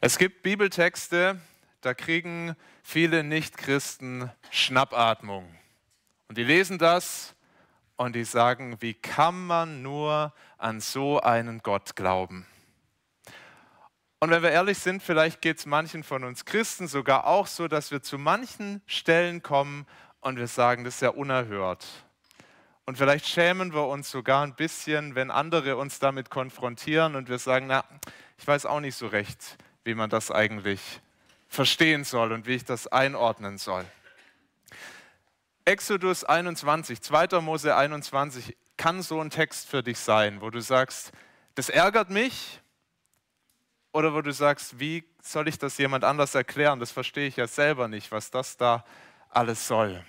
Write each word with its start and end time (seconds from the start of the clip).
Es 0.00 0.16
gibt 0.16 0.42
Bibeltexte, 0.42 1.40
da 1.80 1.92
kriegen 1.92 2.54
viele 2.84 3.24
Nichtchristen 3.24 4.30
Schnappatmung. 4.48 5.52
Und 6.28 6.38
die 6.38 6.44
lesen 6.44 6.78
das 6.78 7.34
und 7.96 8.14
die 8.14 8.22
sagen, 8.22 8.76
wie 8.78 8.94
kann 8.94 9.46
man 9.46 9.82
nur 9.82 10.32
an 10.56 10.80
so 10.80 11.20
einen 11.20 11.64
Gott 11.64 11.96
glauben? 11.96 12.46
Und 14.20 14.30
wenn 14.30 14.42
wir 14.44 14.52
ehrlich 14.52 14.78
sind, 14.78 15.02
vielleicht 15.02 15.42
geht 15.42 15.58
es 15.58 15.66
manchen 15.66 16.04
von 16.04 16.22
uns 16.22 16.44
Christen 16.44 16.86
sogar 16.86 17.26
auch 17.26 17.48
so, 17.48 17.66
dass 17.66 17.90
wir 17.90 18.00
zu 18.00 18.18
manchen 18.18 18.82
Stellen 18.86 19.42
kommen 19.42 19.84
und 20.20 20.38
wir 20.38 20.46
sagen, 20.46 20.84
das 20.84 20.94
ist 20.94 21.02
ja 21.02 21.10
unerhört. 21.10 21.84
Und 22.86 22.98
vielleicht 22.98 23.26
schämen 23.26 23.74
wir 23.74 23.88
uns 23.88 24.12
sogar 24.12 24.44
ein 24.44 24.54
bisschen, 24.54 25.16
wenn 25.16 25.32
andere 25.32 25.76
uns 25.76 25.98
damit 25.98 26.30
konfrontieren 26.30 27.16
und 27.16 27.28
wir 27.28 27.40
sagen, 27.40 27.66
na, 27.66 27.84
ich 28.38 28.46
weiß 28.46 28.64
auch 28.64 28.80
nicht 28.80 28.94
so 28.94 29.08
recht, 29.08 29.58
wie 29.84 29.94
man 29.94 30.10
das 30.10 30.30
eigentlich 30.30 31.00
verstehen 31.48 32.04
soll 32.04 32.32
und 32.32 32.46
wie 32.46 32.54
ich 32.54 32.64
das 32.64 32.86
einordnen 32.86 33.58
soll. 33.58 33.84
Exodus 35.64 36.24
21, 36.24 37.02
2. 37.02 37.40
Mose 37.40 37.76
21 37.76 38.56
kann 38.76 39.02
so 39.02 39.20
ein 39.20 39.30
Text 39.30 39.68
für 39.68 39.82
dich 39.82 39.98
sein, 39.98 40.40
wo 40.40 40.50
du 40.50 40.60
sagst, 40.60 41.12
das 41.54 41.68
ärgert 41.68 42.10
mich 42.10 42.60
oder 43.92 44.14
wo 44.14 44.22
du 44.22 44.32
sagst, 44.32 44.78
wie 44.78 45.04
soll 45.22 45.48
ich 45.48 45.58
das 45.58 45.76
jemand 45.78 46.04
anders 46.04 46.34
erklären? 46.34 46.80
Das 46.80 46.90
verstehe 46.90 47.26
ich 47.26 47.36
ja 47.36 47.46
selber 47.46 47.88
nicht, 47.88 48.12
was 48.12 48.30
das 48.30 48.56
da 48.56 48.84
alles 49.28 49.66
soll. 49.66 50.04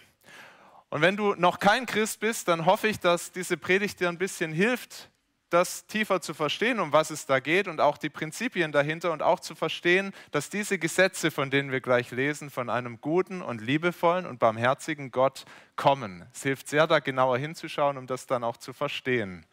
Und 0.90 1.02
wenn 1.02 1.18
du 1.18 1.36
noch 1.36 1.60
kein 1.60 1.86
Christ 1.86 2.20
bist, 2.20 2.48
dann 2.48 2.66
hoffe 2.66 2.88
ich, 2.88 3.00
dass 3.00 3.32
diese 3.32 3.58
Predigt 3.58 4.00
dir 4.00 4.10
ein 4.10 4.18
bisschen 4.18 4.52
hilft, 4.52 5.09
das 5.50 5.88
tiefer 5.88 6.22
zu 6.22 6.34
verstehen, 6.34 6.80
um 6.80 6.94
was 6.94 7.10
es 7.10 7.26
da 7.26 7.40
geht 7.40 7.68
und 7.68 7.82
auch 7.82 7.98
die 7.98 8.10
Prinzipien 8.10 8.72
dahinter 8.72 9.12
und 9.12 9.24
auch 9.24 9.40
zu 9.40 9.56
verstehen, 9.56 10.14
dass 10.32 10.50
diese 10.50 10.78
Gesetze, 10.78 11.32
von 11.32 11.50
denen 11.50 11.72
wir 11.72 11.82
gleich 11.82 12.12
lesen, 12.12 12.50
von 12.50 12.70
einem 12.70 13.02
guten 13.02 13.42
und 13.42 13.62
liebevollen 13.62 14.26
und 14.26 14.40
barmherzigen 14.40 15.12
Gott 15.12 15.46
kommen. 15.76 16.28
Es 16.34 16.44
hilft 16.44 16.68
sehr, 16.68 16.88
da 16.88 17.00
genauer 17.00 17.38
hinzuschauen, 17.38 17.98
um 17.98 18.08
das 18.08 18.28
dann 18.28 18.44
auch 18.44 18.58
zu 18.58 18.74
verstehen. 18.74 19.46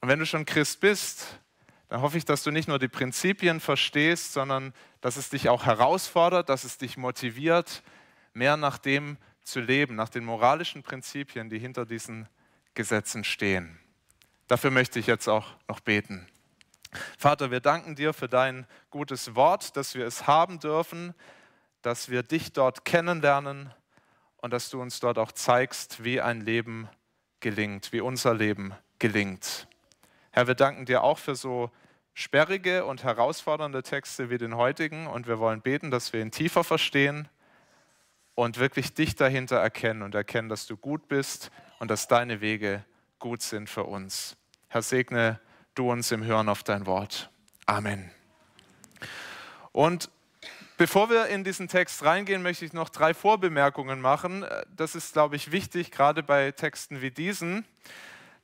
Und 0.00 0.08
wenn 0.08 0.18
du 0.18 0.26
schon 0.26 0.44
Christ 0.44 0.80
bist, 0.80 1.38
dann 1.88 2.00
hoffe 2.00 2.18
ich, 2.18 2.24
dass 2.24 2.42
du 2.42 2.50
nicht 2.50 2.68
nur 2.68 2.78
die 2.78 2.88
Prinzipien 2.88 3.60
verstehst, 3.60 4.32
sondern 4.32 4.72
dass 5.00 5.16
es 5.16 5.30
dich 5.30 5.48
auch 5.48 5.66
herausfordert, 5.66 6.48
dass 6.48 6.64
es 6.64 6.78
dich 6.78 6.96
motiviert, 6.96 7.82
mehr 8.32 8.56
nach 8.56 8.78
dem 8.78 9.16
zu 9.42 9.60
leben, 9.60 9.94
nach 9.94 10.08
den 10.08 10.24
moralischen 10.24 10.82
Prinzipien, 10.82 11.50
die 11.50 11.58
hinter 11.58 11.86
diesen 11.86 12.28
Gesetzen 12.74 13.22
stehen. 13.22 13.78
Dafür 14.46 14.70
möchte 14.70 14.98
ich 14.98 15.06
jetzt 15.06 15.28
auch 15.28 15.46
noch 15.68 15.80
beten. 15.80 16.26
Vater, 17.18 17.50
wir 17.50 17.60
danken 17.60 17.94
dir 17.96 18.12
für 18.12 18.28
dein 18.28 18.66
gutes 18.90 19.34
Wort, 19.34 19.76
dass 19.76 19.94
wir 19.94 20.06
es 20.06 20.26
haben 20.26 20.60
dürfen, 20.60 21.14
dass 21.82 22.08
wir 22.08 22.22
dich 22.22 22.52
dort 22.52 22.84
kennenlernen 22.84 23.72
und 24.36 24.52
dass 24.52 24.70
du 24.70 24.80
uns 24.80 25.00
dort 25.00 25.18
auch 25.18 25.32
zeigst, 25.32 26.04
wie 26.04 26.20
ein 26.20 26.40
Leben 26.40 26.88
gelingt, 27.40 27.92
wie 27.92 28.00
unser 28.00 28.34
Leben 28.34 28.74
gelingt. 28.98 29.66
Herr, 30.30 30.46
wir 30.46 30.54
danken 30.54 30.84
dir 30.84 31.02
auch 31.02 31.18
für 31.18 31.34
so 31.34 31.70
sperrige 32.12 32.84
und 32.84 33.02
herausfordernde 33.02 33.82
Texte 33.82 34.30
wie 34.30 34.38
den 34.38 34.56
heutigen 34.56 35.06
und 35.06 35.26
wir 35.26 35.38
wollen 35.38 35.62
beten, 35.62 35.90
dass 35.90 36.12
wir 36.12 36.20
ihn 36.20 36.30
tiefer 36.30 36.64
verstehen 36.64 37.28
und 38.34 38.58
wirklich 38.58 38.94
dich 38.94 39.16
dahinter 39.16 39.56
erkennen 39.56 40.02
und 40.02 40.14
erkennen, 40.14 40.48
dass 40.48 40.66
du 40.66 40.76
gut 40.76 41.08
bist 41.08 41.50
und 41.78 41.90
dass 41.90 42.08
deine 42.08 42.40
Wege 42.40 42.84
gut 43.18 43.42
sind 43.42 43.68
für 43.70 43.84
uns. 43.84 44.36
Herr, 44.68 44.82
segne 44.82 45.40
du 45.74 45.90
uns 45.90 46.10
im 46.12 46.24
Hören 46.24 46.48
auf 46.48 46.62
dein 46.62 46.86
Wort. 46.86 47.30
Amen. 47.66 48.10
Und 49.72 50.10
bevor 50.76 51.10
wir 51.10 51.26
in 51.26 51.44
diesen 51.44 51.68
Text 51.68 52.04
reingehen, 52.04 52.42
möchte 52.42 52.64
ich 52.64 52.72
noch 52.72 52.88
drei 52.88 53.14
Vorbemerkungen 53.14 54.00
machen. 54.00 54.44
Das 54.76 54.94
ist, 54.94 55.12
glaube 55.12 55.36
ich, 55.36 55.52
wichtig, 55.52 55.90
gerade 55.90 56.22
bei 56.22 56.52
Texten 56.52 57.00
wie 57.02 57.10
diesen. 57.10 57.64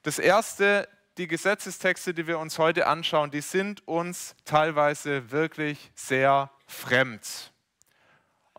Das 0.03 0.19
erste, 0.19 0.88
die 1.19 1.26
Gesetzestexte, 1.26 2.14
die 2.14 2.26
wir 2.26 2.38
uns 2.38 2.58
heute 2.58 2.87
anschauen, 2.87 3.31
die 3.31 3.42
sind 3.42 3.87
uns 3.87 4.34
teilweise 4.44 5.31
wirklich 5.31 5.91
sehr 5.94 6.50
fremd. 6.66 7.52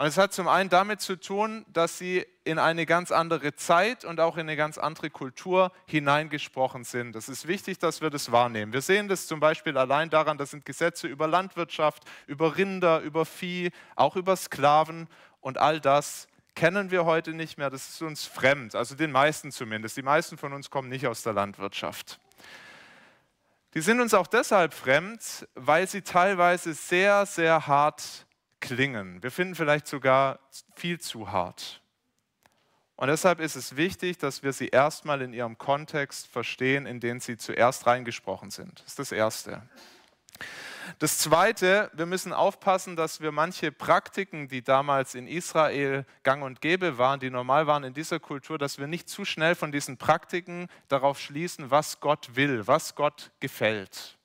Und 0.02 0.08
es 0.08 0.18
hat 0.18 0.34
zum 0.34 0.48
einen 0.48 0.68
damit 0.68 1.00
zu 1.00 1.16
tun, 1.16 1.64
dass 1.72 2.00
sie 2.00 2.26
in 2.44 2.58
eine 2.58 2.88
ganz 2.88 3.12
andere 3.12 3.54
Zeit 3.54 4.04
und 4.04 4.20
auch 4.20 4.36
in 4.38 4.50
eine 4.50 4.56
ganz 4.56 4.80
andere 4.80 5.12
Kultur 5.12 5.72
hineingesprochen 5.86 6.86
sind. 6.86 7.14
Das 7.14 7.30
ist 7.30 7.48
wichtig, 7.48 7.78
dass 7.78 8.02
wir 8.02 8.10
das 8.10 8.32
wahrnehmen. 8.32 8.74
Wir 8.74 8.82
sehen 8.82 9.08
das 9.08 9.28
zum 9.28 9.40
Beispiel 9.40 9.78
allein 9.78 10.10
daran, 10.10 10.40
das 10.40 10.50
sind 10.50 10.66
Gesetze 10.66 11.06
über 11.06 11.28
Landwirtschaft, 11.28 12.04
über 12.26 12.58
Rinder, 12.58 13.02
über 13.02 13.28
Vieh, 13.28 13.70
auch 13.96 14.16
über 14.16 14.36
Sklaven 14.36 15.08
und 15.40 15.60
all 15.60 15.80
das 15.80 16.28
kennen 16.56 16.90
wir 16.90 17.06
heute 17.06 17.34
nicht 17.36 17.60
mehr. 17.60 17.70
Das 17.70 17.88
ist 17.88 18.02
uns 18.02 18.26
fremd, 18.26 18.74
also 18.74 18.96
den 18.96 19.12
meisten 19.12 19.52
zumindest. 19.52 19.98
Die 19.98 20.02
meisten 20.02 20.36
von 20.36 20.52
uns 20.52 20.72
kommen 20.72 20.90
nicht 20.90 21.06
aus 21.06 21.22
der 21.22 21.34
Landwirtschaft. 21.34 22.20
Die 23.76 23.82
sind 23.82 24.02
uns 24.02 24.16
auch 24.16 24.26
deshalb 24.26 24.74
fremd, 24.74 25.48
weil 25.54 25.88
sie 25.88 26.02
teilweise 26.02 26.74
sehr, 26.74 27.28
sehr 27.28 27.68
hart 27.68 28.26
klingen. 28.62 29.22
Wir 29.22 29.32
finden 29.32 29.56
vielleicht 29.56 29.88
sogar 29.88 30.40
viel 30.76 31.00
zu 31.00 31.32
hart. 31.32 31.82
Und 32.96 33.08
deshalb 33.08 33.40
ist 33.40 33.56
es 33.56 33.76
wichtig, 33.76 34.20
dass 34.20 34.44
wir 34.44 34.54
sie 34.54 34.68
erstmal 34.68 35.22
in 35.22 35.34
ihrem 35.34 35.58
Kontext 35.58 36.28
verstehen, 36.28 36.86
in 36.86 37.00
den 37.00 37.20
sie 37.20 37.36
zuerst 37.36 37.88
reingesprochen 37.88 38.52
sind. 38.52 38.80
Das 38.82 38.90
ist 38.90 39.00
das 39.00 39.12
Erste. 39.12 39.64
Das 41.00 41.18
Zweite, 41.18 41.90
wir 41.94 42.06
müssen 42.06 42.34
aufpassen, 42.34 42.96
dass 42.96 43.22
wir 43.22 43.32
manche 43.32 43.72
Praktiken, 43.72 44.48
die 44.48 44.62
damals 44.62 45.16
in 45.16 45.28
Israel 45.28 46.06
gang 46.24 46.44
und 46.44 46.62
gäbe 46.62 46.98
waren, 46.98 47.20
die 47.20 47.30
normal 47.30 47.66
waren 47.68 47.84
in 47.84 47.94
dieser 47.94 48.20
Kultur, 48.20 48.58
dass 48.58 48.78
wir 48.78 48.88
nicht 48.88 49.10
zu 49.10 49.26
schnell 49.26 49.56
von 49.56 49.72
diesen 49.72 49.98
Praktiken 49.98 50.68
darauf 50.88 51.20
schließen, 51.20 51.72
was 51.72 52.00
Gott 52.00 52.36
will, 52.36 52.68
was 52.68 52.96
Gott 52.96 53.32
gefällt. 53.40 54.18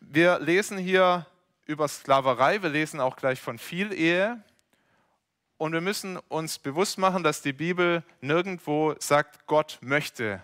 Wir 0.00 0.38
lesen 0.40 0.76
hier 0.76 1.26
über 1.66 1.88
Sklaverei, 1.88 2.62
wir 2.62 2.70
lesen 2.70 3.00
auch 3.00 3.16
gleich 3.16 3.40
von 3.40 3.58
Vielehe. 3.58 4.42
Und 5.58 5.72
wir 5.72 5.80
müssen 5.80 6.16
uns 6.28 6.58
bewusst 6.58 6.98
machen, 6.98 7.22
dass 7.22 7.40
die 7.40 7.52
Bibel 7.52 8.02
nirgendwo 8.20 8.96
sagt, 8.98 9.46
Gott 9.46 9.78
möchte, 9.80 10.42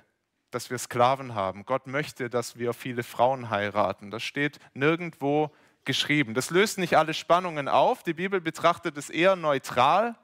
dass 0.51 0.71
wir 0.71 0.79
Sklaven 0.79 1.35
haben. 1.35 1.67
Gott 1.67 1.87
möchte, 1.89 2.31
dass 2.31 2.57
wir 2.59 2.73
viele 2.73 3.03
Frauen 3.03 3.51
heiraten. 3.51 4.11
Das 4.13 4.23
steht 4.23 4.61
nirgendwo 4.75 5.51
geschrieben. 5.85 6.35
Das 6.35 6.51
löst 6.51 6.79
nicht 6.79 6.97
alle 6.97 7.15
Spannungen 7.15 7.67
auf. 7.67 8.05
Die 8.05 8.15
Bibel 8.15 8.41
betrachtet 8.41 8.97
es 8.97 9.11
eher 9.11 9.35
neutral. 9.35 10.15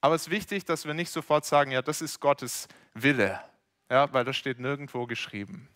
Aber 0.00 0.14
es 0.14 0.28
ist 0.28 0.30
wichtig, 0.30 0.64
dass 0.64 0.86
wir 0.86 0.94
nicht 0.94 1.10
sofort 1.10 1.44
sagen, 1.44 1.72
ja, 1.72 1.82
das 1.82 2.00
ist 2.00 2.20
Gottes 2.20 2.68
Wille. 2.94 3.40
Ja, 3.90 4.12
weil 4.12 4.24
das 4.24 4.36
steht 4.36 4.60
nirgendwo 4.60 5.06
geschrieben. 5.06 5.68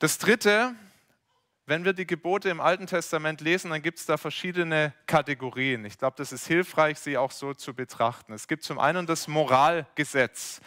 Das 0.00 0.18
Dritte, 0.18 0.74
wenn 1.66 1.84
wir 1.84 1.94
die 1.94 2.06
Gebote 2.06 2.50
im 2.50 2.60
Alten 2.60 2.86
Testament 2.86 3.40
lesen, 3.40 3.70
dann 3.70 3.80
gibt 3.80 3.98
es 3.98 4.06
da 4.06 4.16
verschiedene 4.16 4.92
Kategorien. 5.06 5.84
Ich 5.84 5.96
glaube, 5.98 6.16
das 6.18 6.30
ist 6.30 6.46
hilfreich, 6.46 6.98
sie 6.98 7.16
auch 7.16 7.30
so 7.30 7.54
zu 7.54 7.72
betrachten. 7.72 8.34
Es 8.34 8.48
gibt 8.48 8.64
zum 8.64 8.78
einen 8.78 9.06
das 9.06 9.28
Moralgesetz. 9.28 10.60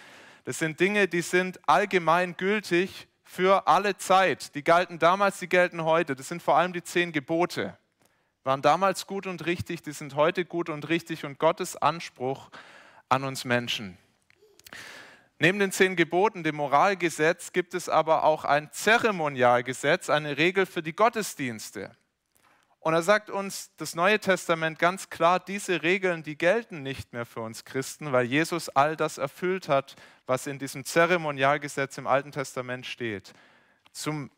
Das 0.46 0.58
sind 0.58 0.80
Dinge, 0.80 1.08
die 1.08 1.22
sind 1.22 1.60
allgemein 1.68 2.36
gültig 2.36 3.08
für 3.24 3.68
alle 3.68 3.98
Zeit. 3.98 4.56
Die 4.56 4.64
galten 4.64 4.98
damals, 4.98 5.40
die 5.40 5.50
gelten 5.50 5.84
heute. 5.84 6.16
Das 6.16 6.30
sind 6.30 6.42
vor 6.42 6.58
allem 6.58 6.74
die 6.74 6.84
zehn 6.84 7.12
Gebote. 7.12 7.78
Waren 8.44 8.62
damals 8.62 9.06
gut 9.06 9.28
und 9.28 9.46
richtig, 9.46 9.84
die 9.84 9.92
sind 9.92 10.16
heute 10.16 10.46
gut 10.46 10.70
und 10.70 10.90
richtig 10.90 11.26
und 11.26 11.38
Gottes 11.38 11.76
Anspruch 11.76 12.50
an 13.10 13.24
uns 13.24 13.46
Menschen. 13.46 13.98
Neben 15.40 15.60
den 15.60 15.72
zehn 15.72 15.96
Geboten, 15.96 16.44
dem 16.44 16.56
Moralgesetz, 16.56 17.52
gibt 17.52 17.76
es 17.76 17.90
aber 17.90 18.24
auch 18.24 18.44
ein 18.44 18.72
Zeremonialgesetz, 18.72 20.10
eine 20.10 20.38
Regel 20.38 20.66
für 20.66 20.82
die 20.82 20.96
Gottesdienste. 20.96 21.96
Und 22.80 22.94
er 22.94 23.04
sagt 23.04 23.30
uns 23.30 23.72
das 23.78 23.94
Neue 23.94 24.20
Testament 24.20 24.80
ganz 24.80 25.10
klar, 25.10 25.40
diese 25.40 25.84
Regeln, 25.84 26.24
die 26.24 26.38
gelten 26.38 26.82
nicht 26.82 27.14
mehr 27.14 27.26
für 27.26 27.42
uns 27.42 27.66
Christen, 27.66 28.12
weil 28.14 28.26
Jesus 28.26 28.70
all 28.70 28.96
das 28.96 29.20
erfüllt 29.20 29.70
hat, 29.70 29.96
was 30.26 30.48
in 30.48 30.58
diesem 30.58 30.86
Zeremonialgesetz 30.86 31.98
im 31.98 32.08
Alten 32.08 32.32
Testament 32.32 32.88
steht. 32.88 33.34
Zum, 33.92 34.32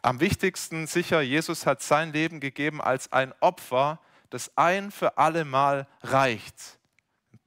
am 0.00 0.18
wichtigsten 0.18 0.88
sicher, 0.88 1.20
Jesus 1.20 1.66
hat 1.66 1.82
sein 1.82 2.12
Leben 2.12 2.40
gegeben 2.40 2.80
als 2.80 3.12
ein 3.12 3.32
Opfer, 3.40 4.00
das 4.30 4.56
ein 4.56 4.90
für 4.90 5.18
alle 5.18 5.44
Mal 5.44 5.86
reicht 6.00 6.78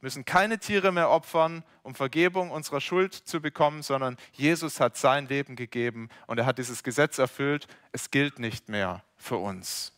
müssen 0.06 0.24
keine 0.24 0.60
Tiere 0.60 0.92
mehr 0.92 1.10
opfern, 1.10 1.64
um 1.82 1.96
Vergebung 1.96 2.52
unserer 2.52 2.80
Schuld 2.80 3.16
zu 3.16 3.42
bekommen, 3.42 3.82
sondern 3.82 4.18
Jesus 4.34 4.80
hat 4.80 4.98
sein 4.98 5.28
Leben 5.28 5.56
gegeben 5.56 6.10
und 6.28 6.38
er 6.38 6.46
hat 6.46 6.60
dieses 6.60 6.84
Gesetz 6.84 7.18
erfüllt. 7.18 7.66
Es 7.92 8.12
gilt 8.12 8.38
nicht 8.38 8.70
mehr 8.70 9.04
für 9.18 9.38
uns. 9.38 9.94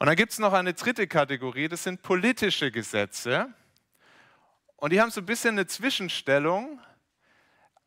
Und 0.00 0.08
dann 0.08 0.16
gibt 0.16 0.32
es 0.32 0.40
noch 0.40 0.54
eine 0.54 0.74
dritte 0.74 1.06
Kategorie, 1.06 1.68
das 1.68 1.84
sind 1.84 2.02
politische 2.02 2.72
Gesetze. 2.72 3.46
Und 4.74 4.92
die 4.92 5.00
haben 5.00 5.12
so 5.12 5.20
ein 5.20 5.26
bisschen 5.26 5.50
eine 5.50 5.68
Zwischenstellung. 5.68 6.80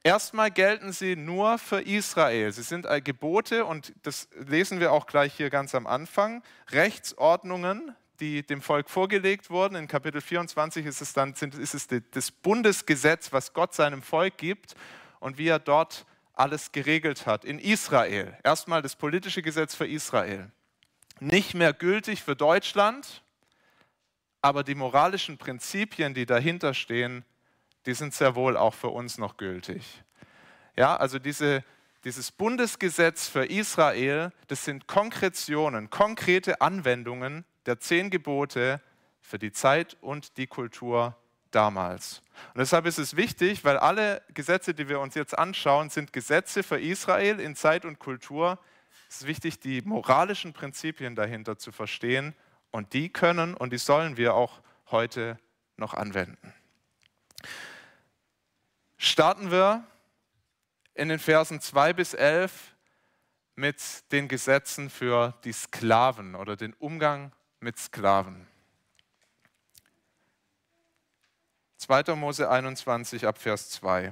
Erstmal 0.03 0.51
gelten 0.51 0.93
sie 0.93 1.17
nur 1.17 1.57
für 1.57 1.81
Israel. 1.81 2.49
Sie 2.53 2.63
sind 2.63 2.87
Gebote 3.03 3.65
und 3.65 3.91
das 4.03 4.29
lesen 4.35 4.79
wir 4.79 4.93
auch 4.93 5.05
gleich 5.05 5.33
hier 5.33 5.49
ganz 5.49 5.75
am 5.75 5.85
Anfang. 5.85 6.41
Rechtsordnungen, 6.69 7.93
die 8.21 8.43
dem 8.43 8.61
Volk 8.61 8.89
vorgelegt 8.89 9.49
wurden. 9.49 9.75
In 9.75 9.87
Kapitel 9.87 10.21
24 10.21 10.85
ist 10.85 11.01
es 11.01 11.13
dann 11.13 11.33
ist 11.33 11.73
es 11.73 11.87
das 12.11 12.31
Bundesgesetz, 12.31 13.33
was 13.33 13.53
Gott 13.53 13.73
seinem 13.73 14.03
Volk 14.03 14.37
gibt 14.37 14.75
und 15.19 15.37
wie 15.37 15.47
er 15.47 15.59
dort 15.59 16.05
alles 16.33 16.71
geregelt 16.71 17.25
hat. 17.25 17.43
In 17.43 17.59
Israel. 17.59 18.37
Erstmal 18.43 18.81
das 18.81 18.95
politische 18.95 19.41
Gesetz 19.41 19.75
für 19.75 19.87
Israel. 19.87 20.51
Nicht 21.19 21.55
mehr 21.55 21.73
gültig 21.73 22.21
für 22.21 22.35
Deutschland, 22.35 23.23
aber 24.41 24.63
die 24.63 24.75
moralischen 24.75 25.37
Prinzipien, 25.37 26.13
die 26.13 26.25
dahinter 26.25 26.73
stehen, 26.73 27.25
die 27.85 27.93
sind 27.93 28.13
sehr 28.13 28.35
wohl 28.35 28.55
auch 28.55 28.73
für 28.73 28.89
uns 28.89 29.17
noch 29.17 29.37
gültig. 29.37 30.03
Ja, 30.75 30.95
also 30.95 31.19
diese, 31.19 31.63
dieses 32.03 32.31
Bundesgesetz 32.31 33.27
für 33.27 33.45
Israel, 33.45 34.31
das 34.47 34.63
sind 34.63 34.87
Konkretionen, 34.87 35.89
konkrete 35.89 36.61
Anwendungen 36.61 37.45
der 37.65 37.79
zehn 37.79 38.09
Gebote 38.09 38.81
für 39.19 39.39
die 39.39 39.51
Zeit 39.51 39.97
und 40.01 40.37
die 40.37 40.47
Kultur 40.47 41.15
damals. 41.51 42.21
Und 42.53 42.59
deshalb 42.59 42.85
ist 42.85 42.97
es 42.97 43.15
wichtig, 43.15 43.63
weil 43.63 43.77
alle 43.77 44.21
Gesetze, 44.33 44.73
die 44.73 44.89
wir 44.89 44.99
uns 44.99 45.15
jetzt 45.15 45.37
anschauen, 45.37 45.89
sind 45.89 46.13
Gesetze 46.13 46.63
für 46.63 46.79
Israel 46.79 47.39
in 47.39 47.55
Zeit 47.55 47.85
und 47.85 47.99
Kultur. 47.99 48.57
Es 49.09 49.21
ist 49.21 49.27
wichtig, 49.27 49.59
die 49.59 49.81
moralischen 49.81 50.53
Prinzipien 50.53 51.15
dahinter 51.15 51.57
zu 51.57 51.71
verstehen 51.71 52.33
und 52.71 52.93
die 52.93 53.09
können 53.09 53.53
und 53.53 53.73
die 53.73 53.77
sollen 53.77 54.17
wir 54.17 54.33
auch 54.33 54.61
heute 54.89 55.37
noch 55.77 55.93
anwenden 55.93 56.53
starten 59.01 59.49
wir 59.49 59.83
in 60.93 61.09
den 61.09 61.17
Versen 61.17 61.59
2 61.59 61.93
bis 61.93 62.13
11 62.13 62.75
mit 63.55 63.81
den 64.11 64.27
Gesetzen 64.27 64.91
für 64.91 65.33
die 65.43 65.53
Sklaven 65.53 66.35
oder 66.35 66.55
den 66.55 66.73
Umgang 66.75 67.31
mit 67.61 67.77
Sklaven. 67.77 68.47
2. 71.77 72.15
Mose 72.15 72.49
21 72.49 73.25
ab 73.25 73.37
Vers 73.37 73.69
2. 73.71 74.11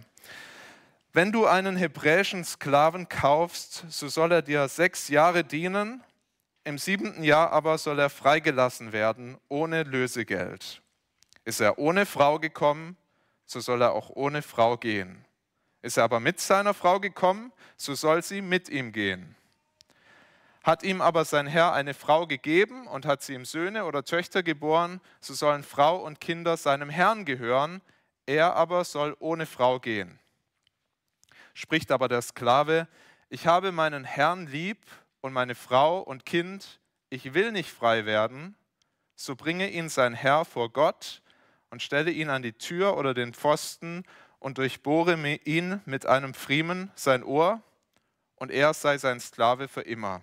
Wenn 1.14 1.32
du 1.32 1.48
einen 1.48 1.76
hebräischen 1.76 2.46
Sklaven 2.46 3.10
kaufst, 3.10 3.86
so 3.90 4.08
soll 4.08 4.32
er 4.32 4.42
dir 4.44 4.68
sechs 4.68 5.08
Jahre 5.08 5.44
dienen, 5.44 6.04
im 6.64 6.78
siebenten 6.78 7.24
Jahr 7.24 7.52
aber 7.52 7.80
soll 7.80 7.98
er 7.98 8.12
freigelassen 8.12 8.92
werden, 8.92 9.38
ohne 9.48 9.84
Lösegeld. 9.84 10.84
Ist 11.44 11.60
er 11.60 11.80
ohne 11.80 12.06
Frau 12.06 12.38
gekommen, 12.38 12.98
so 13.46 13.60
soll 13.60 13.82
er 13.82 13.94
auch 13.94 14.12
ohne 14.12 14.44
Frau 14.44 14.78
gehen. 14.78 15.26
Ist 15.82 15.98
er 15.98 16.04
aber 16.04 16.20
mit 16.20 16.40
seiner 16.40 16.76
Frau 16.76 17.00
gekommen, 17.00 17.52
so 17.78 17.96
soll 17.96 18.22
sie 18.22 18.42
mit 18.42 18.70
ihm 18.70 18.92
gehen. 18.92 19.36
Hat 20.70 20.84
ihm 20.84 21.02
aber 21.02 21.26
sein 21.26 21.48
Herr 21.48 21.74
eine 21.74 21.96
Frau 21.96 22.28
gegeben 22.28 22.86
und 22.86 23.08
hat 23.08 23.24
sie 23.24 23.34
ihm 23.34 23.44
Söhne 23.44 23.86
oder 23.86 24.06
Töchter 24.06 24.44
geboren, 24.44 25.02
so 25.20 25.34
sollen 25.34 25.64
Frau 25.64 25.98
und 25.98 26.22
Kinder 26.22 26.58
seinem 26.58 26.92
Herrn 26.92 27.26
gehören, 27.26 27.82
er 28.28 28.56
aber 28.56 28.86
soll 28.86 29.18
ohne 29.18 29.48
Frau 29.48 29.80
gehen. 29.80 30.20
Spricht 31.56 31.92
aber 31.92 32.08
der 32.08 32.22
Sklave, 32.22 32.88
ich 33.30 33.48
habe 33.48 33.72
meinen 33.72 34.04
Herrn 34.04 34.46
lieb 34.46 34.78
und 35.22 35.34
meine 35.34 35.56
Frau 35.56 36.02
und 36.02 36.24
Kind, 36.28 36.80
ich 37.10 37.34
will 37.34 37.52
nicht 37.52 37.72
frei 37.72 38.06
werden, 38.06 38.56
so 39.16 39.36
bringe 39.36 39.72
ihn 39.72 39.90
sein 39.90 40.14
Herr 40.14 40.46
vor 40.46 40.70
Gott 40.70 41.24
und 41.72 41.82
stelle 41.82 42.12
ihn 42.12 42.30
an 42.30 42.44
die 42.44 42.54
Tür 42.54 42.96
oder 42.96 43.16
den 43.16 43.34
Pfosten 43.34 44.04
und 44.38 44.60
durchbohre 44.60 45.16
ihn 45.46 45.82
mit 45.86 46.06
einem 46.06 46.36
Friemen 46.36 46.92
sein 46.94 47.24
Ohr, 47.24 47.60
und 48.36 48.52
er 48.52 48.76
sei 48.76 49.00
sein 49.00 49.20
Sklave 49.20 49.68
für 49.68 49.82
immer. 49.82 50.22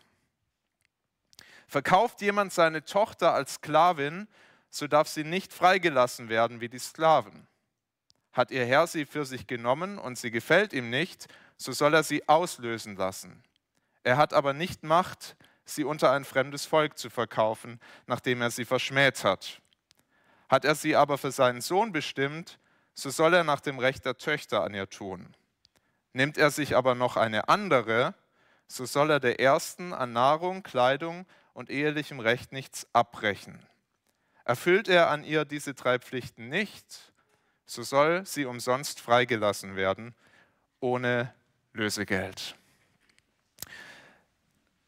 Verkauft 1.67 2.21
jemand 2.21 2.53
seine 2.53 2.85
Tochter 2.85 3.33
als 3.33 3.55
Sklavin, 3.55 4.29
so 4.71 4.87
darf 4.87 5.09
sie 5.09 5.25
nicht 5.25 5.53
freigelassen 5.53 6.29
werden 6.29 6.61
wie 6.61 6.69
die 6.69 6.79
Sklaven. 6.79 7.47
Hat 8.33 8.51
ihr 8.51 8.65
Herr 8.67 8.87
sie 8.87 9.07
für 9.07 9.25
sich 9.25 9.47
genommen 9.47 9.99
und 9.99 10.19
sie 10.19 10.31
gefällt 10.31 10.73
ihm 10.73 10.91
nicht, 10.91 11.27
so 11.57 11.73
soll 11.73 11.95
er 11.95 12.03
sie 12.03 12.29
auslösen 12.29 12.97
lassen. 12.97 13.43
Er 14.05 14.19
hat 14.19 14.35
aber 14.35 14.53
nicht 14.53 14.83
Macht, 14.85 15.37
sie 15.65 15.85
unter 15.85 16.13
ein 16.13 16.25
fremdes 16.25 16.67
Volk 16.67 16.99
zu 16.99 17.11
verkaufen, 17.11 17.81
nachdem 18.07 18.43
er 18.43 18.51
sie 18.51 18.65
verschmäht 18.65 19.25
hat. 19.25 19.61
Hat 20.49 20.65
er 20.65 20.75
sie 20.75 20.95
aber 20.95 21.19
für 21.19 21.33
seinen 21.33 21.61
Sohn 21.61 21.93
bestimmt, 21.93 22.59
so 22.95 23.11
soll 23.11 23.35
er 23.35 23.45
nach 23.45 23.61
dem 23.61 23.79
Recht 23.79 24.05
der 24.05 24.17
Töchter 24.17 24.63
an 24.63 24.75
ihr 24.75 24.89
tun. 24.89 25.35
Nimmt 26.13 26.39
er 26.39 26.51
sich 26.51 26.77
aber 26.77 26.95
noch 26.95 27.17
eine 27.17 27.49
andere, 27.49 28.15
so 28.69 28.87
soll 28.87 29.11
er 29.11 29.21
der 29.21 29.41
ersten 29.41 29.93
an 29.93 30.13
Nahrung, 30.13 30.63
Kleidung 30.63 31.27
und 31.57 31.71
ehelichem 31.71 32.21
Recht 32.21 32.53
nichts 32.53 32.87
abbrechen. 32.93 33.59
Erfüllt 34.45 34.89
er 34.89 35.09
an 35.09 35.25
ihr 35.25 35.47
diese 35.47 35.73
drei 35.73 35.99
Pflichten 35.99 36.51
nicht, 36.51 37.15
so 37.65 37.83
soll 37.83 38.27
sie 38.27 38.45
umsonst 38.45 39.01
freigelassen 39.01 39.75
werden, 39.75 40.15
ohne 40.81 41.33
Lösegeld. 41.73 42.57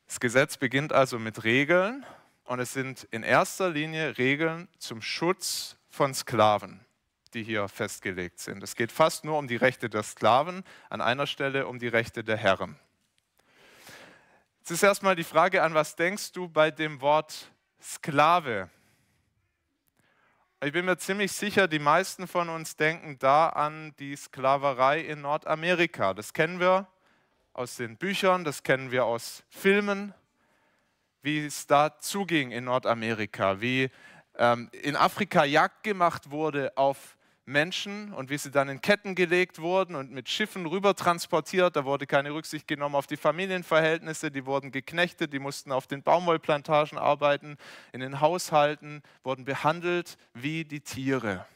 Das 0.07 0.21
Gesetz 0.21 0.59
beginnt 0.59 0.93
also 0.93 1.19
mit 1.19 1.43
Regeln 1.43 2.05
und 2.45 2.61
es 2.61 2.75
sind 2.75 3.09
in 3.11 3.23
erster 3.23 3.71
Linie 3.71 4.19
Regeln 4.19 4.69
zum 4.79 5.01
Schutz 5.01 5.79
von 5.89 6.13
Sklaven, 6.13 6.85
die 7.33 7.43
hier 7.43 7.67
festgelegt 7.69 8.41
sind. 8.41 8.63
Es 8.63 8.77
geht 8.77 8.93
fast 8.93 9.25
nur 9.25 9.39
um 9.39 9.49
die 9.49 9.57
Rechte 9.57 9.89
der 9.89 10.03
Sklaven, 10.03 10.63
an 10.91 11.01
einer 11.01 11.27
Stelle 11.27 11.67
um 11.67 11.79
die 11.79 11.89
Rechte 11.89 12.23
der 12.23 12.37
Herren. 12.37 12.79
Jetzt 14.69 14.83
ist 14.83 14.83
erstmal 14.83 15.17
die 15.17 15.25
Frage 15.25 15.63
an, 15.63 15.73
was 15.73 15.97
denkst 15.97 16.33
du 16.33 16.47
bei 16.47 16.71
dem 16.71 17.01
Wort 17.01 17.51
Sklave? 17.81 18.69
Ich 20.63 20.73
bin 20.73 20.85
mir 20.85 20.99
ziemlich 20.99 21.33
sicher, 21.33 21.67
die 21.67 21.79
meisten 21.79 22.29
von 22.29 22.51
uns 22.51 22.77
denken 22.77 23.19
da 23.19 23.49
an 23.49 23.95
die 23.99 24.15
Sklaverei 24.15 25.01
in 25.01 25.23
Nordamerika. 25.23 26.13
Das 26.13 26.35
kennen 26.35 26.61
wir 26.61 26.87
aus 27.55 27.77
den 27.77 27.97
Büchern, 27.97 28.45
das 28.45 28.63
kennen 28.63 28.91
wir 28.91 29.07
aus 29.07 29.43
Filmen, 29.49 30.13
wie 31.23 31.47
es 31.47 31.67
da 31.67 31.99
zuging 31.99 32.51
in 32.51 32.65
Nordamerika, 32.65 33.63
wie 33.63 33.91
ähm, 34.37 34.69
in 34.73 34.97
Afrika 34.97 35.47
Jagd 35.47 35.83
gemacht 35.83 36.31
wurde 36.31 36.77
auf 36.77 37.17
Menschen 37.49 38.13
und 38.13 38.31
wie 38.31 38.39
sie 38.39 38.51
dann 38.51 38.69
in 38.69 38.81
Ketten 38.81 39.15
gelegt 39.15 39.59
wurden 39.59 39.97
und 39.97 40.11
mit 40.13 40.29
Schiffen 40.29 40.67
rüber 40.67 40.95
transportiert. 40.95 41.75
Da 41.77 41.85
wurde 41.85 42.07
keine 42.07 42.33
Rücksicht 42.33 42.69
genommen 42.69 42.95
auf 42.95 43.07
die 43.07 43.17
Familienverhältnisse, 43.17 44.31
die 44.31 44.47
wurden 44.47 44.71
geknechtet, 44.71 45.33
die 45.33 45.39
mussten 45.39 45.73
auf 45.73 45.87
den 45.87 46.03
Baumwollplantagen 46.03 46.99
arbeiten, 46.99 47.57
in 47.93 48.01
den 48.01 48.21
Haushalten, 48.21 49.03
wurden 49.23 49.45
behandelt 49.45 50.19
wie 50.35 50.65
die 50.65 50.81
Tiere. 50.81 51.47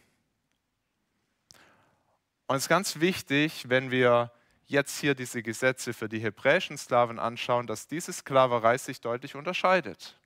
Und 2.47 2.57
es 2.57 2.65
ist 2.65 2.69
ganz 2.69 3.01
wichtig, 3.01 3.69
wenn 3.69 3.91
wir 3.91 4.33
jetzt 4.67 4.99
hier 4.99 5.15
diese 5.15 5.43
Gesetze 5.43 5.93
für 5.93 6.09
die 6.09 6.19
hebräischen 6.19 6.79
Sklaven 6.79 7.19
anschauen, 7.19 7.67
dass 7.67 7.87
diese 7.87 8.13
Sklaverei 8.13 8.79
sich 8.79 9.01
deutlich 9.01 9.35
unterscheidet. 9.35 10.19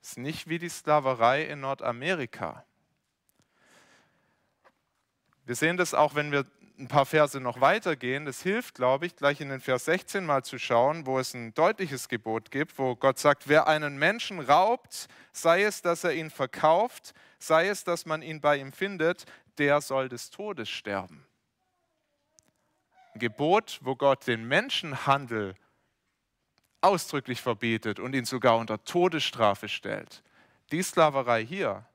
Es 0.00 0.10
ist 0.10 0.18
nicht 0.18 0.48
wie 0.48 0.58
die 0.58 0.68
Sklaverei 0.68 1.44
in 1.44 1.60
Nordamerika. 1.60 2.64
Wir 5.48 5.54
sehen 5.54 5.78
das 5.78 5.94
auch, 5.94 6.14
wenn 6.14 6.30
wir 6.30 6.44
ein 6.78 6.88
paar 6.88 7.06
Verse 7.06 7.40
noch 7.40 7.62
weitergehen. 7.62 8.26
Das 8.26 8.42
hilft, 8.42 8.74
glaube 8.74 9.06
ich, 9.06 9.16
gleich 9.16 9.40
in 9.40 9.48
den 9.48 9.62
Vers 9.62 9.86
16 9.86 10.26
mal 10.26 10.44
zu 10.44 10.58
schauen, 10.58 11.06
wo 11.06 11.18
es 11.18 11.32
ein 11.32 11.54
deutliches 11.54 12.10
Gebot 12.10 12.50
gibt, 12.50 12.78
wo 12.78 12.94
Gott 12.94 13.18
sagt, 13.18 13.48
wer 13.48 13.66
einen 13.66 13.98
Menschen 13.98 14.40
raubt, 14.40 15.08
sei 15.32 15.62
es, 15.62 15.80
dass 15.80 16.04
er 16.04 16.12
ihn 16.12 16.28
verkauft, 16.28 17.14
sei 17.38 17.68
es, 17.68 17.82
dass 17.82 18.04
man 18.04 18.20
ihn 18.20 18.42
bei 18.42 18.58
ihm 18.58 18.74
findet, 18.74 19.24
der 19.56 19.80
soll 19.80 20.10
des 20.10 20.28
Todes 20.28 20.68
sterben. 20.68 21.26
Gebot, 23.14 23.80
wo 23.82 23.96
Gott 23.96 24.26
den 24.26 24.46
Menschenhandel 24.46 25.54
ausdrücklich 26.82 27.40
verbietet 27.40 28.00
und 28.00 28.14
ihn 28.14 28.26
sogar 28.26 28.58
unter 28.58 28.84
Todesstrafe 28.84 29.70
stellt. 29.70 30.22
Die 30.72 30.82
Sklaverei 30.82 31.42
hier, 31.42 31.86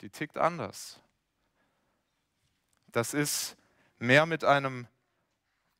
die 0.00 0.10
tickt 0.10 0.36
anders. 0.36 1.00
Das 2.92 3.14
ist 3.14 3.56
mehr 3.98 4.26
mit 4.26 4.44
einem 4.44 4.86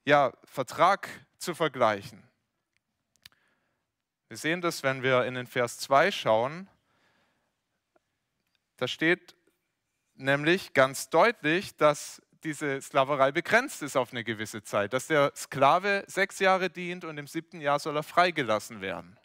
ja, 0.05 0.33
Vertrag 0.45 1.09
zu 1.39 1.55
vergleichen. 1.55 2.23
Wir 4.29 4.37
sehen 4.37 4.61
das, 4.61 4.83
wenn 4.83 5.03
wir 5.03 5.25
in 5.25 5.35
den 5.35 5.47
Vers 5.47 5.79
2 5.79 6.11
schauen. 6.11 6.69
Da 8.77 8.87
steht 8.87 9.35
nämlich 10.15 10.75
ganz 10.75 11.09
deutlich, 11.09 11.77
dass 11.77 12.23
diese 12.45 12.81
Sklaverei 12.81 13.33
begrenzt 13.33 13.83
ist 13.83 13.97
auf 13.97 14.13
eine 14.13 14.25
gewisse 14.25 14.63
Zeit, 14.63 14.93
dass 14.93 15.07
der 15.07 15.33
Sklave 15.35 16.05
sechs 16.07 16.39
Jahre 16.39 16.71
dient 16.71 17.05
und 17.05 17.19
im 17.19 17.27
siebten 17.27 17.61
Jahr 17.61 17.79
soll 17.79 17.97
er 17.97 18.03
freigelassen 18.03 18.81
werden. 18.81 19.19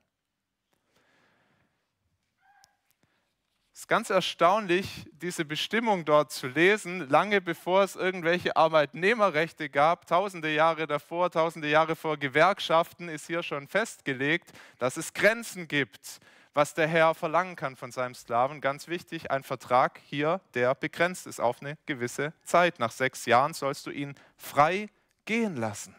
Es 3.74 3.80
ist 3.80 3.88
ganz 3.88 4.12
erstaunlich, 4.12 5.10
diese 5.14 5.46
Bestimmung 5.46 6.06
dort 6.06 6.32
zu 6.32 6.48
lesen, 6.48 7.10
lange 7.10 7.42
bevor 7.42 7.82
es 7.82 7.96
irgendwelche 7.96 8.56
Arbeitnehmerrechte 8.56 9.68
gab, 9.68 10.06
tausende 10.06 10.54
Jahre 10.54 10.86
davor, 10.86 11.32
tausende 11.32 11.68
Jahre 11.68 11.96
vor 11.96 12.18
Gewerkschaften, 12.18 13.10
ist 13.10 13.26
hier 13.26 13.42
schon 13.42 13.68
festgelegt, 13.68 14.52
dass 14.78 14.96
es 14.96 15.16
Grenzen 15.16 15.68
gibt, 15.68 16.20
was 16.54 16.76
der 16.76 16.88
Herr 16.88 17.16
verlangen 17.16 17.56
kann 17.56 17.76
von 17.76 17.92
seinem 17.92 18.14
Sklaven. 18.14 18.62
Ganz 18.62 18.88
wichtig, 18.88 19.32
ein 19.32 19.42
Vertrag 19.42 20.00
hier, 20.06 20.40
der 20.54 20.76
begrenzt 20.76 21.26
ist 21.26 21.42
auf 21.42 21.60
eine 21.62 21.76
gewisse 21.88 22.32
Zeit. 22.44 22.78
Nach 22.78 22.92
sechs 22.92 23.26
Jahren 23.26 23.56
sollst 23.56 23.88
du 23.88 23.90
ihn 23.90 24.14
frei 24.38 24.88
gehen 25.26 25.58
lassen. 25.58 25.96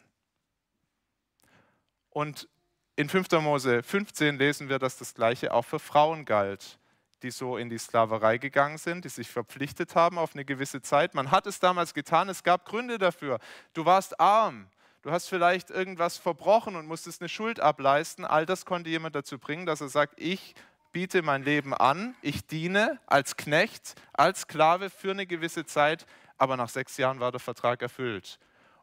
Und 2.11 2.49
in 2.95 3.09
5. 3.09 3.33
Mose 3.41 3.83
15 3.83 4.39
lesen 4.39 4.69
wir, 4.69 4.79
dass 4.79 4.97
das 4.97 5.13
Gleiche 5.13 5.53
auch 5.53 5.65
für 5.65 5.81
Frauen 5.81 6.25
galt 6.25 6.79
die 7.25 7.31
so 7.31 7.57
in 7.57 7.71
die 7.71 7.79
Sklaverei 7.79 8.39
gegangen 8.39 8.77
sind, 8.79 9.05
die 9.05 9.09
sich 9.09 9.31
verpflichtet 9.31 9.95
haben 9.95 10.19
auf 10.19 10.35
eine 10.35 10.45
gewisse 10.45 10.83
Zeit. 10.83 11.15
Man 11.15 11.31
hat 11.31 11.47
es 11.47 11.59
damals 11.59 11.95
getan, 11.95 12.29
es 12.29 12.43
gab 12.43 12.67
Gründe 12.67 12.99
dafür. 12.99 13.41
Du 13.73 13.87
warst 13.87 14.21
arm, 14.21 14.67
du 15.03 15.11
hast 15.11 15.29
vielleicht 15.29 15.71
irgendwas 15.71 16.19
verbrochen 16.19 16.77
und 16.77 16.87
musstest 16.87 17.23
eine 17.23 17.31
Schuld 17.31 17.61
ableisten. 17.61 18.27
All 18.27 18.45
das 18.45 18.67
konnte 18.67 18.91
jemand 18.91 19.17
dazu 19.17 19.39
bringen, 19.39 19.65
dass 19.65 19.81
er 19.81 19.89
sagt, 19.89 20.21
ich 20.21 20.55
biete 20.93 21.23
mein 21.23 21.43
Leben 21.43 21.73
an, 21.73 22.15
ich 22.21 22.47
diene 22.47 23.01
als 23.07 23.37
Knecht, 23.37 23.95
als 24.13 24.43
Sklave 24.43 24.91
für 24.91 25.11
eine 25.11 25.27
gewisse 25.27 25.65
Zeit, 25.65 26.07
aber 26.37 26.57
nach 26.59 26.69
sechs 26.69 26.99
Jahren 26.99 27.21
war 27.21 27.33
der 27.33 27.41
Vertrag 27.41 27.81
erfüllt. 27.81 28.39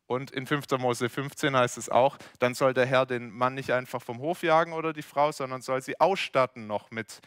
Und 0.08 0.32
in 0.32 0.48
5. 0.48 0.66
Mose 0.80 1.10
15 1.10 1.56
heißt 1.56 1.78
es 1.78 1.90
auch, 1.90 2.18
dann 2.40 2.56
soll 2.56 2.74
der 2.74 2.86
Herr 2.86 3.06
den 3.06 3.32
Mann 3.32 3.54
nicht 3.54 3.72
einfach 3.72 4.02
vom 4.02 4.20
Hof 4.20 4.44
jagen 4.44 4.74
oder 4.74 4.92
die 4.94 5.04
Frau, 5.04 5.32
sondern 5.32 5.62
soll 5.62 5.82
sie 5.82 6.02
ausstatten 6.02 6.68
noch 6.68 6.92
mit 6.92 7.22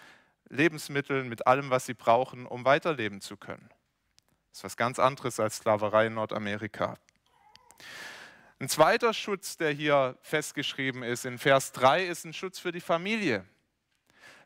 Lebensmitteln, 0.48 1.28
mit 1.28 1.46
allem, 1.46 1.70
was 1.70 1.86
sie 1.86 1.94
brauchen, 1.94 2.46
um 2.46 2.64
weiterleben 2.64 3.20
zu 3.20 3.36
können. 3.36 3.68
Das 4.50 4.60
ist 4.60 4.64
was 4.64 4.76
ganz 4.76 4.98
anderes 4.98 5.40
als 5.40 5.56
Sklaverei 5.56 6.06
in 6.06 6.14
Nordamerika. 6.14 6.96
Ein 8.60 8.68
zweiter 8.68 9.12
Schutz, 9.12 9.56
der 9.56 9.72
hier 9.72 10.16
festgeschrieben 10.22 11.02
ist, 11.02 11.24
in 11.24 11.38
Vers 11.38 11.72
3, 11.72 12.06
ist 12.06 12.24
ein 12.24 12.32
Schutz 12.32 12.58
für 12.58 12.72
die 12.72 12.80
Familie. 12.80 13.44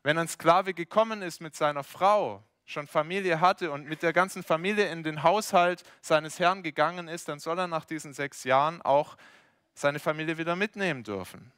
Wenn 0.01 0.17
ein 0.17 0.27
Sklave 0.27 0.73
gekommen 0.73 1.21
ist 1.21 1.41
mit 1.41 1.55
seiner 1.55 1.83
Frau, 1.83 2.43
schon 2.65 2.87
Familie 2.87 3.39
hatte 3.39 3.71
und 3.71 3.87
mit 3.87 4.01
der 4.03 4.13
ganzen 4.13 4.43
Familie 4.43 4.91
in 4.91 5.03
den 5.03 5.23
Haushalt 5.23 5.83
seines 6.01 6.39
Herrn 6.39 6.63
gegangen 6.63 7.07
ist, 7.07 7.27
dann 7.27 7.39
soll 7.39 7.59
er 7.59 7.67
nach 7.67 7.85
diesen 7.85 8.13
sechs 8.13 8.43
Jahren 8.43 8.81
auch 8.81 9.17
seine 9.73 9.99
Familie 9.99 10.37
wieder 10.37 10.55
mitnehmen 10.55 11.03
dürfen. 11.03 11.51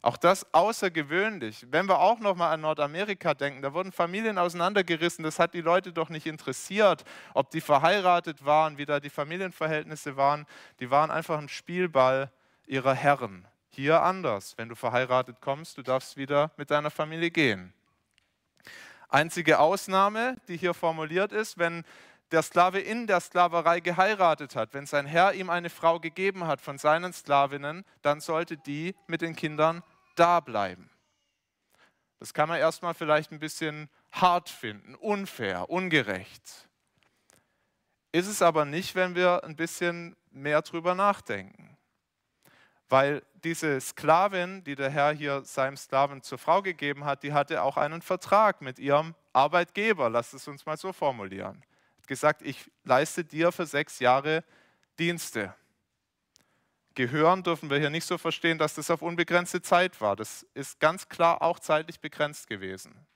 Auch 0.00 0.16
das 0.16 0.46
außergewöhnlich. 0.54 1.66
Wenn 1.70 1.88
wir 1.88 1.98
auch 1.98 2.20
noch 2.20 2.36
mal 2.36 2.52
an 2.52 2.60
Nordamerika 2.60 3.34
denken, 3.34 3.62
da 3.62 3.74
wurden 3.74 3.90
Familien 3.90 4.38
auseinandergerissen. 4.38 5.24
Das 5.24 5.40
hat 5.40 5.54
die 5.54 5.60
Leute 5.60 5.92
doch 5.92 6.08
nicht 6.08 6.26
interessiert, 6.26 7.04
ob 7.34 7.50
die 7.50 7.60
verheiratet 7.60 8.44
waren, 8.44 8.78
wie 8.78 8.86
da 8.86 9.00
die 9.00 9.10
Familienverhältnisse 9.10 10.16
waren. 10.16 10.46
Die 10.78 10.90
waren 10.90 11.10
einfach 11.10 11.38
ein 11.38 11.48
Spielball 11.48 12.30
ihrer 12.66 12.94
Herren. 12.94 13.48
Hier 13.70 14.02
anders. 14.02 14.56
Wenn 14.56 14.68
du 14.68 14.76
verheiratet 14.76 15.40
kommst, 15.40 15.78
du 15.78 15.82
darfst 15.82 16.16
wieder 16.16 16.52
mit 16.56 16.70
deiner 16.70 16.90
Familie 16.90 17.32
gehen. 17.32 17.72
Einzige 19.08 19.58
Ausnahme, 19.58 20.36
die 20.48 20.56
hier 20.58 20.74
formuliert 20.74 21.32
ist, 21.32 21.58
wenn 21.58 21.84
der 22.30 22.42
Sklave 22.42 22.80
in 22.80 23.06
der 23.06 23.20
Sklaverei 23.20 23.80
geheiratet 23.80 24.54
hat, 24.54 24.74
wenn 24.74 24.86
sein 24.86 25.06
Herr 25.06 25.32
ihm 25.32 25.50
eine 25.50 25.70
Frau 25.70 25.98
gegeben 25.98 26.46
hat 26.46 26.60
von 26.60 26.78
seinen 26.78 27.12
Sklavinnen, 27.12 27.84
dann 28.02 28.20
sollte 28.20 28.56
die 28.56 28.94
mit 29.06 29.22
den 29.22 29.34
Kindern 29.34 29.82
da 30.14 30.40
bleiben. 30.40 30.90
Das 32.18 32.34
kann 32.34 32.48
man 32.48 32.58
erstmal 32.58 32.94
vielleicht 32.94 33.32
ein 33.32 33.38
bisschen 33.38 33.88
hart 34.10 34.48
finden, 34.50 34.94
unfair, 34.96 35.70
ungerecht. 35.70 36.68
Ist 38.12 38.26
es 38.26 38.42
aber 38.42 38.64
nicht, 38.64 38.94
wenn 38.94 39.14
wir 39.14 39.44
ein 39.44 39.56
bisschen 39.56 40.16
mehr 40.30 40.62
drüber 40.62 40.94
nachdenken. 40.94 41.76
Weil 42.88 43.22
diese 43.44 43.80
Sklavin, 43.80 44.64
die 44.64 44.74
der 44.74 44.90
Herr 44.90 45.12
hier 45.12 45.42
seinem 45.42 45.76
Sklaven 45.76 46.22
zur 46.22 46.38
Frau 46.38 46.62
gegeben 46.62 47.04
hat, 47.04 47.22
die 47.22 47.34
hatte 47.34 47.62
auch 47.62 47.76
einen 47.76 48.00
Vertrag 48.00 48.62
mit 48.62 48.78
ihrem 48.78 49.14
Arbeitgeber. 49.34 50.08
Lasst 50.08 50.32
es 50.34 50.48
uns 50.48 50.64
mal 50.64 50.78
so 50.78 50.92
formulieren 50.92 51.62
gesagt, 52.08 52.42
ich 52.42 52.68
leiste 52.84 53.24
dir 53.24 53.52
für 53.52 53.66
sechs 53.66 54.00
Jahre 54.00 54.42
Dienste. 54.98 55.54
Gehören 56.94 57.44
dürfen 57.44 57.70
wir 57.70 57.78
hier 57.78 57.90
nicht 57.90 58.06
so 58.06 58.18
verstehen, 58.18 58.58
dass 58.58 58.74
das 58.74 58.90
auf 58.90 59.02
unbegrenzte 59.02 59.62
Zeit 59.62 60.00
war. 60.00 60.16
Das 60.16 60.44
ist 60.54 60.80
ganz 60.80 61.08
klar 61.08 61.42
auch 61.42 61.60
zeitlich 61.60 62.00
begrenzt 62.00 62.48
gewesen. 62.48 63.06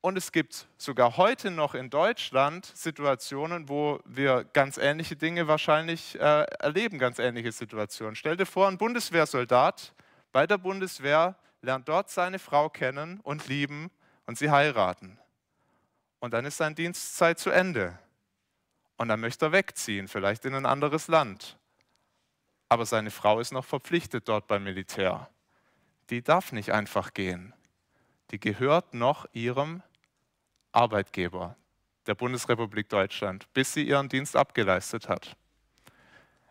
Und 0.00 0.18
es 0.18 0.32
gibt 0.32 0.66
sogar 0.76 1.16
heute 1.16 1.50
noch 1.50 1.74
in 1.74 1.88
Deutschland 1.88 2.66
Situationen, 2.74 3.68
wo 3.68 4.00
wir 4.04 4.44
ganz 4.44 4.76
ähnliche 4.76 5.16
Dinge 5.16 5.46
wahrscheinlich 5.46 6.16
äh, 6.16 6.42
erleben, 6.58 6.98
ganz 6.98 7.18
ähnliche 7.20 7.52
Situationen. 7.52 8.16
Stell 8.16 8.36
dir 8.36 8.44
vor, 8.44 8.66
ein 8.66 8.76
Bundeswehrsoldat 8.76 9.94
bei 10.32 10.46
der 10.46 10.58
Bundeswehr 10.58 11.36
lernt 11.62 11.88
dort 11.88 12.10
seine 12.10 12.38
Frau 12.38 12.68
kennen 12.68 13.20
und 13.20 13.46
lieben 13.46 13.90
und 14.26 14.36
sie 14.36 14.50
heiraten 14.50 15.18
und 16.24 16.32
dann 16.32 16.46
ist 16.46 16.56
seine 16.56 16.74
Dienstzeit 16.74 17.38
zu 17.38 17.50
Ende. 17.50 17.98
Und 18.96 19.08
dann 19.08 19.20
möchte 19.20 19.44
er 19.44 19.52
wegziehen, 19.52 20.08
vielleicht 20.08 20.46
in 20.46 20.54
ein 20.54 20.64
anderes 20.64 21.06
Land. 21.06 21.58
Aber 22.70 22.86
seine 22.86 23.10
Frau 23.10 23.40
ist 23.40 23.52
noch 23.52 23.66
verpflichtet 23.66 24.26
dort 24.26 24.46
beim 24.46 24.64
Militär. 24.64 25.28
Die 26.08 26.22
darf 26.22 26.52
nicht 26.52 26.72
einfach 26.72 27.12
gehen. 27.12 27.52
Die 28.30 28.40
gehört 28.40 28.94
noch 28.94 29.26
ihrem 29.34 29.82
Arbeitgeber, 30.72 31.56
der 32.06 32.14
Bundesrepublik 32.14 32.88
Deutschland, 32.88 33.52
bis 33.52 33.74
sie 33.74 33.86
ihren 33.86 34.08
Dienst 34.08 34.34
abgeleistet 34.34 35.10
hat. 35.10 35.36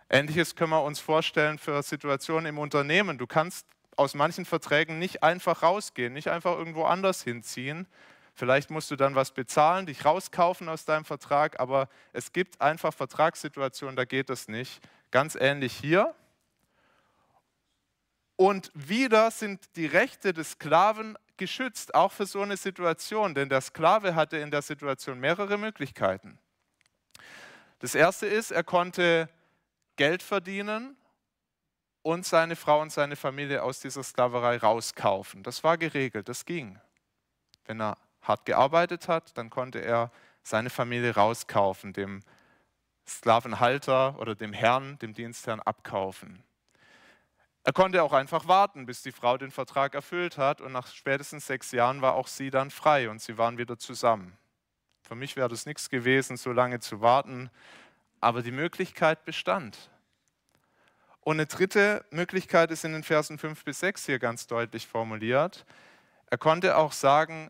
Ähnliches 0.08 0.56
können 0.56 0.70
wir 0.70 0.84
uns 0.84 1.00
vorstellen 1.00 1.58
für 1.58 1.82
Situationen 1.82 2.46
im 2.46 2.60
Unternehmen. 2.60 3.18
Du 3.18 3.26
kannst 3.26 3.66
aus 3.96 4.14
manchen 4.14 4.46
Verträgen 4.46 5.00
nicht 5.00 5.24
einfach 5.24 5.64
rausgehen, 5.64 6.14
nicht 6.14 6.28
einfach 6.28 6.56
irgendwo 6.56 6.84
anders 6.84 7.24
hinziehen, 7.24 7.88
Vielleicht 8.36 8.72
musst 8.72 8.90
du 8.90 8.96
dann 8.96 9.16
was 9.16 9.32
bezahlen, 9.32 9.86
dich 9.86 10.06
rauskaufen 10.06 10.68
aus 10.68 10.86
deinem 10.86 11.06
Vertrag, 11.06 11.60
aber 11.60 11.88
es 12.14 12.32
gibt 12.32 12.60
einfach 12.62 12.94
Vertragssituationen, 12.94 13.96
da 13.96 14.06
geht 14.06 14.30
das 14.30 14.48
nicht. 14.48 14.82
Ganz 15.12 15.36
ähnlich 15.36 15.74
hier. 15.74 16.16
Und 18.36 18.72
wieder 18.74 19.30
sind 19.30 19.76
die 19.76 19.86
Rechte 19.86 20.34
des 20.34 20.52
Sklaven 20.52 21.16
geschützt, 21.38 21.94
auch 21.94 22.12
für 22.12 22.26
so 22.26 22.42
eine 22.42 22.58
Situation, 22.58 23.36
denn 23.36 23.50
der 23.50 23.62
Sklave 23.62 24.16
hatte 24.16 24.38
in 24.38 24.50
der 24.50 24.64
Situation 24.64 25.20
mehrere 25.20 25.58
Möglichkeiten. 25.58 26.40
Das 27.80 27.94
erste 27.96 28.26
ist, 28.26 28.50
er 28.52 28.64
konnte 28.64 29.30
Geld 29.96 30.24
verdienen 30.24 30.98
und 32.02 32.26
seine 32.26 32.56
Frau 32.56 32.82
und 32.82 32.92
seine 32.92 33.16
Familie 33.16 33.62
aus 33.62 33.80
dieser 33.80 34.04
Sklaverei 34.04 34.58
rauskaufen. 34.58 35.44
Das 35.44 35.64
war 35.64 35.78
geregelt, 35.78 36.28
das 36.28 36.46
ging. 36.46 36.80
Wenn 37.66 37.82
er 37.82 37.98
hart 38.24 38.46
gearbeitet 38.46 39.08
hat, 39.08 39.38
dann 39.38 39.50
konnte 39.50 39.80
er 39.80 40.12
seine 40.42 40.70
Familie 40.70 41.16
rauskaufen, 41.16 41.94
dem 41.94 42.22
Sklavenhalter 43.08 44.20
oder 44.20 44.36
dem 44.36 44.54
Herrn, 44.54 44.98
dem 45.00 45.14
Dienstherrn 45.14 45.60
abkaufen. 45.60 46.44
Er 47.66 47.74
konnte 47.74 48.04
auch 48.04 48.12
einfach 48.12 48.48
warten, 48.48 48.86
bis 48.86 49.04
die 49.04 49.14
Frau 49.14 49.38
den 49.38 49.52
Vertrag 49.52 49.96
erfüllt 49.96 50.38
hat 50.38 50.60
und 50.60 50.74
nach 50.74 50.88
spätestens 50.88 51.48
sechs 51.48 51.72
Jahren 51.72 52.02
war 52.02 52.16
auch 52.16 52.28
sie 52.28 52.50
dann 52.50 52.72
frei 52.72 53.10
und 53.10 53.22
sie 53.22 53.38
waren 53.38 53.58
wieder 53.58 53.78
zusammen. 53.78 54.38
Für 55.02 55.16
mich 55.16 55.36
wäre 55.36 55.50
das 55.50 55.66
nichts 55.66 55.90
gewesen, 55.90 56.36
so 56.36 56.52
lange 56.52 56.80
zu 56.80 57.00
warten, 57.02 57.50
aber 58.20 58.42
die 58.42 58.52
Möglichkeit 58.52 59.24
bestand. 59.24 59.90
Und 61.22 61.38
eine 61.38 61.46
dritte 61.46 62.04
Möglichkeit 62.12 62.70
ist 62.72 62.84
in 62.84 62.92
den 62.92 63.04
Versen 63.04 63.38
5 63.38 63.64
bis 63.64 63.80
6 63.80 64.06
hier 64.06 64.20
ganz 64.20 64.46
deutlich 64.48 64.88
formuliert. 64.88 65.66
Er 66.30 66.38
konnte 66.38 66.76
auch 66.76 66.92
sagen, 66.92 67.50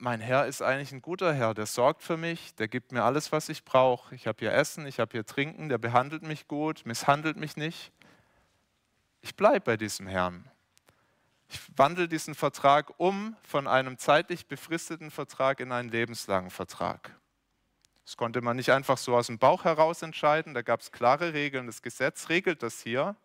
mein 0.00 0.20
Herr 0.20 0.46
ist 0.46 0.62
eigentlich 0.62 0.92
ein 0.92 1.02
guter 1.02 1.34
Herr, 1.34 1.52
der 1.52 1.66
sorgt 1.66 2.02
für 2.02 2.16
mich, 2.16 2.54
der 2.54 2.68
gibt 2.68 2.92
mir 2.92 3.02
alles, 3.02 3.32
was 3.32 3.48
ich 3.48 3.64
brauche. 3.64 4.14
Ich 4.14 4.26
habe 4.26 4.38
hier 4.40 4.52
Essen, 4.52 4.86
ich 4.86 4.98
habe 4.98 5.12
hier 5.12 5.26
Trinken, 5.26 5.68
der 5.68 5.78
behandelt 5.78 6.22
mich 6.22 6.48
gut, 6.48 6.86
misshandelt 6.86 7.36
mich 7.36 7.56
nicht. 7.56 7.92
Ich 9.20 9.36
bleibe 9.36 9.60
bei 9.60 9.76
diesem 9.76 10.06
Herrn. 10.06 10.50
Ich 11.48 11.60
wandle 11.76 12.08
diesen 12.08 12.34
Vertrag 12.34 12.92
um 12.98 13.36
von 13.42 13.66
einem 13.66 13.98
zeitlich 13.98 14.46
befristeten 14.46 15.10
Vertrag 15.10 15.60
in 15.60 15.72
einen 15.72 15.90
lebenslangen 15.90 16.50
Vertrag. 16.50 17.14
Das 18.04 18.16
konnte 18.16 18.40
man 18.40 18.56
nicht 18.56 18.72
einfach 18.72 18.96
so 18.96 19.14
aus 19.14 19.26
dem 19.26 19.38
Bauch 19.38 19.64
heraus 19.64 20.02
entscheiden, 20.02 20.54
da 20.54 20.62
gab 20.62 20.80
es 20.80 20.92
klare 20.92 21.34
Regeln. 21.34 21.66
Das 21.66 21.82
Gesetz 21.82 22.28
regelt 22.28 22.62
das 22.62 22.80
hier. 22.80 23.16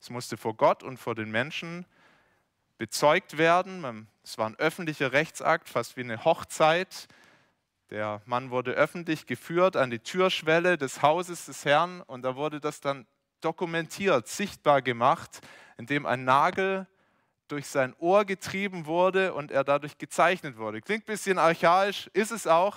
Es 0.00 0.08
musste 0.08 0.36
vor 0.38 0.54
Gott 0.56 0.82
und 0.82 0.96
vor 0.96 1.14
den 1.14 1.30
Menschen 1.30 1.84
bezeugt 2.78 3.36
werden. 3.36 4.08
Es 4.22 4.36
war 4.36 4.46
ein 4.46 4.56
öffentlicher 4.56 5.12
Rechtsakt, 5.12 5.68
fast 5.68 5.96
wie 5.96 6.02
eine 6.02 6.24
Hochzeit. 6.24 7.08
Der 7.90 8.20
Mann 8.26 8.50
wurde 8.50 8.72
öffentlich 8.72 9.26
geführt 9.26 9.76
an 9.76 9.90
die 9.90 9.98
Türschwelle 9.98 10.76
des 10.76 11.02
Hauses 11.02 11.46
des 11.46 11.64
Herrn 11.64 12.02
und 12.02 12.22
da 12.22 12.36
wurde 12.36 12.60
das 12.60 12.80
dann 12.80 13.06
dokumentiert, 13.40 14.28
sichtbar 14.28 14.82
gemacht, 14.82 15.40
indem 15.78 16.06
ein 16.06 16.24
Nagel 16.24 16.86
durch 17.48 17.66
sein 17.66 17.94
Ohr 17.98 18.24
getrieben 18.24 18.86
wurde 18.86 19.34
und 19.34 19.50
er 19.50 19.64
dadurch 19.64 19.98
gezeichnet 19.98 20.56
wurde. 20.56 20.80
Klingt 20.82 21.04
ein 21.04 21.12
bisschen 21.12 21.38
archaisch, 21.38 22.08
ist 22.12 22.30
es 22.30 22.46
auch, 22.46 22.76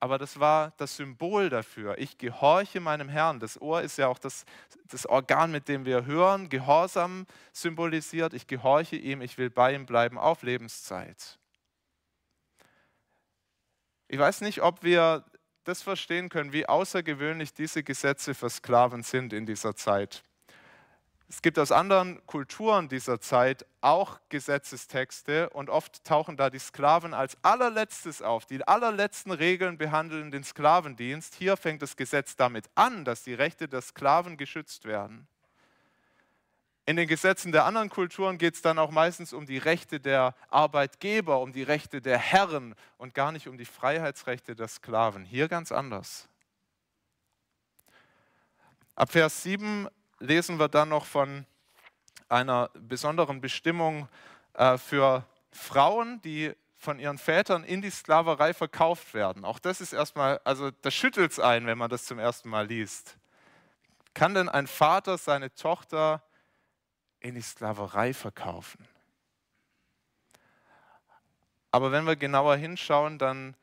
aber 0.00 0.18
das 0.18 0.38
war 0.38 0.72
das 0.76 0.96
Symbol 0.96 1.50
dafür. 1.50 1.98
Ich 1.98 2.18
gehorche 2.18 2.80
meinem 2.80 3.08
Herrn. 3.08 3.40
Das 3.40 3.60
Ohr 3.60 3.82
ist 3.82 3.98
ja 3.98 4.06
auch 4.06 4.18
das, 4.18 4.44
das 4.86 5.06
Organ, 5.06 5.50
mit 5.50 5.68
dem 5.68 5.84
wir 5.84 6.06
hören, 6.06 6.48
Gehorsam 6.48 7.26
symbolisiert. 7.52 8.32
Ich 8.32 8.46
gehorche 8.46 8.96
ihm, 8.96 9.22
ich 9.22 9.38
will 9.38 9.50
bei 9.50 9.74
ihm 9.74 9.86
bleiben 9.86 10.16
auf 10.16 10.42
Lebenszeit. 10.42 11.38
Ich 14.06 14.18
weiß 14.18 14.40
nicht, 14.42 14.62
ob 14.62 14.82
wir 14.82 15.24
das 15.64 15.82
verstehen 15.82 16.28
können, 16.28 16.52
wie 16.52 16.66
außergewöhnlich 16.66 17.52
diese 17.52 17.82
Gesetze 17.82 18.34
für 18.34 18.48
Sklaven 18.48 19.02
sind 19.02 19.32
in 19.32 19.46
dieser 19.46 19.74
Zeit. 19.74 20.22
Es 21.30 21.42
gibt 21.42 21.58
aus 21.58 21.72
anderen 21.72 22.24
Kulturen 22.26 22.88
dieser 22.88 23.20
Zeit 23.20 23.66
auch 23.82 24.18
Gesetzestexte 24.30 25.50
und 25.50 25.68
oft 25.68 26.02
tauchen 26.04 26.38
da 26.38 26.48
die 26.48 26.58
Sklaven 26.58 27.12
als 27.12 27.36
allerletztes 27.42 28.22
auf. 28.22 28.46
Die 28.46 28.66
allerletzten 28.66 29.32
Regeln 29.32 29.76
behandeln 29.76 30.30
den 30.30 30.42
Sklavendienst. 30.42 31.34
Hier 31.34 31.58
fängt 31.58 31.82
das 31.82 31.96
Gesetz 31.96 32.34
damit 32.34 32.70
an, 32.74 33.04
dass 33.04 33.24
die 33.24 33.34
Rechte 33.34 33.68
der 33.68 33.82
Sklaven 33.82 34.38
geschützt 34.38 34.86
werden. 34.86 35.28
In 36.86 36.96
den 36.96 37.06
Gesetzen 37.06 37.52
der 37.52 37.66
anderen 37.66 37.90
Kulturen 37.90 38.38
geht 38.38 38.54
es 38.54 38.62
dann 38.62 38.78
auch 38.78 38.90
meistens 38.90 39.34
um 39.34 39.44
die 39.44 39.58
Rechte 39.58 40.00
der 40.00 40.34
Arbeitgeber, 40.48 41.42
um 41.42 41.52
die 41.52 41.62
Rechte 41.62 42.00
der 42.00 42.16
Herren 42.16 42.74
und 42.96 43.12
gar 43.12 43.32
nicht 43.32 43.46
um 43.48 43.58
die 43.58 43.66
Freiheitsrechte 43.66 44.56
der 44.56 44.68
Sklaven. 44.68 45.26
Hier 45.26 45.48
ganz 45.48 45.72
anders. 45.72 46.26
Ab 48.94 49.12
Vers 49.12 49.42
7 49.42 49.88
lesen 50.20 50.58
wir 50.58 50.68
dann 50.68 50.88
noch 50.88 51.04
von 51.04 51.46
einer 52.28 52.70
besonderen 52.74 53.40
Bestimmung 53.40 54.08
äh, 54.54 54.76
für 54.76 55.24
Frauen, 55.50 56.20
die 56.22 56.54
von 56.76 56.98
ihren 57.00 57.18
Vätern 57.18 57.64
in 57.64 57.82
die 57.82 57.90
Sklaverei 57.90 58.54
verkauft 58.54 59.14
werden. 59.14 59.44
Auch 59.44 59.58
das 59.58 59.80
ist 59.80 59.92
erstmal, 59.92 60.40
also 60.44 60.70
das 60.70 60.94
schüttelt 60.94 61.32
es 61.32 61.40
ein, 61.40 61.66
wenn 61.66 61.78
man 61.78 61.90
das 61.90 62.04
zum 62.04 62.18
ersten 62.18 62.48
Mal 62.48 62.66
liest. 62.66 63.16
Kann 64.14 64.34
denn 64.34 64.48
ein 64.48 64.66
Vater 64.66 65.18
seine 65.18 65.52
Tochter 65.54 66.22
in 67.20 67.34
die 67.34 67.40
Sklaverei 67.40 68.14
verkaufen? 68.14 68.86
Aber 71.70 71.92
wenn 71.92 72.06
wir 72.06 72.16
genauer 72.16 72.56
hinschauen, 72.56 73.18
dann 73.18 73.54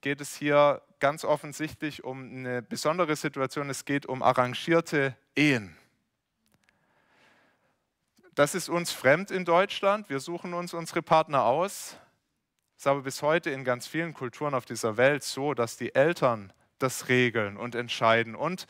geht 0.00 0.20
es 0.20 0.36
hier 0.36 0.82
ganz 1.00 1.24
offensichtlich 1.24 2.04
um 2.04 2.22
eine 2.22 2.62
besondere 2.62 3.16
Situation. 3.16 3.70
Es 3.70 3.84
geht 3.84 4.06
um 4.06 4.22
arrangierte 4.22 5.16
Ehen. 5.36 5.76
Das 8.34 8.54
ist 8.54 8.68
uns 8.68 8.92
fremd 8.92 9.30
in 9.30 9.44
Deutschland. 9.44 10.10
Wir 10.10 10.20
suchen 10.20 10.54
uns 10.54 10.74
unsere 10.74 11.02
Partner 11.02 11.44
aus. 11.44 11.96
Es 12.76 12.82
ist 12.82 12.86
aber 12.86 13.02
bis 13.02 13.22
heute 13.22 13.50
in 13.50 13.64
ganz 13.64 13.86
vielen 13.86 14.12
Kulturen 14.12 14.54
auf 14.54 14.64
dieser 14.66 14.96
Welt 14.96 15.22
so, 15.22 15.54
dass 15.54 15.76
die 15.76 15.94
Eltern 15.94 16.52
das 16.78 17.08
regeln 17.08 17.56
und 17.56 17.74
entscheiden. 17.74 18.34
Und 18.34 18.66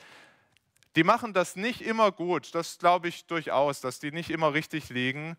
die 0.94 1.04
machen 1.04 1.32
das 1.32 1.56
nicht 1.56 1.82
immer 1.82 2.12
gut. 2.12 2.54
Das 2.54 2.78
glaube 2.78 3.08
ich 3.08 3.26
durchaus, 3.26 3.80
dass 3.80 3.98
die 3.98 4.12
nicht 4.12 4.30
immer 4.30 4.54
richtig 4.54 4.88
liegen. 4.88 5.36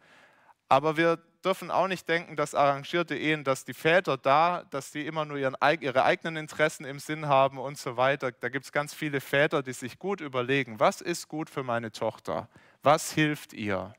Aber 0.69 0.97
wir 0.97 1.19
dürfen 1.45 1.71
auch 1.71 1.87
nicht 1.87 2.09
denken, 2.09 2.35
dass 2.35 2.55
arrangierte 2.55 3.15
Ehen, 3.15 3.43
dass 3.43 3.63
die 3.63 3.73
Väter 3.73 4.17
da, 4.17 4.65
dass 4.69 4.91
die 4.91 5.05
immer 5.05 5.23
nur 5.23 5.37
ihren, 5.37 5.55
ihre 5.79 6.03
eigenen 6.03 6.35
Interessen 6.35 6.83
im 6.83 6.99
Sinn 6.99 7.27
haben 7.27 7.57
und 7.57 7.77
so 7.77 7.95
weiter. 7.95 8.31
Da 8.31 8.49
gibt 8.49 8.65
es 8.65 8.71
ganz 8.71 8.93
viele 8.93 9.21
Väter, 9.21 9.63
die 9.63 9.73
sich 9.73 9.97
gut 9.97 10.19
überlegen, 10.19 10.79
was 10.79 10.99
ist 10.99 11.27
gut 11.27 11.49
für 11.49 11.63
meine 11.63 11.91
Tochter? 11.91 12.49
Was 12.83 13.11
hilft 13.13 13.53
ihr? 13.53 13.93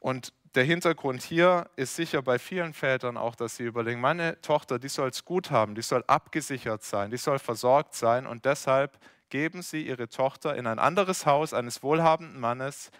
Und 0.00 0.32
der 0.54 0.64
Hintergrund 0.64 1.22
hier 1.22 1.70
ist 1.76 1.96
sicher 1.96 2.22
bei 2.22 2.38
vielen 2.38 2.74
Vätern 2.74 3.16
auch, 3.16 3.34
dass 3.34 3.56
sie 3.56 3.64
überlegen, 3.64 4.00
meine 4.00 4.40
Tochter, 4.42 4.78
die 4.78 4.88
soll 4.88 5.08
es 5.08 5.24
gut 5.24 5.50
haben, 5.50 5.74
die 5.74 5.82
soll 5.82 6.04
abgesichert 6.06 6.82
sein, 6.82 7.10
die 7.10 7.16
soll 7.16 7.38
versorgt 7.38 7.94
sein 7.94 8.26
und 8.26 8.44
deshalb 8.44 8.98
geben 9.30 9.62
sie 9.62 9.86
ihre 9.86 10.08
Tochter 10.08 10.56
in 10.56 10.66
ein 10.66 10.78
anderes 10.78 11.24
Haus 11.24 11.54
eines 11.54 11.82
wohlhabenden 11.82 12.38
Mannes, 12.38 12.90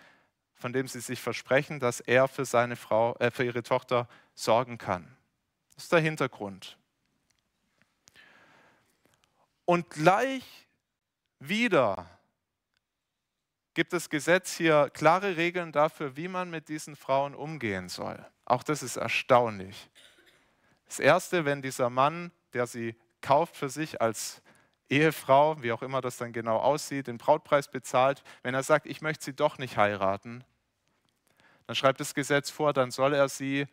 von 0.62 0.73
dem 0.73 0.87
sie 0.87 1.00
sich 1.00 1.21
versprechen, 1.21 1.81
dass 1.81 1.99
er 1.99 2.28
für 2.28 2.45
seine 2.45 2.76
Frau, 2.76 3.16
äh, 3.16 3.33
für 3.33 3.45
ihre 3.45 3.64
Tochter 3.64 4.09
sorgen 4.35 4.79
kann. 4.79 5.16
Das 5.75 5.85
ist 5.85 5.92
der 5.92 5.98
Hintergrund. 5.98 6.79
Und 9.64 9.90
gleich 9.90 10.44
wieder 11.40 12.09
gibt 13.75 13.92
das 13.92 14.09
Gesetz 14.09 14.57
hier 14.57 14.88
klare 14.94 15.37
Regeln 15.37 15.72
dafür, 15.72 16.16
wie 16.16 16.29
man 16.29 16.48
mit 16.48 16.68
diesen 16.68 16.94
Frauen 16.94 17.35
umgehen 17.35 17.88
soll. 17.88 18.25
Auch 18.44 18.62
das 18.62 18.85
ist 18.85 18.96
erstaunlich. 18.96 19.90
Das 20.87 21.01
Erste, 21.01 21.44
wenn 21.44 21.61
dieser 21.61 21.90
Mann, 21.90 22.31
der 22.53 22.68
sie 22.68 22.94
kauft 23.20 23.57
für 23.57 23.68
sich 23.68 24.01
als 24.01 24.42
Ehefrau, 24.88 25.61
wie 25.61 25.72
auch 25.72 25.83
immer 25.83 26.01
das 26.01 26.18
dann 26.18 26.33
genau 26.33 26.59
aussieht, 26.59 27.09
den 27.09 27.18
Brautpreis 27.18 27.68
bezahlt, 27.68 28.22
wenn 28.44 28.55
er 28.55 28.62
sagt, 28.62 28.87
ich 28.87 29.01
möchte 29.01 29.25
sie 29.25 29.35
doch 29.35 29.59
nicht 29.59 29.77
heiraten, 29.77 30.44
dann 31.66 31.77
schreibt 31.77 32.01
das 32.01 32.14
Gesetz 32.14 32.51
vor, 32.51 32.72
dann 32.72 32.90
soll 32.90 33.14
er 33.14 33.29
sie 33.29 33.66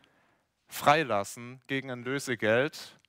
freilassen 0.68 1.62
gegen 1.68 1.92
ein 1.92 2.04
Lösegeld. 2.04 3.00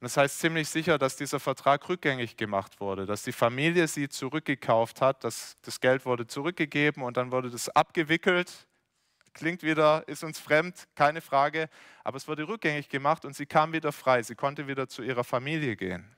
Und 0.00 0.06
das 0.06 0.16
heißt 0.16 0.40
ziemlich 0.40 0.68
sicher, 0.68 0.98
dass 0.98 1.16
dieser 1.16 1.38
Vertrag 1.38 1.88
rückgängig 1.88 2.36
gemacht 2.36 2.80
wurde, 2.80 3.06
dass 3.06 3.22
die 3.22 3.32
Familie 3.32 3.86
sie 3.86 4.08
zurückgekauft 4.08 5.00
hat, 5.00 5.22
dass 5.22 5.56
das 5.62 5.80
Geld 5.80 6.04
wurde 6.06 6.26
zurückgegeben 6.26 7.02
und 7.02 7.16
dann 7.16 7.30
wurde 7.30 7.50
das 7.50 7.68
abgewickelt. 7.68 8.66
Klingt 9.34 9.62
wieder, 9.62 10.06
ist 10.08 10.24
uns 10.24 10.38
fremd, 10.38 10.88
keine 10.94 11.20
Frage, 11.20 11.68
aber 12.04 12.16
es 12.16 12.26
wurde 12.26 12.48
rückgängig 12.48 12.88
gemacht 12.88 13.24
und 13.24 13.36
sie 13.36 13.46
kam 13.46 13.72
wieder 13.72 13.92
frei, 13.92 14.22
sie 14.22 14.34
konnte 14.34 14.66
wieder 14.66 14.88
zu 14.88 15.02
ihrer 15.02 15.24
Familie 15.24 15.76
gehen. 15.76 16.16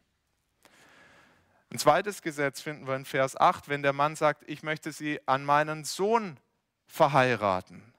Ein 1.71 1.79
zweites 1.79 2.23
Gesetz 2.23 2.61
finden 2.61 2.87
wir 2.87 2.97
in 2.97 3.05
Vers 3.05 3.37
8, 3.37 3.69
wenn 3.69 3.83
der 3.83 3.93
Mann 3.93 4.17
sagt, 4.17 4.45
ich 4.47 4.63
möchte 4.63 4.93
sie 4.93 5.21
an 5.27 5.45
meinen 5.45 5.85
Sohn 5.85 6.39
verheiraten 6.87 7.94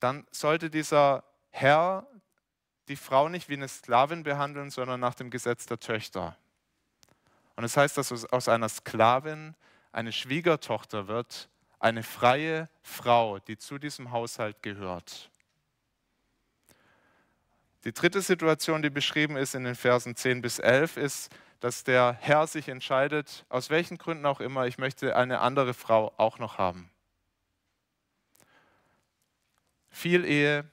dann 0.00 0.26
sollte 0.30 0.70
dieser 0.70 1.24
Herr 1.50 2.06
die 2.88 2.96
Frau 2.96 3.28
nicht 3.28 3.48
wie 3.48 3.54
eine 3.54 3.68
Sklavin 3.68 4.24
behandeln, 4.24 4.70
sondern 4.70 4.98
nach 4.98 5.14
dem 5.14 5.30
Gesetz 5.30 5.66
der 5.66 5.78
Töchter. 5.78 6.36
Und 7.54 7.62
das 7.62 7.76
heißt, 7.76 7.96
dass 7.96 8.24
aus 8.32 8.48
einer 8.48 8.68
Sklavin 8.68 9.54
eine 9.92 10.12
Schwiegertochter 10.12 11.08
wird, 11.08 11.48
eine 11.78 12.02
freie 12.02 12.68
Frau, 12.82 13.38
die 13.38 13.58
zu 13.58 13.78
diesem 13.78 14.10
Haushalt 14.10 14.62
gehört. 14.62 15.30
Die 17.84 17.92
dritte 17.92 18.20
Situation, 18.20 18.82
die 18.82 18.90
beschrieben 18.90 19.36
ist 19.36 19.54
in 19.54 19.64
den 19.64 19.74
Versen 19.74 20.14
10 20.14 20.42
bis 20.42 20.58
11, 20.58 20.96
ist, 20.96 21.34
dass 21.60 21.84
der 21.84 22.16
Herr 22.20 22.46
sich 22.46 22.68
entscheidet, 22.68 23.44
aus 23.48 23.70
welchen 23.70 23.98
Gründen 23.98 24.26
auch 24.26 24.40
immer, 24.40 24.66
ich 24.66 24.78
möchte 24.78 25.16
eine 25.16 25.40
andere 25.40 25.74
Frau 25.74 26.12
auch 26.16 26.38
noch 26.38 26.58
haben. 26.58 26.90
Viel 29.90 30.24
Ehe 30.24 30.68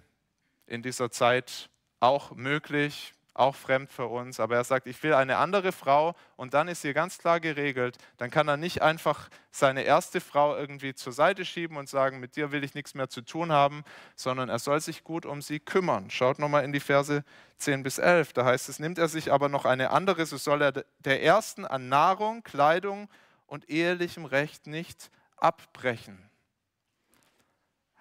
in 0.65 0.83
dieser 0.83 1.11
Zeit 1.11 1.69
auch 1.99 2.31
möglich, 2.35 3.13
auch 3.37 3.55
fremd 3.55 3.91
für 3.91 4.07
uns, 4.07 4.39
aber 4.39 4.55
er 4.55 4.63
sagt, 4.63 4.87
ich 4.87 5.01
will 5.03 5.13
eine 5.13 5.37
andere 5.37 5.71
Frau 5.71 6.15
und 6.35 6.53
dann 6.53 6.67
ist 6.67 6.81
hier 6.81 6.93
ganz 6.93 7.17
klar 7.19 7.39
geregelt, 7.39 7.97
dann 8.17 8.31
kann 8.31 8.47
er 8.47 8.57
nicht 8.57 8.81
einfach 8.81 9.29
seine 9.51 9.83
erste 9.83 10.21
Frau 10.21 10.55
irgendwie 10.55 10.95
zur 10.95 11.13
Seite 11.13 11.45
schieben 11.45 11.77
und 11.77 11.87
sagen, 11.87 12.19
mit 12.19 12.35
dir 12.35 12.51
will 12.51 12.63
ich 12.63 12.73
nichts 12.73 12.95
mehr 12.95 13.09
zu 13.09 13.21
tun 13.21 13.51
haben, 13.51 13.83
sondern 14.15 14.49
er 14.49 14.59
soll 14.59 14.81
sich 14.81 15.03
gut 15.03 15.25
um 15.25 15.41
sie 15.41 15.59
kümmern. 15.59 16.09
Schaut 16.09 16.39
nochmal 16.39 16.63
in 16.63 16.73
die 16.73 16.79
Verse 16.79 17.23
10 17.59 17.83
bis 17.83 17.99
11, 17.99 18.33
da 18.33 18.45
heißt 18.45 18.69
es, 18.69 18.79
nimmt 18.79 18.97
er 18.97 19.07
sich 19.07 19.31
aber 19.31 19.49
noch 19.49 19.65
eine 19.65 19.91
andere, 19.91 20.25
so 20.25 20.37
soll 20.37 20.61
er 20.61 20.71
der 20.99 21.23
ersten 21.23 21.65
an 21.65 21.89
Nahrung, 21.89 22.43
Kleidung 22.43 23.07
und 23.45 23.69
ehelichem 23.69 24.25
Recht 24.25 24.67
nicht 24.67 25.11
abbrechen. 25.37 26.26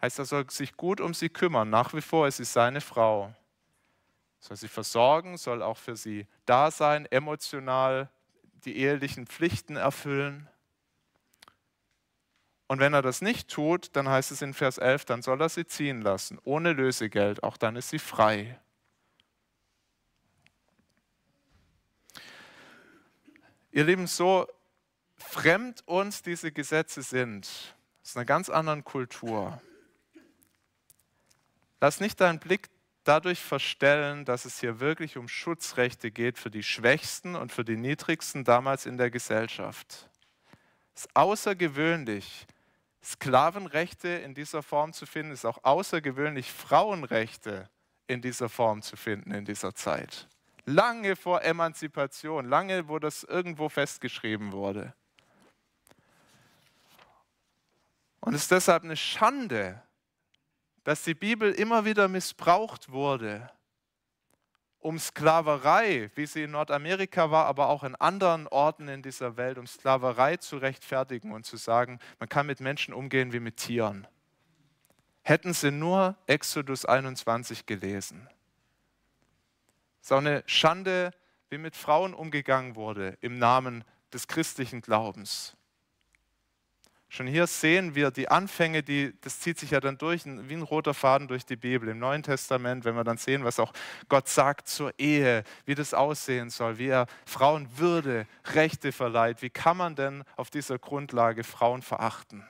Heißt, 0.06 0.20
er 0.20 0.24
soll 0.24 0.48
sich 0.48 0.76
gut 0.76 1.00
um 1.00 1.14
sie 1.14 1.28
kümmern. 1.28 1.68
Nach 1.68 1.92
wie 1.92 2.00
vor 2.00 2.28
ist 2.28 2.36
sie 2.36 2.44
seine 2.44 2.80
Frau. 2.80 3.34
Soll 4.38 4.56
sie 4.56 4.68
versorgen, 4.68 5.36
soll 5.36 5.64
auch 5.64 5.78
für 5.78 5.96
sie 5.96 6.28
da 6.44 6.70
sein, 6.70 7.06
emotional 7.06 8.08
die 8.64 8.76
ehelichen 8.76 9.26
Pflichten 9.26 9.74
erfüllen. 9.74 10.48
Und 12.68 12.78
wenn 12.78 12.94
er 12.94 13.02
das 13.02 13.20
nicht 13.20 13.48
tut, 13.48 13.96
dann 13.96 14.08
heißt 14.08 14.30
es 14.30 14.42
in 14.42 14.54
Vers 14.54 14.78
11, 14.78 15.06
dann 15.06 15.22
soll 15.22 15.40
er 15.40 15.48
sie 15.48 15.66
ziehen 15.66 16.02
lassen, 16.02 16.38
ohne 16.44 16.72
Lösegeld. 16.72 17.42
Auch 17.42 17.56
dann 17.56 17.74
ist 17.74 17.90
sie 17.90 17.98
frei. 17.98 18.60
Ihr 23.72 23.82
Lieben, 23.82 24.06
so 24.06 24.46
fremd 25.16 25.82
uns 25.88 26.22
diese 26.22 26.52
Gesetze 26.52 27.02
sind, 27.02 27.74
aus 28.04 28.16
einer 28.16 28.24
ganz 28.24 28.48
anderen 28.48 28.84
Kultur, 28.84 29.60
Lass 31.80 32.00
nicht 32.00 32.20
deinen 32.20 32.38
Blick 32.38 32.68
dadurch 33.04 33.40
verstellen, 33.40 34.24
dass 34.24 34.44
es 34.44 34.60
hier 34.60 34.80
wirklich 34.80 35.16
um 35.16 35.28
Schutzrechte 35.28 36.10
geht 36.10 36.38
für 36.38 36.50
die 36.50 36.62
Schwächsten 36.62 37.36
und 37.36 37.52
für 37.52 37.64
die 37.64 37.76
Niedrigsten 37.76 38.44
damals 38.44 38.86
in 38.86 38.96
der 38.98 39.10
Gesellschaft. 39.10 40.08
Es 40.94 41.02
ist 41.02 41.16
außergewöhnlich, 41.16 42.46
Sklavenrechte 43.04 44.08
in 44.08 44.34
dieser 44.34 44.62
Form 44.62 44.92
zu 44.92 45.06
finden, 45.06 45.32
ist 45.32 45.44
auch 45.44 45.62
außergewöhnlich 45.62 46.50
Frauenrechte 46.50 47.68
in 48.08 48.20
dieser 48.20 48.48
Form 48.48 48.82
zu 48.82 48.96
finden 48.96 49.30
in 49.32 49.44
dieser 49.44 49.74
Zeit. 49.74 50.28
Lange 50.64 51.14
vor 51.14 51.42
Emanzipation, 51.42 52.48
lange, 52.48 52.88
wo 52.88 52.98
das 52.98 53.22
irgendwo 53.22 53.68
festgeschrieben 53.68 54.50
wurde. 54.50 54.92
Und 58.20 58.34
es 58.34 58.42
ist 58.42 58.50
deshalb 58.50 58.82
eine 58.82 58.96
Schande, 58.96 59.80
dass 60.86 61.02
die 61.02 61.14
Bibel 61.14 61.50
immer 61.50 61.84
wieder 61.84 62.06
missbraucht 62.06 62.92
wurde, 62.92 63.50
um 64.78 65.00
Sklaverei, 65.00 66.12
wie 66.14 66.26
sie 66.26 66.44
in 66.44 66.52
Nordamerika 66.52 67.28
war, 67.32 67.46
aber 67.46 67.70
auch 67.70 67.82
in 67.82 67.96
anderen 67.96 68.46
Orten 68.46 68.86
in 68.86 69.02
dieser 69.02 69.36
Welt, 69.36 69.58
um 69.58 69.66
Sklaverei 69.66 70.36
zu 70.36 70.58
rechtfertigen 70.58 71.32
und 71.32 71.44
zu 71.44 71.56
sagen, 71.56 71.98
man 72.20 72.28
kann 72.28 72.46
mit 72.46 72.60
Menschen 72.60 72.94
umgehen 72.94 73.32
wie 73.32 73.40
mit 73.40 73.56
Tieren. 73.56 74.06
Hätten 75.22 75.54
sie 75.54 75.72
nur 75.72 76.14
Exodus 76.28 76.84
21 76.84 77.66
gelesen. 77.66 78.28
Es 80.00 80.06
ist 80.06 80.12
auch 80.12 80.18
eine 80.18 80.44
Schande, 80.46 81.10
wie 81.50 81.58
mit 81.58 81.74
Frauen 81.74 82.14
umgegangen 82.14 82.76
wurde 82.76 83.18
im 83.22 83.40
Namen 83.40 83.82
des 84.12 84.28
christlichen 84.28 84.82
Glaubens. 84.82 85.56
Schon 87.08 87.28
hier 87.28 87.46
sehen 87.46 87.94
wir 87.94 88.10
die 88.10 88.28
Anfänge, 88.28 88.82
die, 88.82 89.14
das 89.20 89.38
zieht 89.38 89.58
sich 89.58 89.70
ja 89.70 89.80
dann 89.80 89.96
durch, 89.96 90.24
wie 90.24 90.54
ein 90.54 90.62
roter 90.62 90.92
Faden 90.92 91.28
durch 91.28 91.46
die 91.46 91.56
Bibel. 91.56 91.88
Im 91.88 92.00
Neuen 92.00 92.22
Testament, 92.22 92.84
wenn 92.84 92.96
wir 92.96 93.04
dann 93.04 93.16
sehen, 93.16 93.44
was 93.44 93.60
auch 93.60 93.72
Gott 94.08 94.28
sagt 94.28 94.68
zur 94.68 94.92
Ehe, 94.98 95.44
wie 95.64 95.76
das 95.76 95.94
aussehen 95.94 96.50
soll, 96.50 96.78
wie 96.78 96.88
er 96.88 97.06
Frauen 97.24 97.68
Würde, 97.78 98.26
Rechte 98.46 98.90
verleiht. 98.90 99.40
Wie 99.40 99.50
kann 99.50 99.76
man 99.76 99.94
denn 99.94 100.24
auf 100.36 100.50
dieser 100.50 100.78
Grundlage 100.78 101.44
Frauen 101.44 101.80
verachten? 101.80 102.44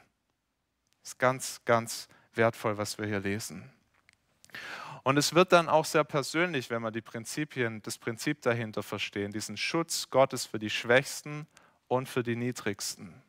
Das 1.02 1.12
ist 1.12 1.18
ganz, 1.18 1.60
ganz 1.66 2.08
wertvoll, 2.34 2.78
was 2.78 2.98
wir 2.98 3.06
hier 3.06 3.20
lesen. 3.20 3.70
Und 5.02 5.18
es 5.18 5.34
wird 5.34 5.52
dann 5.52 5.68
auch 5.68 5.84
sehr 5.84 6.02
persönlich, 6.02 6.70
wenn 6.70 6.82
wir 6.82 6.90
die 6.90 7.02
Prinzipien, 7.02 7.80
das 7.82 7.98
Prinzip 7.98 8.42
dahinter 8.42 8.82
verstehen, 8.82 9.30
diesen 9.30 9.56
Schutz 9.56 10.10
Gottes 10.10 10.46
für 10.46 10.58
die 10.58 10.70
Schwächsten 10.70 11.46
und 11.86 12.08
für 12.08 12.24
die 12.24 12.34
Niedrigsten. 12.34 13.22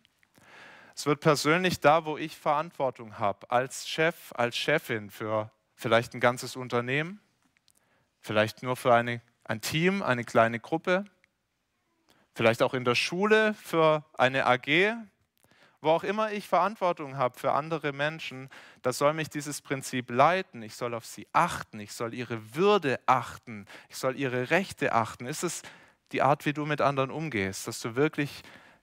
Es 0.97 1.05
wird 1.05 1.19
persönlich 1.19 1.79
da, 1.79 2.05
wo 2.05 2.17
ich 2.17 2.35
Verantwortung 2.35 3.19
habe, 3.19 3.51
als 3.51 3.87
Chef, 3.87 4.33
als 4.33 4.57
Chefin 4.57 5.11
für 5.11 5.51
vielleicht 5.75 6.15
ein 6.15 6.19
ganzes 6.19 6.55
Unternehmen, 6.55 7.19
vielleicht 8.19 8.63
nur 8.63 8.75
für 8.75 8.95
eine, 8.95 9.21
ein 9.43 9.61
Team, 9.61 10.01
eine 10.01 10.23
kleine 10.23 10.59
Gruppe, 10.59 11.05
vielleicht 12.33 12.63
auch 12.63 12.73
in 12.73 12.83
der 12.83 12.95
Schule 12.95 13.53
für 13.53 14.05
eine 14.17 14.47
AG, 14.47 14.95
wo 15.81 15.91
auch 15.91 16.03
immer 16.03 16.31
ich 16.31 16.47
Verantwortung 16.47 17.15
habe 17.15 17.37
für 17.37 17.51
andere 17.51 17.93
Menschen, 17.93 18.49
da 18.81 18.91
soll 18.91 19.13
mich 19.13 19.29
dieses 19.29 19.61
Prinzip 19.61 20.09
leiten. 20.09 20.63
Ich 20.63 20.73
soll 20.73 20.95
auf 20.95 21.05
sie 21.05 21.27
achten, 21.31 21.79
ich 21.79 21.93
soll 21.93 22.15
ihre 22.15 22.55
Würde 22.55 22.99
achten, 23.05 23.67
ich 23.87 23.97
soll 23.97 24.15
ihre 24.15 24.49
Rechte 24.49 24.93
achten. 24.93 25.27
Ist 25.27 25.43
es 25.43 25.61
die 26.11 26.23
Art, 26.23 26.47
wie 26.47 26.53
du 26.53 26.65
mit 26.65 26.81
anderen 26.81 27.11
umgehst, 27.11 27.67
dass 27.67 27.81
du 27.81 27.95
wirklich 27.95 28.41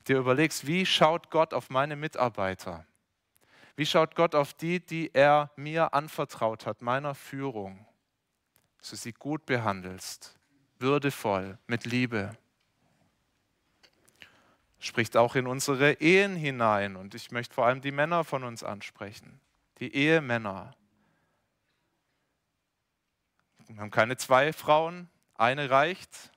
dir 0.08 0.18
überlegst, 0.18 0.66
wie 0.66 0.86
schaut 0.86 1.30
Gott 1.30 1.54
auf 1.54 1.70
meine 1.70 1.96
Mitarbeiter? 1.96 2.86
Wie 3.76 3.86
schaut 3.86 4.14
Gott 4.14 4.34
auf 4.34 4.54
die, 4.54 4.80
die 4.80 5.12
er 5.14 5.50
mir 5.56 5.94
anvertraut 5.94 6.66
hat, 6.66 6.80
meiner 6.80 7.14
Führung? 7.14 7.86
Dass 8.78 8.90
du 8.90 8.96
sie 8.96 9.12
gut 9.12 9.46
behandelst, 9.46 10.38
würdevoll, 10.78 11.58
mit 11.66 11.84
Liebe. 11.84 12.36
Spricht 14.78 15.16
auch 15.16 15.34
in 15.34 15.46
unsere 15.46 15.94
Ehen 15.94 16.36
hinein. 16.36 16.94
Und 16.96 17.14
ich 17.14 17.30
möchte 17.30 17.54
vor 17.54 17.66
allem 17.66 17.80
die 17.80 17.90
Männer 17.90 18.22
von 18.22 18.44
uns 18.44 18.62
ansprechen. 18.62 19.40
Die 19.78 19.94
Ehemänner. 19.94 20.76
Wir 23.66 23.80
haben 23.80 23.90
keine 23.90 24.16
zwei 24.18 24.52
Frauen, 24.52 25.08
eine 25.34 25.70
reicht. 25.70 26.30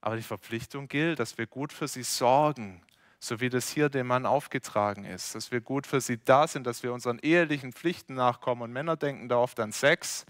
Aber 0.00 0.16
die 0.16 0.22
Verpflichtung 0.22 0.88
gilt, 0.88 1.18
dass 1.18 1.38
wir 1.38 1.46
gut 1.46 1.72
für 1.72 1.88
sie 1.88 2.02
sorgen, 2.02 2.82
so 3.20 3.40
wie 3.40 3.48
das 3.48 3.68
hier 3.68 3.88
dem 3.88 4.06
Mann 4.06 4.26
aufgetragen 4.26 5.04
ist, 5.04 5.34
dass 5.34 5.50
wir 5.50 5.60
gut 5.60 5.86
für 5.86 6.00
sie 6.00 6.18
da 6.18 6.46
sind, 6.46 6.66
dass 6.66 6.82
wir 6.82 6.92
unseren 6.92 7.18
ehelichen 7.18 7.72
Pflichten 7.72 8.14
nachkommen. 8.14 8.62
Und 8.62 8.72
Männer 8.72 8.96
denken 8.96 9.28
da 9.28 9.38
oft 9.38 9.58
an 9.58 9.72
Sex, 9.72 10.24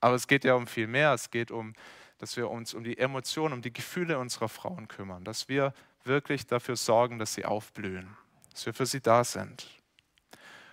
aber 0.00 0.14
es 0.14 0.26
geht 0.26 0.44
ja 0.44 0.54
um 0.54 0.66
viel 0.66 0.86
mehr. 0.86 1.12
Es 1.12 1.30
geht 1.30 1.50
um, 1.50 1.74
dass 2.18 2.36
wir 2.36 2.50
uns 2.50 2.72
um 2.72 2.84
die 2.84 2.98
Emotionen, 2.98 3.54
um 3.54 3.62
die 3.62 3.72
Gefühle 3.72 4.18
unserer 4.18 4.48
Frauen 4.48 4.88
kümmern, 4.88 5.24
dass 5.24 5.48
wir 5.48 5.74
wirklich 6.04 6.46
dafür 6.46 6.76
sorgen, 6.76 7.18
dass 7.18 7.34
sie 7.34 7.44
aufblühen, 7.44 8.16
dass 8.52 8.66
wir 8.66 8.74
für 8.74 8.86
sie 8.86 9.00
da 9.00 9.24
sind. 9.24 9.66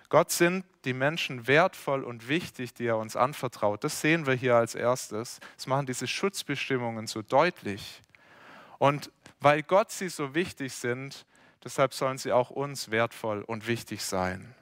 Gott 0.08 0.32
sind 0.32 0.64
die 0.84 0.92
Menschen 0.92 1.46
wertvoll 1.46 2.02
und 2.02 2.28
wichtig, 2.28 2.74
die 2.74 2.86
er 2.86 2.96
uns 2.96 3.14
anvertraut. 3.14 3.84
Das 3.84 4.00
sehen 4.00 4.26
wir 4.26 4.34
hier 4.34 4.56
als 4.56 4.74
erstes. 4.74 5.38
Das 5.56 5.68
machen 5.68 5.86
diese 5.86 6.08
Schutzbestimmungen 6.08 7.06
so 7.06 7.22
deutlich. 7.22 8.02
Und 8.80 9.12
weil 9.40 9.62
Gott 9.62 9.90
sie 9.90 10.08
so 10.08 10.34
wichtig 10.34 10.72
sind, 10.72 11.26
deshalb 11.62 11.92
sollen 11.92 12.16
sie 12.16 12.32
auch 12.32 12.48
uns 12.48 12.90
wertvoll 12.90 13.42
und 13.42 13.66
wichtig 13.66 14.02
sein. 14.02 14.54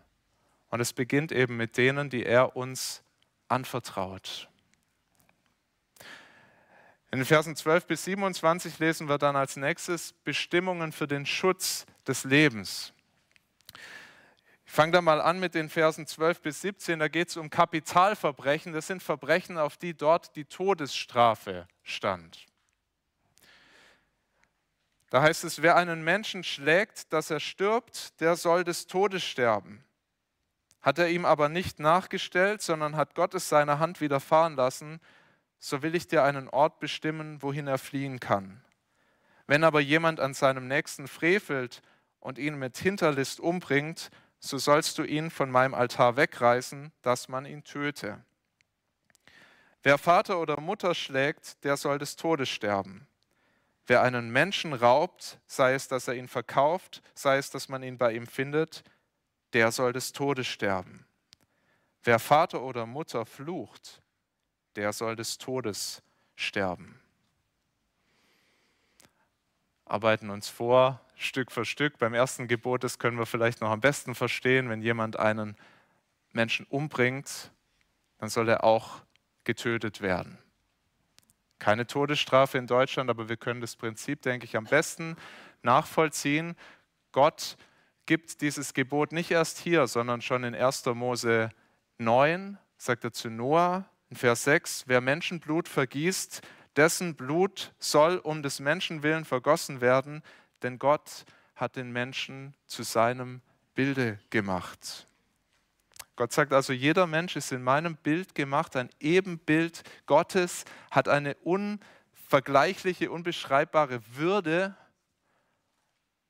Und 0.70 0.80
es 0.80 0.92
beginnt 0.92 1.30
eben 1.30 1.56
mit 1.56 1.76
denen, 1.76 2.10
die 2.10 2.26
er 2.26 2.56
uns 2.56 3.04
anvertraut. 3.46 4.48
In 7.12 7.20
den 7.20 7.24
Versen 7.24 7.54
12 7.54 7.86
bis 7.86 8.04
27 8.06 8.80
lesen 8.80 9.08
wir 9.08 9.18
dann 9.18 9.36
als 9.36 9.56
nächstes 9.56 10.14
Bestimmungen 10.24 10.90
für 10.90 11.06
den 11.06 11.24
Schutz 11.24 11.86
des 12.04 12.24
Lebens. 12.24 12.92
Ich 14.66 14.72
fange 14.72 14.90
da 14.90 15.00
mal 15.00 15.20
an 15.20 15.38
mit 15.38 15.54
den 15.54 15.68
Versen 15.68 16.08
12 16.08 16.42
bis 16.42 16.60
17. 16.62 16.98
Da 16.98 17.06
geht 17.06 17.28
es 17.28 17.36
um 17.36 17.50
Kapitalverbrechen. 17.50 18.72
Das 18.72 18.88
sind 18.88 19.00
Verbrechen, 19.00 19.58
auf 19.58 19.76
die 19.76 19.94
dort 19.94 20.34
die 20.34 20.44
Todesstrafe 20.44 21.68
stand. 21.84 22.47
Da 25.10 25.22
heißt 25.22 25.44
es, 25.44 25.62
wer 25.62 25.76
einen 25.76 26.04
Menschen 26.04 26.44
schlägt, 26.44 27.12
dass 27.12 27.30
er 27.30 27.40
stirbt, 27.40 28.20
der 28.20 28.36
soll 28.36 28.64
des 28.64 28.86
Todes 28.86 29.24
sterben. 29.24 29.84
Hat 30.82 30.98
er 30.98 31.08
ihm 31.08 31.24
aber 31.24 31.48
nicht 31.48 31.80
nachgestellt, 31.80 32.62
sondern 32.62 32.96
hat 32.96 33.14
Gott 33.14 33.34
es 33.34 33.48
seiner 33.48 33.78
Hand 33.78 34.00
widerfahren 34.00 34.54
lassen, 34.54 35.00
so 35.58 35.82
will 35.82 35.94
ich 35.94 36.06
dir 36.06 36.22
einen 36.22 36.48
Ort 36.48 36.78
bestimmen, 36.78 37.42
wohin 37.42 37.66
er 37.66 37.78
fliehen 37.78 38.20
kann. 38.20 38.62
Wenn 39.46 39.64
aber 39.64 39.80
jemand 39.80 40.20
an 40.20 40.34
seinem 40.34 40.68
Nächsten 40.68 41.08
frevelt 41.08 41.82
und 42.20 42.38
ihn 42.38 42.58
mit 42.58 42.76
Hinterlist 42.76 43.40
umbringt, 43.40 44.10
so 44.38 44.58
sollst 44.58 44.98
du 44.98 45.04
ihn 45.04 45.30
von 45.30 45.50
meinem 45.50 45.74
Altar 45.74 46.16
wegreißen, 46.16 46.92
dass 47.02 47.28
man 47.28 47.44
ihn 47.46 47.64
töte. 47.64 48.22
Wer 49.82 49.98
Vater 49.98 50.38
oder 50.38 50.60
Mutter 50.60 50.94
schlägt, 50.94 51.64
der 51.64 51.76
soll 51.76 51.98
des 51.98 52.16
Todes 52.16 52.50
sterben. 52.50 53.07
Wer 53.88 54.02
einen 54.02 54.30
Menschen 54.30 54.74
raubt, 54.74 55.38
sei 55.46 55.72
es, 55.72 55.88
dass 55.88 56.08
er 56.08 56.14
ihn 56.14 56.28
verkauft, 56.28 57.02
sei 57.14 57.38
es, 57.38 57.50
dass 57.50 57.70
man 57.70 57.82
ihn 57.82 57.96
bei 57.96 58.12
ihm 58.12 58.26
findet, 58.26 58.84
der 59.54 59.72
soll 59.72 59.94
des 59.94 60.12
Todes 60.12 60.46
sterben. 60.46 61.06
Wer 62.04 62.18
Vater 62.18 62.60
oder 62.60 62.84
Mutter 62.84 63.24
flucht, 63.24 64.02
der 64.76 64.92
soll 64.92 65.16
des 65.16 65.38
Todes 65.38 66.02
sterben. 66.36 67.00
Arbeiten 69.86 70.28
uns 70.28 70.50
vor, 70.50 71.00
Stück 71.16 71.50
für 71.50 71.64
Stück. 71.64 71.96
Beim 71.98 72.12
ersten 72.12 72.46
Gebot, 72.46 72.84
das 72.84 72.98
können 72.98 73.18
wir 73.18 73.24
vielleicht 73.24 73.62
noch 73.62 73.70
am 73.70 73.80
besten 73.80 74.14
verstehen, 74.14 74.68
wenn 74.68 74.82
jemand 74.82 75.18
einen 75.18 75.56
Menschen 76.32 76.66
umbringt, 76.68 77.50
dann 78.18 78.28
soll 78.28 78.50
er 78.50 78.64
auch 78.64 79.00
getötet 79.44 80.02
werden. 80.02 80.36
Keine 81.58 81.86
Todesstrafe 81.86 82.58
in 82.58 82.66
Deutschland, 82.66 83.10
aber 83.10 83.28
wir 83.28 83.36
können 83.36 83.60
das 83.60 83.76
Prinzip, 83.76 84.22
denke 84.22 84.44
ich, 84.44 84.56
am 84.56 84.64
besten 84.64 85.16
nachvollziehen. 85.62 86.56
Gott 87.12 87.56
gibt 88.06 88.40
dieses 88.40 88.74
Gebot 88.74 89.12
nicht 89.12 89.30
erst 89.30 89.58
hier, 89.58 89.86
sondern 89.86 90.22
schon 90.22 90.44
in 90.44 90.54
1. 90.54 90.86
Mose 90.86 91.50
9, 91.98 92.58
sagt 92.76 93.04
er 93.04 93.12
zu 93.12 93.28
Noah 93.28 93.88
in 94.08 94.16
Vers 94.16 94.44
6, 94.44 94.84
wer 94.86 95.00
Menschenblut 95.00 95.68
vergießt, 95.68 96.42
dessen 96.76 97.16
Blut 97.16 97.74
soll 97.78 98.18
um 98.18 98.42
des 98.42 98.60
Menschen 98.60 99.02
willen 99.02 99.24
vergossen 99.24 99.80
werden, 99.80 100.22
denn 100.62 100.78
Gott 100.78 101.24
hat 101.56 101.74
den 101.74 101.90
Menschen 101.90 102.54
zu 102.66 102.84
seinem 102.84 103.42
Bilde 103.74 104.18
gemacht. 104.30 105.07
Gott 106.18 106.32
sagt 106.32 106.52
also, 106.52 106.72
jeder 106.72 107.06
Mensch 107.06 107.36
ist 107.36 107.52
in 107.52 107.62
meinem 107.62 107.94
Bild 107.94 108.34
gemacht, 108.34 108.74
ein 108.74 108.90
Ebenbild 108.98 109.84
Gottes, 110.06 110.64
hat 110.90 111.06
eine 111.06 111.36
unvergleichliche, 111.44 113.12
unbeschreibbare 113.12 114.00
Würde. 114.16 114.76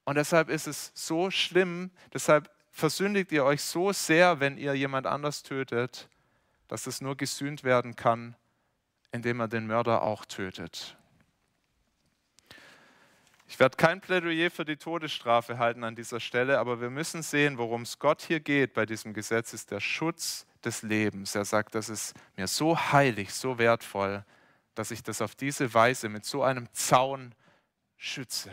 Und 0.04 0.16
deshalb 0.16 0.50
ist 0.50 0.66
es 0.66 0.92
so 0.92 1.30
schlimm, 1.30 1.90
deshalb 2.12 2.50
versündigt 2.70 3.32
ihr 3.32 3.46
euch 3.46 3.62
so 3.62 3.90
sehr, 3.94 4.40
wenn 4.40 4.58
ihr 4.58 4.74
jemand 4.74 5.06
anders 5.06 5.42
tötet, 5.42 6.10
dass 6.68 6.86
es 6.86 7.00
nur 7.00 7.16
gesühnt 7.16 7.64
werden 7.64 7.96
kann, 7.96 8.36
indem 9.10 9.40
er 9.40 9.48
den 9.48 9.66
Mörder 9.66 10.02
auch 10.02 10.26
tötet. 10.26 10.97
Ich 13.50 13.58
werde 13.58 13.78
kein 13.78 14.02
Plädoyer 14.02 14.50
für 14.50 14.66
die 14.66 14.76
Todesstrafe 14.76 15.56
halten 15.58 15.82
an 15.82 15.96
dieser 15.96 16.20
Stelle, 16.20 16.58
aber 16.58 16.82
wir 16.82 16.90
müssen 16.90 17.22
sehen, 17.22 17.56
worum 17.56 17.82
es 17.82 17.98
Gott 17.98 18.20
hier 18.20 18.40
geht 18.40 18.74
bei 18.74 18.84
diesem 18.84 19.14
Gesetz, 19.14 19.54
ist 19.54 19.70
der 19.70 19.80
Schutz 19.80 20.46
des 20.62 20.82
Lebens. 20.82 21.34
Er 21.34 21.46
sagt, 21.46 21.74
das 21.74 21.88
ist 21.88 22.14
mir 22.36 22.46
so 22.46 22.78
heilig, 22.78 23.32
so 23.32 23.58
wertvoll, 23.58 24.22
dass 24.74 24.90
ich 24.90 25.02
das 25.02 25.22
auf 25.22 25.34
diese 25.34 25.72
Weise 25.72 26.10
mit 26.10 26.26
so 26.26 26.42
einem 26.42 26.70
Zaun 26.74 27.34
schütze. 27.96 28.52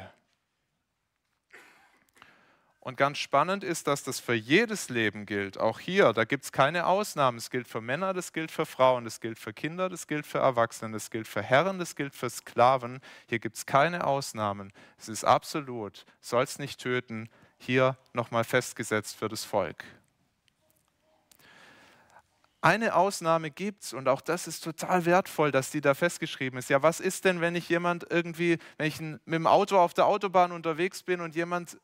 Und 2.86 2.98
ganz 2.98 3.18
spannend 3.18 3.64
ist, 3.64 3.88
dass 3.88 4.04
das 4.04 4.20
für 4.20 4.36
jedes 4.36 4.90
Leben 4.90 5.26
gilt. 5.26 5.58
Auch 5.58 5.80
hier, 5.80 6.14
da 6.14 6.24
gibt 6.24 6.44
es 6.44 6.52
keine 6.52 6.86
Ausnahmen. 6.86 7.40
Es 7.40 7.50
gilt 7.50 7.68
für 7.68 7.82
Männer, 7.82 8.14
das 8.14 8.32
gilt 8.32 8.52
für 8.52 8.68
Frauen, 8.68 9.06
das 9.06 9.20
gilt 9.20 9.40
für 9.40 9.54
Kinder, 9.54 9.90
das 9.90 10.06
gilt 10.06 10.28
für 10.28 10.38
Erwachsene, 10.38 10.94
das 10.94 11.10
gilt 11.10 11.28
für 11.28 11.42
Herren, 11.42 11.80
das 11.80 11.96
gilt 11.96 12.14
für 12.14 12.30
Sklaven. 12.30 13.00
Hier 13.28 13.40
gibt 13.40 13.58
es 13.58 13.66
keine 13.66 14.06
Ausnahmen. 14.06 14.72
Es 15.00 15.10
ist 15.10 15.24
absolut, 15.24 16.06
soll 16.22 16.44
es 16.44 16.60
nicht 16.60 16.80
töten, 16.80 17.28
hier 17.58 17.98
nochmal 18.14 18.44
festgesetzt 18.44 19.16
für 19.16 19.30
das 19.30 19.44
Volk. 19.44 19.84
Eine 22.62 22.94
Ausnahme 22.94 23.50
gibt 23.50 23.86
es 23.86 23.94
und 23.94 24.08
auch 24.08 24.22
das 24.22 24.46
ist 24.46 24.64
total 24.64 25.06
wertvoll, 25.06 25.52
dass 25.52 25.72
die 25.72 25.82
da 25.82 25.96
festgeschrieben 25.96 26.60
ist. 26.60 26.70
Ja, 26.70 26.84
was 26.84 27.00
ist 27.00 27.26
denn, 27.26 27.42
wenn 27.42 27.56
ich 27.56 27.68
jemand 27.68 28.06
irgendwie, 28.12 28.60
wenn 28.78 28.88
ich 28.88 29.00
mit 29.02 29.22
dem 29.26 29.48
Auto 29.48 29.80
auf 29.80 29.96
der 29.96 30.06
Autobahn 30.06 30.52
unterwegs 30.52 31.02
bin 31.02 31.22
und 31.22 31.34
jemand 31.34 31.80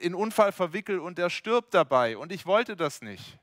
in 0.00 0.14
Unfall 0.14 0.52
verwickelt 0.52 1.00
und 1.00 1.18
er 1.18 1.30
stirbt 1.30 1.74
dabei. 1.74 2.16
Und 2.16 2.32
ich 2.32 2.46
wollte 2.46 2.76
das 2.76 3.02
nicht. 3.02 3.38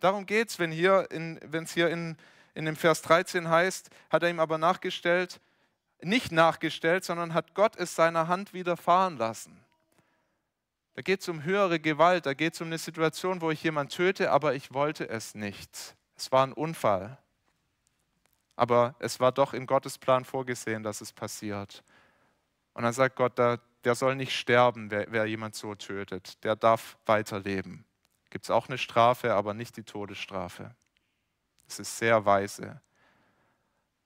Darum 0.00 0.26
geht 0.26 0.50
es, 0.50 0.58
wenn 0.58 0.72
es 0.72 1.72
hier 1.72 1.90
in, 1.90 2.16
in 2.54 2.64
dem 2.64 2.76
Vers 2.76 3.02
13 3.02 3.48
heißt, 3.48 3.90
hat 4.10 4.22
er 4.22 4.30
ihm 4.30 4.40
aber 4.40 4.58
nachgestellt, 4.58 5.40
nicht 6.00 6.30
nachgestellt, 6.30 7.04
sondern 7.04 7.34
hat 7.34 7.54
Gott 7.54 7.76
es 7.76 7.94
seiner 7.94 8.28
Hand 8.28 8.52
widerfahren 8.52 9.16
lassen. 9.16 9.64
Da 10.94 11.02
geht 11.02 11.20
es 11.20 11.28
um 11.28 11.44
höhere 11.44 11.78
Gewalt, 11.78 12.26
da 12.26 12.34
geht 12.34 12.54
es 12.54 12.60
um 12.60 12.68
eine 12.68 12.78
Situation, 12.78 13.40
wo 13.40 13.50
ich 13.50 13.62
jemanden 13.62 13.92
töte, 13.92 14.30
aber 14.30 14.54
ich 14.54 14.72
wollte 14.72 15.08
es 15.08 15.34
nicht. 15.34 15.96
Es 16.16 16.32
war 16.32 16.46
ein 16.46 16.52
Unfall. 16.52 17.18
Aber 18.56 18.96
es 18.98 19.20
war 19.20 19.30
doch 19.30 19.54
in 19.54 19.66
Gottes 19.66 19.98
Plan 19.98 20.24
vorgesehen, 20.24 20.82
dass 20.82 21.00
es 21.00 21.12
passiert. 21.12 21.84
Und 22.74 22.82
dann 22.82 22.92
sagt 22.92 23.14
Gott, 23.14 23.38
da, 23.38 23.58
der 23.84 23.94
soll 23.94 24.14
nicht 24.14 24.36
sterben, 24.36 24.90
wer, 24.90 25.06
wer 25.10 25.26
jemand 25.26 25.54
so 25.54 25.74
tötet. 25.74 26.42
Der 26.44 26.56
darf 26.56 26.98
weiterleben. 27.06 27.84
Gibt 28.30 28.44
es 28.44 28.50
auch 28.50 28.68
eine 28.68 28.78
Strafe, 28.78 29.34
aber 29.34 29.54
nicht 29.54 29.76
die 29.76 29.84
Todesstrafe. 29.84 30.74
Es 31.66 31.78
ist 31.78 31.98
sehr 31.98 32.24
weise. 32.24 32.80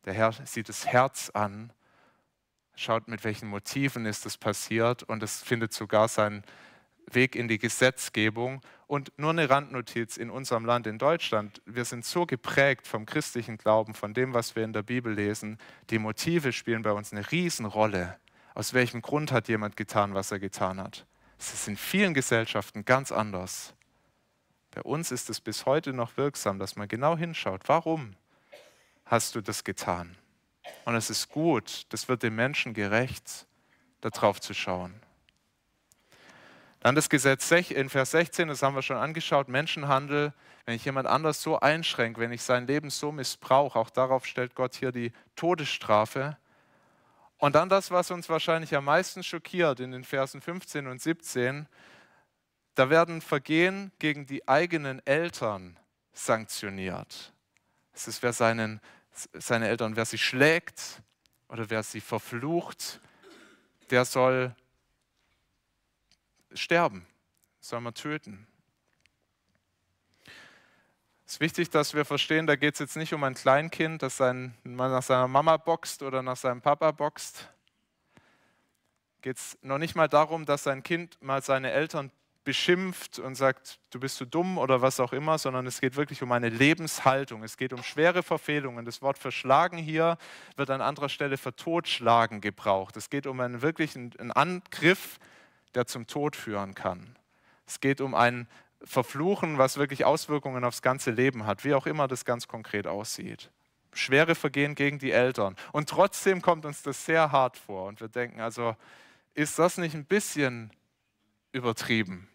Der 0.04 0.12
Herr 0.12 0.32
sieht 0.32 0.68
das 0.68 0.86
Herz 0.86 1.30
an, 1.30 1.72
schaut, 2.74 3.08
mit 3.08 3.24
welchen 3.24 3.48
Motiven 3.48 4.06
ist 4.06 4.26
es 4.26 4.36
passiert 4.36 5.02
und 5.04 5.22
es 5.22 5.42
findet 5.42 5.72
sogar 5.72 6.08
seinen 6.08 6.42
Weg 7.10 7.36
in 7.36 7.48
die 7.48 7.58
Gesetzgebung. 7.58 8.60
Und 8.86 9.12
nur 9.16 9.30
eine 9.30 9.48
Randnotiz 9.48 10.16
in 10.16 10.30
unserem 10.30 10.64
Land, 10.64 10.86
in 10.86 10.98
Deutschland. 10.98 11.62
Wir 11.64 11.84
sind 11.84 12.04
so 12.04 12.26
geprägt 12.26 12.86
vom 12.86 13.06
christlichen 13.06 13.56
Glauben, 13.56 13.94
von 13.94 14.12
dem, 14.12 14.34
was 14.34 14.54
wir 14.54 14.64
in 14.64 14.72
der 14.72 14.82
Bibel 14.82 15.12
lesen. 15.12 15.58
Die 15.90 15.98
Motive 15.98 16.52
spielen 16.52 16.82
bei 16.82 16.92
uns 16.92 17.12
eine 17.12 17.30
Riesenrolle. 17.30 18.18
Aus 18.54 18.74
welchem 18.74 19.02
Grund 19.02 19.32
hat 19.32 19.48
jemand 19.48 19.76
getan, 19.76 20.14
was 20.14 20.30
er 20.30 20.38
getan 20.38 20.80
hat? 20.80 21.06
Es 21.38 21.54
ist 21.54 21.68
in 21.68 21.76
vielen 21.76 22.14
Gesellschaften 22.14 22.84
ganz 22.84 23.10
anders. 23.10 23.74
Bei 24.70 24.82
uns 24.82 25.10
ist 25.10 25.28
es 25.30 25.40
bis 25.40 25.66
heute 25.66 25.92
noch 25.92 26.16
wirksam, 26.16 26.58
dass 26.58 26.76
man 26.76 26.88
genau 26.88 27.16
hinschaut, 27.16 27.62
warum 27.66 28.16
hast 29.04 29.34
du 29.34 29.40
das 29.40 29.64
getan? 29.64 30.16
Und 30.84 30.94
es 30.94 31.10
ist 31.10 31.28
gut, 31.28 31.86
das 31.90 32.08
wird 32.08 32.22
dem 32.22 32.34
Menschen 32.34 32.74
gerecht, 32.74 33.46
darauf 34.00 34.40
zu 34.40 34.54
schauen. 34.54 34.94
Dann 36.80 36.94
das 36.94 37.08
Gesetz 37.08 37.50
in 37.50 37.88
Vers 37.88 38.10
16, 38.10 38.48
das 38.48 38.62
haben 38.62 38.74
wir 38.74 38.82
schon 38.82 38.96
angeschaut, 38.96 39.48
Menschenhandel, 39.48 40.32
wenn 40.64 40.74
ich 40.74 40.84
jemand 40.84 41.06
anders 41.06 41.40
so 41.42 41.60
einschränke, 41.60 42.20
wenn 42.20 42.32
ich 42.32 42.42
sein 42.42 42.66
Leben 42.66 42.90
so 42.90 43.12
missbrauche, 43.12 43.78
auch 43.78 43.90
darauf 43.90 44.26
stellt 44.26 44.54
Gott 44.54 44.74
hier 44.74 44.90
die 44.90 45.12
Todesstrafe. 45.36 46.36
Und 47.42 47.56
dann 47.56 47.68
das, 47.68 47.90
was 47.90 48.12
uns 48.12 48.28
wahrscheinlich 48.28 48.72
am 48.76 48.84
meisten 48.84 49.24
schockiert 49.24 49.80
in 49.80 49.90
den 49.90 50.04
Versen 50.04 50.40
15 50.40 50.86
und 50.86 51.02
17, 51.02 51.66
da 52.76 52.88
werden 52.88 53.20
Vergehen 53.20 53.90
gegen 53.98 54.26
die 54.26 54.46
eigenen 54.46 55.04
Eltern 55.04 55.76
sanktioniert. 56.12 57.32
Es 57.92 58.06
ist, 58.06 58.22
wer 58.22 58.32
seinen, 58.32 58.80
seine 59.32 59.66
Eltern, 59.66 59.96
wer 59.96 60.04
sie 60.04 60.18
schlägt 60.18 61.02
oder 61.48 61.68
wer 61.68 61.82
sie 61.82 62.00
verflucht, 62.00 63.00
der 63.90 64.04
soll 64.04 64.54
sterben, 66.54 67.04
soll 67.58 67.80
man 67.80 67.94
töten. 67.94 68.46
Es 71.32 71.36
ist 71.36 71.40
wichtig, 71.40 71.70
dass 71.70 71.94
wir 71.94 72.04
verstehen, 72.04 72.46
da 72.46 72.56
geht 72.56 72.74
es 72.74 72.80
jetzt 72.80 72.94
nicht 72.94 73.14
um 73.14 73.24
ein 73.24 73.32
Kleinkind, 73.32 74.02
das 74.02 74.18
sein, 74.18 74.54
nach 74.64 75.02
seiner 75.02 75.28
Mama 75.28 75.56
boxt 75.56 76.02
oder 76.02 76.22
nach 76.22 76.36
seinem 76.36 76.60
Papa 76.60 76.90
boxt. 76.90 77.48
Geht 79.22 79.38
es 79.38 79.56
noch 79.62 79.78
nicht 79.78 79.96
mal 79.96 80.08
darum, 80.08 80.44
dass 80.44 80.64
sein 80.64 80.82
Kind 80.82 81.16
mal 81.22 81.42
seine 81.42 81.70
Eltern 81.70 82.10
beschimpft 82.44 83.18
und 83.18 83.34
sagt, 83.34 83.78
du 83.88 83.98
bist 83.98 84.16
zu 84.16 84.26
dumm 84.26 84.58
oder 84.58 84.82
was 84.82 85.00
auch 85.00 85.14
immer, 85.14 85.38
sondern 85.38 85.66
es 85.66 85.80
geht 85.80 85.96
wirklich 85.96 86.22
um 86.22 86.30
eine 86.32 86.50
Lebenshaltung. 86.50 87.42
Es 87.44 87.56
geht 87.56 87.72
um 87.72 87.82
schwere 87.82 88.22
Verfehlungen. 88.22 88.84
Das 88.84 89.00
Wort 89.00 89.16
verschlagen 89.16 89.78
hier 89.78 90.18
wird 90.56 90.68
an 90.68 90.82
anderer 90.82 91.08
Stelle 91.08 91.38
für 91.38 91.56
totschlagen 91.56 92.42
gebraucht. 92.42 92.94
Es 92.98 93.08
geht 93.08 93.26
um 93.26 93.40
einen 93.40 93.62
wirklichen 93.62 94.12
einen 94.18 94.32
Angriff, 94.32 95.18
der 95.74 95.86
zum 95.86 96.06
Tod 96.06 96.36
führen 96.36 96.74
kann. 96.74 97.16
Es 97.66 97.80
geht 97.80 98.02
um 98.02 98.14
ein 98.14 98.46
verfluchen, 98.84 99.58
was 99.58 99.76
wirklich 99.76 100.04
Auswirkungen 100.04 100.64
aufs 100.64 100.82
ganze 100.82 101.10
Leben 101.10 101.46
hat, 101.46 101.64
wie 101.64 101.74
auch 101.74 101.86
immer 101.86 102.08
das 102.08 102.24
ganz 102.24 102.48
konkret 102.48 102.86
aussieht. 102.86 103.50
Schwere 103.92 104.34
Vergehen 104.34 104.74
gegen 104.74 104.98
die 104.98 105.12
Eltern. 105.12 105.56
Und 105.72 105.88
trotzdem 105.88 106.40
kommt 106.42 106.64
uns 106.64 106.82
das 106.82 107.04
sehr 107.04 107.30
hart 107.30 107.56
vor. 107.56 107.88
Und 107.88 108.00
wir 108.00 108.08
denken 108.08 108.40
also, 108.40 108.76
ist 109.34 109.58
das 109.58 109.78
nicht 109.78 109.94
ein 109.94 110.04
bisschen 110.04 110.72
übertrieben? 111.52 112.28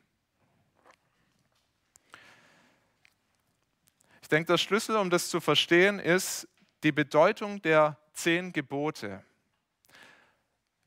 Ich 4.21 4.27
denke, 4.27 4.51
der 4.51 4.57
Schlüssel, 4.57 4.97
um 4.97 5.09
das 5.09 5.29
zu 5.29 5.39
verstehen, 5.39 5.99
ist 5.99 6.47
die 6.83 6.91
Bedeutung 6.91 7.61
der 7.61 7.97
zehn 8.13 8.51
Gebote. 8.51 9.23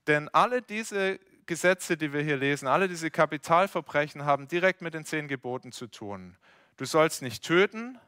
Denn 0.07 0.29
alle 0.29 0.61
diese 0.61 1.19
Gesetze, 1.51 1.97
die 1.97 2.13
wir 2.13 2.23
hier 2.23 2.37
lesen, 2.37 2.69
alle 2.69 2.87
diese 2.87 3.11
Kapitalverbrechen 3.11 4.25
haben 4.25 4.47
direkt 4.47 4.83
mit 4.83 4.95
den 4.95 5.05
zehn 5.05 5.27
Geboten 5.27 5.73
zu 5.73 5.89
tun. 5.89 6.37
Du 6.77 6.85
sollst 6.85 7.23
nicht 7.23 7.45
töten, 7.45 7.99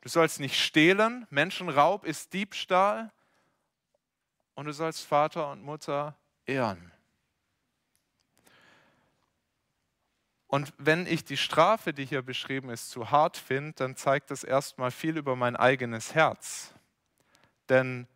du 0.00 0.08
sollst 0.08 0.40
nicht 0.40 0.58
stehlen, 0.58 1.26
Menschenraub 1.28 2.06
ist 2.06 2.32
Diebstahl 2.32 3.12
und 4.54 4.64
du 4.64 4.72
sollst 4.72 5.04
Vater 5.04 5.50
und 5.50 5.62
Mutter 5.62 6.16
ehren. 6.46 6.90
Und 10.46 10.72
wenn 10.78 11.04
ich 11.04 11.26
die 11.26 11.36
Strafe, 11.36 11.92
die 11.92 12.06
hier 12.06 12.22
beschrieben 12.22 12.70
ist, 12.70 12.88
zu 12.88 13.10
hart 13.10 13.36
finde, 13.36 13.72
dann 13.74 13.94
zeigt 13.94 14.30
das 14.30 14.42
erstmal 14.42 14.90
viel 14.90 15.18
über 15.18 15.36
mein 15.36 15.54
eigenes 15.54 16.14
Herz. 16.14 16.72
Denn 17.68 18.08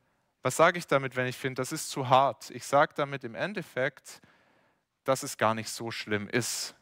was 0.42 0.56
sage 0.56 0.78
ich 0.78 0.86
damit, 0.86 1.16
wenn 1.16 1.26
ich 1.26 1.36
finde, 1.36 1.60
das 1.60 1.72
ist 1.72 1.90
zu 1.90 2.08
hart? 2.08 2.50
Ich 2.50 2.66
sage 2.66 2.92
damit 2.96 3.24
im 3.24 3.34
Endeffekt, 3.34 4.20
dass 5.04 5.22
es 5.22 5.36
gar 5.36 5.54
nicht 5.54 5.70
so 5.70 5.90
schlimm 5.90 6.28
ist, 6.28 6.74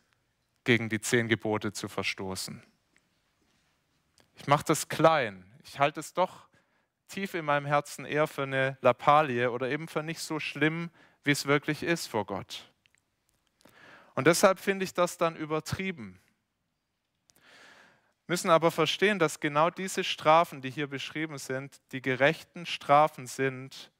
gegen 0.64 0.88
die 0.88 1.00
zehn 1.00 1.28
Gebote 1.28 1.72
zu 1.72 1.88
verstoßen. 1.88 2.62
Ich 4.34 4.46
mache 4.46 4.64
das 4.64 4.88
klein. 4.88 5.44
Ich 5.64 5.78
halte 5.78 6.00
es 6.00 6.14
doch 6.14 6.48
tief 7.08 7.34
in 7.34 7.44
meinem 7.44 7.66
Herzen 7.66 8.04
eher 8.04 8.26
für 8.26 8.44
eine 8.44 8.78
Lappalie 8.80 9.50
oder 9.50 9.68
eben 9.68 9.88
für 9.88 10.02
nicht 10.02 10.20
so 10.20 10.40
schlimm, 10.40 10.90
wie 11.24 11.32
es 11.32 11.46
wirklich 11.46 11.82
ist 11.82 12.06
vor 12.06 12.24
Gott. 12.24 12.70
Und 14.14 14.26
deshalb 14.26 14.58
finde 14.58 14.84
ich 14.84 14.94
das 14.94 15.18
dann 15.18 15.36
übertrieben 15.36 16.20
müssen 18.30 18.48
aber 18.48 18.70
verstehen, 18.70 19.18
dass 19.18 19.40
genau 19.40 19.70
diese 19.70 20.04
Strafen, 20.04 20.62
die 20.62 20.70
hier 20.70 20.86
beschrieben 20.86 21.36
sind, 21.36 21.80
die 21.90 22.00
gerechten 22.00 22.64
Strafen 22.64 23.26
sind 23.26 23.90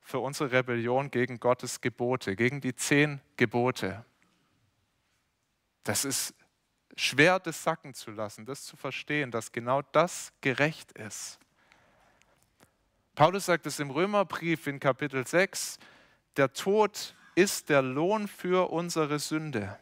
für 0.00 0.18
unsere 0.18 0.50
Rebellion 0.50 1.10
gegen 1.10 1.38
Gottes 1.38 1.82
Gebote, 1.82 2.36
gegen 2.36 2.62
die 2.62 2.74
zehn 2.74 3.20
Gebote. 3.36 4.02
Das 5.84 6.06
ist 6.06 6.34
schwer, 6.96 7.38
das 7.38 7.62
sacken 7.62 7.92
zu 7.92 8.12
lassen, 8.12 8.46
das 8.46 8.64
zu 8.64 8.78
verstehen, 8.78 9.30
dass 9.30 9.52
genau 9.52 9.82
das 9.92 10.32
gerecht 10.40 10.92
ist. 10.92 11.38
Paulus 13.14 13.44
sagt 13.44 13.66
es 13.66 13.78
im 13.78 13.90
Römerbrief 13.90 14.68
in 14.68 14.80
Kapitel 14.80 15.26
6, 15.26 15.78
der 16.38 16.50
Tod 16.54 17.14
ist 17.34 17.68
der 17.68 17.82
Lohn 17.82 18.26
für 18.26 18.70
unsere 18.70 19.18
Sünde. 19.18 19.78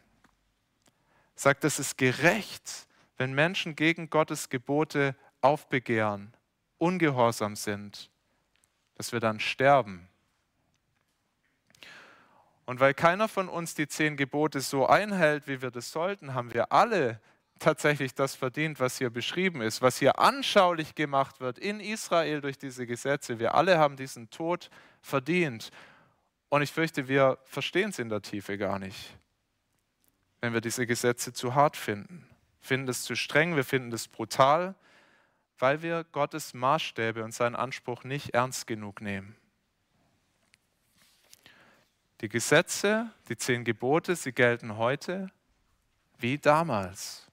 Sagt, 1.33 1.63
es 1.63 1.79
ist 1.79 1.97
gerecht, 1.97 2.88
wenn 3.19 3.33
Menschen 3.33 3.75
gegen 3.75 4.09
Gottes 4.09 4.49
Gebote 4.49 5.13
aufbegehren, 5.41 6.33
ungehorsam 6.77 7.57
sind, 7.57 8.09
dass 8.95 9.11
wir 9.11 9.19
dann 9.19 9.41
sterben. 9.41 10.07
Und 12.65 12.79
weil 12.79 12.93
keiner 12.93 13.27
von 13.27 13.49
uns 13.49 13.75
die 13.75 13.89
zehn 13.89 14.15
Gebote 14.15 14.61
so 14.61 14.87
einhält, 14.87 15.47
wie 15.47 15.61
wir 15.61 15.69
das 15.69 15.91
sollten, 15.91 16.33
haben 16.33 16.53
wir 16.53 16.71
alle 16.71 17.19
tatsächlich 17.59 18.15
das 18.15 18.35
verdient, 18.35 18.79
was 18.79 18.97
hier 18.97 19.09
beschrieben 19.09 19.61
ist, 19.61 19.81
was 19.81 19.97
hier 19.97 20.17
anschaulich 20.17 20.95
gemacht 20.95 21.41
wird 21.41 21.59
in 21.59 21.81
Israel 21.81 22.39
durch 22.39 22.57
diese 22.57 22.87
Gesetze. 22.87 23.37
Wir 23.37 23.53
alle 23.53 23.77
haben 23.77 23.97
diesen 23.97 24.29
Tod 24.29 24.69
verdient. 25.01 25.71
Und 26.47 26.61
ich 26.61 26.71
fürchte, 26.71 27.09
wir 27.09 27.37
verstehen 27.43 27.89
es 27.89 27.99
in 27.99 28.07
der 28.07 28.21
Tiefe 28.21 28.57
gar 28.57 28.79
nicht, 28.79 29.17
wenn 30.39 30.53
wir 30.53 30.61
diese 30.61 30.87
Gesetze 30.87 31.33
zu 31.33 31.53
hart 31.53 31.75
finden. 31.75 32.25
Finden 32.61 32.89
es 32.89 33.03
zu 33.03 33.15
streng, 33.15 33.55
wir 33.55 33.63
finden 33.63 33.91
es 33.93 34.07
brutal, 34.07 34.75
weil 35.57 35.81
wir 35.81 36.05
Gottes 36.11 36.53
Maßstäbe 36.53 37.23
und 37.23 37.33
seinen 37.33 37.55
Anspruch 37.55 38.03
nicht 38.03 38.33
ernst 38.33 38.67
genug 38.67 39.01
nehmen. 39.01 39.35
Die 42.21 42.29
Gesetze, 42.29 43.11
die 43.29 43.37
zehn 43.37 43.63
Gebote, 43.63 44.15
sie 44.15 44.33
gelten 44.33 44.77
heute 44.77 45.31
wie 46.17 46.37
damals. 46.37 47.25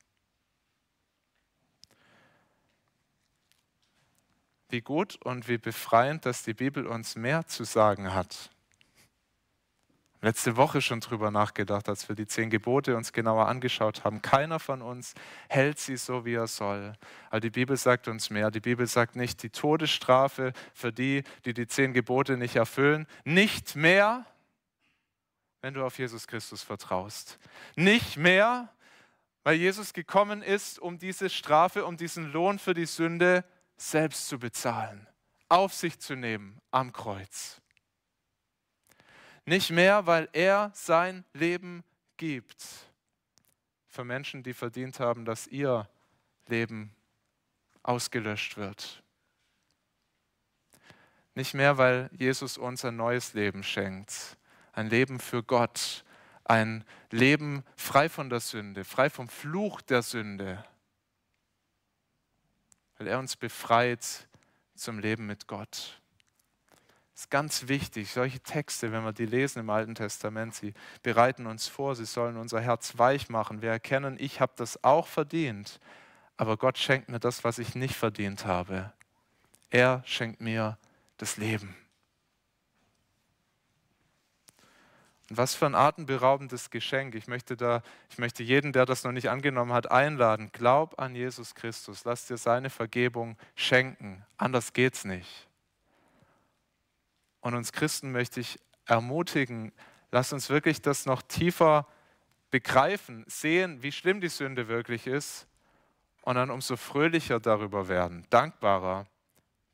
Wie 4.68 4.80
gut 4.80 5.16
und 5.24 5.48
wie 5.48 5.58
befreiend, 5.58 6.26
dass 6.26 6.42
die 6.42 6.54
Bibel 6.54 6.86
uns 6.86 7.16
mehr 7.16 7.46
zu 7.46 7.64
sagen 7.64 8.14
hat. 8.14 8.50
Letzte 10.22 10.56
Woche 10.56 10.80
schon 10.80 11.00
drüber 11.00 11.30
nachgedacht, 11.30 11.88
als 11.88 12.08
wir 12.08 12.16
die 12.16 12.26
zehn 12.26 12.48
Gebote 12.48 12.96
uns 12.96 13.12
genauer 13.12 13.48
angeschaut 13.48 14.04
haben. 14.04 14.22
Keiner 14.22 14.58
von 14.58 14.80
uns 14.80 15.14
hält 15.48 15.78
sie 15.78 15.96
so, 15.96 16.24
wie 16.24 16.34
er 16.34 16.46
soll. 16.46 16.94
Aber 17.28 17.40
die 17.40 17.50
Bibel 17.50 17.76
sagt 17.76 18.08
uns 18.08 18.30
mehr. 18.30 18.50
Die 18.50 18.60
Bibel 18.60 18.86
sagt 18.86 19.14
nicht 19.14 19.42
die 19.42 19.50
Todesstrafe 19.50 20.52
für 20.72 20.92
die, 20.92 21.22
die 21.44 21.52
die 21.52 21.66
zehn 21.66 21.92
Gebote 21.92 22.38
nicht 22.38 22.56
erfüllen. 22.56 23.06
Nicht 23.24 23.76
mehr, 23.76 24.24
wenn 25.60 25.74
du 25.74 25.84
auf 25.84 25.98
Jesus 25.98 26.26
Christus 26.26 26.62
vertraust. 26.62 27.38
Nicht 27.74 28.16
mehr, 28.16 28.70
weil 29.44 29.56
Jesus 29.56 29.92
gekommen 29.92 30.42
ist, 30.42 30.78
um 30.78 30.98
diese 30.98 31.28
Strafe, 31.28 31.84
um 31.84 31.96
diesen 31.96 32.32
Lohn 32.32 32.58
für 32.58 32.74
die 32.74 32.86
Sünde 32.86 33.44
selbst 33.76 34.28
zu 34.28 34.38
bezahlen, 34.38 35.06
auf 35.48 35.74
sich 35.74 36.00
zu 36.00 36.16
nehmen 36.16 36.58
am 36.70 36.92
Kreuz. 36.92 37.60
Nicht 39.46 39.70
mehr, 39.70 40.06
weil 40.06 40.28
er 40.32 40.72
sein 40.74 41.24
Leben 41.32 41.84
gibt 42.16 42.64
für 43.86 44.04
Menschen, 44.04 44.42
die 44.42 44.52
verdient 44.52 44.98
haben, 44.98 45.24
dass 45.24 45.46
ihr 45.46 45.88
Leben 46.48 46.94
ausgelöscht 47.84 48.56
wird. 48.56 49.02
Nicht 51.36 51.54
mehr, 51.54 51.78
weil 51.78 52.10
Jesus 52.12 52.58
uns 52.58 52.84
ein 52.84 52.96
neues 52.96 53.34
Leben 53.34 53.62
schenkt, 53.62 54.36
ein 54.72 54.90
Leben 54.90 55.20
für 55.20 55.44
Gott, 55.44 56.04
ein 56.44 56.84
Leben 57.10 57.62
frei 57.76 58.08
von 58.08 58.28
der 58.28 58.40
Sünde, 58.40 58.84
frei 58.84 59.10
vom 59.10 59.28
Fluch 59.28 59.80
der 59.80 60.02
Sünde, 60.02 60.64
weil 62.98 63.06
er 63.06 63.20
uns 63.20 63.36
befreit 63.36 64.26
zum 64.74 64.98
Leben 64.98 65.26
mit 65.26 65.46
Gott. 65.46 66.00
Das 67.16 67.22
ist 67.22 67.30
ganz 67.30 67.68
wichtig, 67.68 68.12
solche 68.12 68.40
Texte, 68.40 68.92
wenn 68.92 69.02
wir 69.02 69.14
die 69.14 69.24
lesen 69.24 69.60
im 69.60 69.70
Alten 69.70 69.94
Testament, 69.94 70.54
sie 70.54 70.74
bereiten 71.02 71.46
uns 71.46 71.66
vor, 71.66 71.96
sie 71.96 72.04
sollen 72.04 72.36
unser 72.36 72.60
Herz 72.60 72.98
weich 72.98 73.30
machen. 73.30 73.62
Wir 73.62 73.70
erkennen, 73.70 74.18
ich 74.18 74.42
habe 74.42 74.52
das 74.56 74.84
auch 74.84 75.06
verdient, 75.06 75.80
aber 76.36 76.58
Gott 76.58 76.76
schenkt 76.76 77.08
mir 77.08 77.18
das, 77.18 77.42
was 77.42 77.58
ich 77.58 77.74
nicht 77.74 77.94
verdient 77.94 78.44
habe. 78.44 78.92
Er 79.70 80.02
schenkt 80.04 80.42
mir 80.42 80.76
das 81.16 81.38
Leben. 81.38 81.74
Und 85.30 85.38
was 85.38 85.54
für 85.54 85.64
ein 85.64 85.74
atemberaubendes 85.74 86.68
Geschenk. 86.68 87.14
Ich 87.14 87.28
möchte, 87.28 87.56
da, 87.56 87.82
ich 88.10 88.18
möchte 88.18 88.42
jeden, 88.42 88.74
der 88.74 88.84
das 88.84 89.04
noch 89.04 89.12
nicht 89.12 89.30
angenommen 89.30 89.72
hat, 89.72 89.90
einladen. 89.90 90.50
Glaub 90.52 91.00
an 91.00 91.14
Jesus 91.14 91.54
Christus. 91.54 92.04
Lass 92.04 92.26
dir 92.26 92.36
seine 92.36 92.68
Vergebung 92.68 93.38
schenken. 93.54 94.22
Anders 94.36 94.74
geht's 94.74 95.06
nicht. 95.06 95.48
Und 97.46 97.54
uns 97.54 97.70
Christen 97.70 98.10
möchte 98.10 98.40
ich 98.40 98.58
ermutigen, 98.86 99.70
lass 100.10 100.32
uns 100.32 100.50
wirklich 100.50 100.82
das 100.82 101.06
noch 101.06 101.22
tiefer 101.22 101.86
begreifen, 102.50 103.24
sehen, 103.28 103.84
wie 103.84 103.92
schlimm 103.92 104.20
die 104.20 104.28
Sünde 104.28 104.66
wirklich 104.66 105.06
ist 105.06 105.46
und 106.22 106.34
dann 106.34 106.50
umso 106.50 106.76
fröhlicher 106.76 107.38
darüber 107.38 107.86
werden, 107.86 108.26
dankbarer, 108.30 109.06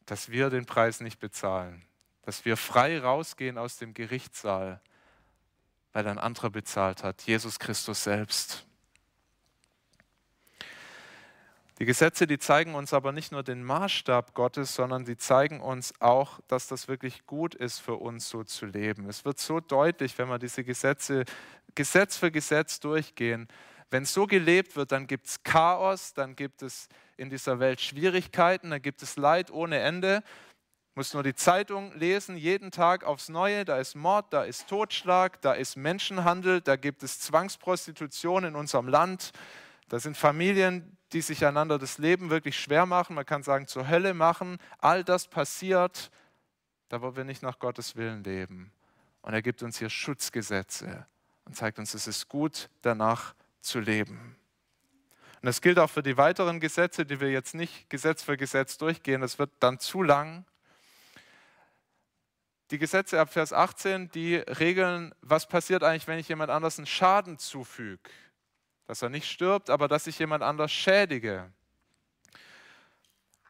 dass 0.04 0.28
wir 0.28 0.50
den 0.50 0.66
Preis 0.66 1.00
nicht 1.00 1.18
bezahlen, 1.18 1.82
dass 2.20 2.44
wir 2.44 2.58
frei 2.58 3.00
rausgehen 3.00 3.56
aus 3.56 3.78
dem 3.78 3.94
Gerichtssaal 3.94 4.82
weil 5.94 6.06
ein 6.06 6.18
anderer 6.18 6.50
bezahlt 6.50 7.02
hat, 7.02 7.22
Jesus 7.22 7.58
Christus 7.58 8.04
selbst. 8.04 8.66
Die 11.78 11.84
Gesetze, 11.84 12.26
die 12.26 12.38
zeigen 12.38 12.74
uns 12.74 12.92
aber 12.92 13.12
nicht 13.12 13.32
nur 13.32 13.42
den 13.42 13.64
Maßstab 13.64 14.34
Gottes, 14.34 14.74
sondern 14.74 15.04
sie 15.04 15.16
zeigen 15.16 15.60
uns 15.60 15.94
auch, 16.00 16.40
dass 16.46 16.68
das 16.68 16.86
wirklich 16.86 17.26
gut 17.26 17.54
ist 17.54 17.78
für 17.78 17.96
uns 17.96 18.28
so 18.28 18.44
zu 18.44 18.66
leben. 18.66 19.08
Es 19.08 19.24
wird 19.24 19.38
so 19.38 19.60
deutlich, 19.60 20.16
wenn 20.18 20.28
wir 20.28 20.38
diese 20.38 20.64
Gesetze 20.64 21.24
Gesetz 21.74 22.16
für 22.18 22.30
Gesetz 22.30 22.80
durchgehen. 22.80 23.48
Wenn 23.90 24.04
so 24.04 24.26
gelebt 24.26 24.76
wird, 24.76 24.92
dann 24.92 25.06
gibt 25.06 25.26
es 25.26 25.42
Chaos, 25.42 26.12
dann 26.12 26.36
gibt 26.36 26.62
es 26.62 26.88
in 27.16 27.30
dieser 27.30 27.58
Welt 27.58 27.80
Schwierigkeiten, 27.80 28.70
dann 28.70 28.82
gibt 28.82 29.02
es 29.02 29.16
Leid 29.16 29.50
ohne 29.50 29.78
Ende 29.78 30.22
muss 30.94 31.14
nur 31.14 31.22
die 31.22 31.34
Zeitung 31.34 31.96
lesen, 31.96 32.36
jeden 32.36 32.70
Tag 32.70 33.04
aufs 33.04 33.28
Neue. 33.30 33.64
Da 33.64 33.78
ist 33.78 33.94
Mord, 33.94 34.32
da 34.32 34.44
ist 34.44 34.68
Totschlag, 34.68 35.40
da 35.40 35.54
ist 35.54 35.76
Menschenhandel, 35.76 36.60
da 36.60 36.76
gibt 36.76 37.02
es 37.02 37.18
Zwangsprostitution 37.20 38.44
in 38.44 38.54
unserem 38.54 38.88
Land. 38.88 39.32
Da 39.88 39.98
sind 39.98 40.16
Familien, 40.16 40.98
die 41.12 41.20
sich 41.20 41.44
einander 41.44 41.78
das 41.78 41.98
Leben 41.98 42.30
wirklich 42.30 42.58
schwer 42.58 42.86
machen, 42.86 43.14
man 43.14 43.26
kann 43.26 43.42
sagen 43.42 43.66
zur 43.66 43.88
Hölle 43.88 44.14
machen. 44.14 44.58
All 44.78 45.04
das 45.04 45.28
passiert, 45.28 46.10
da 46.88 47.02
wo 47.02 47.16
wir 47.16 47.24
nicht 47.24 47.42
nach 47.42 47.58
Gottes 47.58 47.96
Willen 47.96 48.24
leben. 48.24 48.72
Und 49.22 49.34
er 49.34 49.42
gibt 49.42 49.62
uns 49.62 49.78
hier 49.78 49.90
Schutzgesetze 49.90 51.06
und 51.44 51.56
zeigt 51.56 51.78
uns, 51.78 51.94
es 51.94 52.06
ist 52.06 52.28
gut, 52.28 52.68
danach 52.82 53.34
zu 53.60 53.78
leben. 53.80 54.36
Und 55.40 55.46
das 55.46 55.60
gilt 55.60 55.78
auch 55.78 55.90
für 55.90 56.02
die 56.02 56.16
weiteren 56.16 56.60
Gesetze, 56.60 57.04
die 57.04 57.20
wir 57.20 57.30
jetzt 57.30 57.54
nicht 57.54 57.90
Gesetz 57.90 58.22
für 58.22 58.36
Gesetz 58.36 58.78
durchgehen. 58.78 59.20
Das 59.20 59.38
wird 59.38 59.50
dann 59.60 59.78
zu 59.78 60.02
lang 60.02 60.44
die 62.72 62.78
Gesetze 62.78 63.20
ab 63.20 63.30
Vers 63.30 63.52
18, 63.52 64.10
die 64.12 64.36
regeln, 64.36 65.14
was 65.20 65.46
passiert 65.46 65.84
eigentlich, 65.84 66.06
wenn 66.06 66.18
ich 66.18 66.28
jemand 66.28 66.50
anders 66.50 66.78
einen 66.78 66.86
Schaden 66.86 67.38
zufüge. 67.38 68.00
Dass 68.92 69.00
er 69.00 69.08
nicht 69.08 69.30
stirbt, 69.30 69.70
aber 69.70 69.88
dass 69.88 70.06
ich 70.06 70.18
jemand 70.18 70.42
anders 70.42 70.70
schädige. 70.70 71.50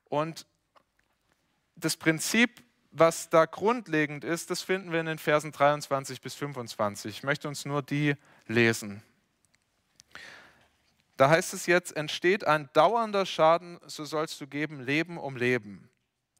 Und 0.04 0.46
das 1.74 1.96
Prinzip, 1.96 2.62
was 2.92 3.28
da 3.28 3.46
grundlegend 3.46 4.22
ist, 4.22 4.50
das 4.50 4.62
finden 4.62 4.92
wir 4.92 5.00
in 5.00 5.06
den 5.06 5.18
Versen 5.18 5.50
23 5.50 6.20
bis 6.20 6.36
25. 6.36 7.16
Ich 7.16 7.22
möchte 7.24 7.48
uns 7.48 7.64
nur 7.64 7.82
die 7.82 8.14
lesen. 8.46 9.02
Da 11.16 11.28
heißt 11.28 11.54
es 11.54 11.66
jetzt, 11.66 11.96
entsteht 11.96 12.44
ein 12.44 12.70
dauernder 12.72 13.26
Schaden, 13.26 13.80
so 13.84 14.04
sollst 14.04 14.40
du 14.40 14.46
geben 14.46 14.78
Leben 14.78 15.18
um 15.18 15.36
Leben, 15.36 15.90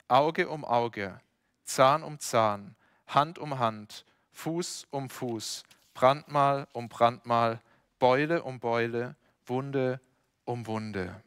Auge 0.06 0.48
um 0.48 0.64
Auge, 0.64 1.20
Zahn 1.64 2.04
um 2.04 2.20
Zahn, 2.20 2.76
Hand 3.08 3.40
um 3.40 3.58
Hand, 3.58 4.04
Fuß 4.30 4.86
um 4.92 5.10
Fuß, 5.10 5.64
Brandmal 5.92 6.68
um 6.70 6.88
Brandmal, 6.88 7.60
Beule 8.02 8.42
um 8.42 8.58
Beule, 8.58 9.14
Wunde 9.46 10.00
um 10.44 10.66
Wunde. 10.66 11.22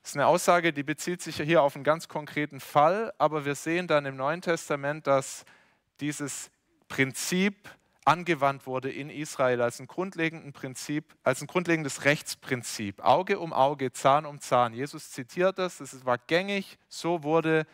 Das 0.00 0.12
ist 0.12 0.16
eine 0.16 0.28
Aussage, 0.28 0.72
die 0.72 0.84
bezieht 0.84 1.20
sich 1.22 1.38
hier 1.38 1.60
auf 1.60 1.74
einen 1.74 1.82
ganz 1.82 2.06
konkreten 2.06 2.60
Fall, 2.60 3.12
aber 3.18 3.44
wir 3.46 3.56
sehen 3.56 3.88
dann 3.88 4.06
im 4.06 4.14
Neuen 4.14 4.42
Testament, 4.42 5.08
dass 5.08 5.44
dieses 5.98 6.52
Prinzip 6.86 7.68
angewandt 8.04 8.64
wurde 8.68 8.92
in 8.92 9.10
Israel 9.10 9.60
als 9.60 9.80
ein, 9.80 9.88
Prinzip, 9.88 11.16
als 11.24 11.40
ein 11.40 11.48
grundlegendes 11.48 12.04
Rechtsprinzip. 12.04 13.04
Auge 13.04 13.40
um 13.40 13.52
Auge, 13.52 13.92
Zahn 13.92 14.24
um 14.24 14.38
Zahn. 14.38 14.72
Jesus 14.72 15.10
zitiert 15.10 15.58
das, 15.58 15.80
es 15.80 16.04
war 16.06 16.18
gängig, 16.18 16.78
so 16.88 17.24
wurde 17.24 17.66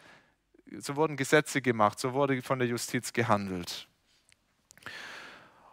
so 0.78 0.96
wurden 0.96 1.18
Gesetze 1.18 1.60
gemacht, 1.60 1.98
so 1.98 2.14
wurde 2.14 2.40
von 2.40 2.58
der 2.58 2.68
Justiz 2.68 3.12
gehandelt. 3.12 3.89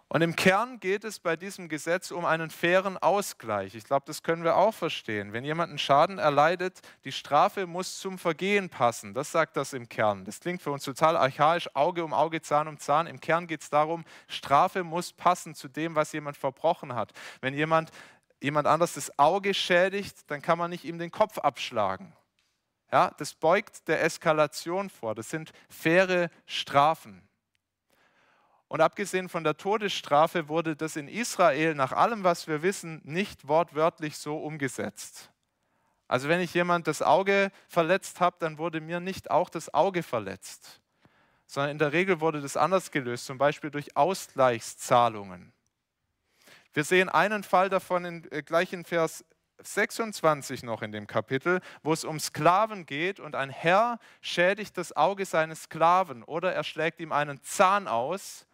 Und 0.10 0.22
im 0.22 0.38
Kern 0.38 0.80
geht 0.80 1.04
es 1.04 1.20
bei 1.20 1.36
diesem 1.36 1.68
Gesetz 1.68 2.12
um 2.12 2.24
einen 2.24 2.50
fairen 2.50 2.98
Ausgleich. 2.98 3.76
Ich 3.76 3.84
glaube, 3.84 4.06
das 4.06 4.24
können 4.24 4.46
wir 4.46 4.56
auch 4.56 4.74
verstehen. 4.74 5.34
Wenn 5.34 5.44
jemand 5.44 5.70
einen 5.70 5.80
Schaden 5.80 6.18
erleidet, 6.18 6.80
die 7.04 7.12
Strafe 7.12 7.68
muss 7.68 8.00
zum 8.00 8.18
Vergehen 8.18 8.70
passen. 8.70 9.14
Das 9.14 9.34
sagt 9.34 9.58
das 9.58 9.74
im 9.74 9.90
Kern. 9.90 10.24
Das 10.24 10.40
klingt 10.40 10.62
für 10.62 10.72
uns 10.72 10.86
total 10.86 11.18
archaisch, 11.18 11.70
Auge 11.76 12.06
um 12.06 12.14
Auge, 12.14 12.42
Zahn 12.42 12.70
um 12.70 12.80
Zahn. 12.80 13.06
Im 13.06 13.20
Kern 13.20 13.48
geht 13.48 13.64
es 13.64 13.70
darum, 13.70 14.06
Strafe 14.30 14.86
muss 14.86 15.12
passen 15.12 15.56
zu 15.56 15.68
dem, 15.68 15.96
was 15.96 16.14
jemand 16.14 16.38
verbrochen 16.38 16.96
hat. 16.96 17.12
Wenn 17.42 17.54
jemand 17.54 17.92
jemand 18.42 18.68
anders 18.68 18.94
das 18.94 19.18
Auge 19.18 19.54
schädigt, 19.54 20.30
dann 20.30 20.42
kann 20.42 20.58
man 20.58 20.70
nicht 20.70 20.86
ihm 20.86 21.00
den 21.00 21.12
Kopf 21.12 21.38
abschlagen. 21.40 22.14
Ja, 22.92 23.12
das 23.18 23.34
beugt 23.34 23.88
der 23.88 24.04
Eskalation 24.04 24.90
vor. 24.90 25.16
Das 25.16 25.30
sind 25.30 25.52
faire 25.70 26.30
Strafen. 26.46 27.27
Und 28.68 28.82
abgesehen 28.82 29.30
von 29.30 29.44
der 29.44 29.56
Todesstrafe 29.56 30.50
wurde 30.50 30.76
das 30.76 30.96
in 30.98 31.08
Israel 31.08 31.74
nach 31.74 31.94
allem, 31.94 32.24
was 32.24 32.48
wir 32.48 32.62
wissen, 32.62 33.02
nicht 33.04 33.48
wortwörtlich 33.48 34.18
so 34.18 34.38
umgesetzt. 34.38 35.32
Also 36.08 36.30
wenn 36.30 36.42
ich 36.42 36.54
jemand 36.54 36.88
das 36.88 37.02
Auge 37.02 37.52
verletzt 37.68 38.20
habe, 38.20 38.38
dann 38.40 38.58
wurde 38.58 38.82
mir 38.82 39.00
nicht 39.00 39.30
auch 39.32 39.50
das 39.50 39.74
Auge 39.74 40.04
verletzt, 40.04 40.82
sondern 41.46 41.72
in 41.72 41.80
der 41.80 41.94
Regel 41.94 42.22
wurde 42.22 42.42
das 42.42 42.58
anders 42.58 42.92
gelöst, 42.92 43.26
zum 43.26 43.38
Beispiel 43.38 43.72
durch 43.72 43.96
Ausgleichszahlungen. 43.96 45.54
Wir 46.74 46.84
sehen 46.84 47.10
einen 47.10 47.44
Fall 47.44 47.70
davon 47.70 48.06
in, 48.06 48.32
äh, 48.32 48.44
gleich 48.44 48.72
in 48.74 48.86
Vers 48.86 49.26
26 49.64 50.64
noch 50.64 50.82
in 50.82 50.92
dem 50.92 51.08
Kapitel, 51.08 51.62
wo 51.82 51.92
es 51.92 52.04
um 52.04 52.20
Sklaven 52.20 52.86
geht 52.86 53.20
und 53.20 53.36
ein 53.36 53.50
Herr 53.50 54.00
schädigt 54.22 54.78
das 54.78 54.96
Auge 54.96 55.26
seines 55.26 55.64
Sklaven 55.64 56.24
oder 56.24 56.54
er 56.54 56.64
schlägt 56.64 57.00
ihm 57.00 57.12
einen 57.12 57.42
Zahn 57.42 57.88
aus. 57.88 58.47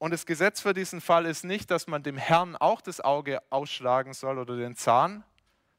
Und 0.00 0.12
das 0.12 0.24
Gesetz 0.24 0.62
für 0.62 0.72
diesen 0.72 1.02
Fall 1.02 1.26
ist 1.26 1.44
nicht, 1.44 1.70
dass 1.70 1.86
man 1.86 2.02
dem 2.02 2.16
Herrn 2.16 2.56
auch 2.56 2.80
das 2.80 3.02
Auge 3.02 3.42
ausschlagen 3.50 4.14
soll 4.14 4.38
oder 4.38 4.56
den 4.56 4.74
Zahn, 4.74 5.22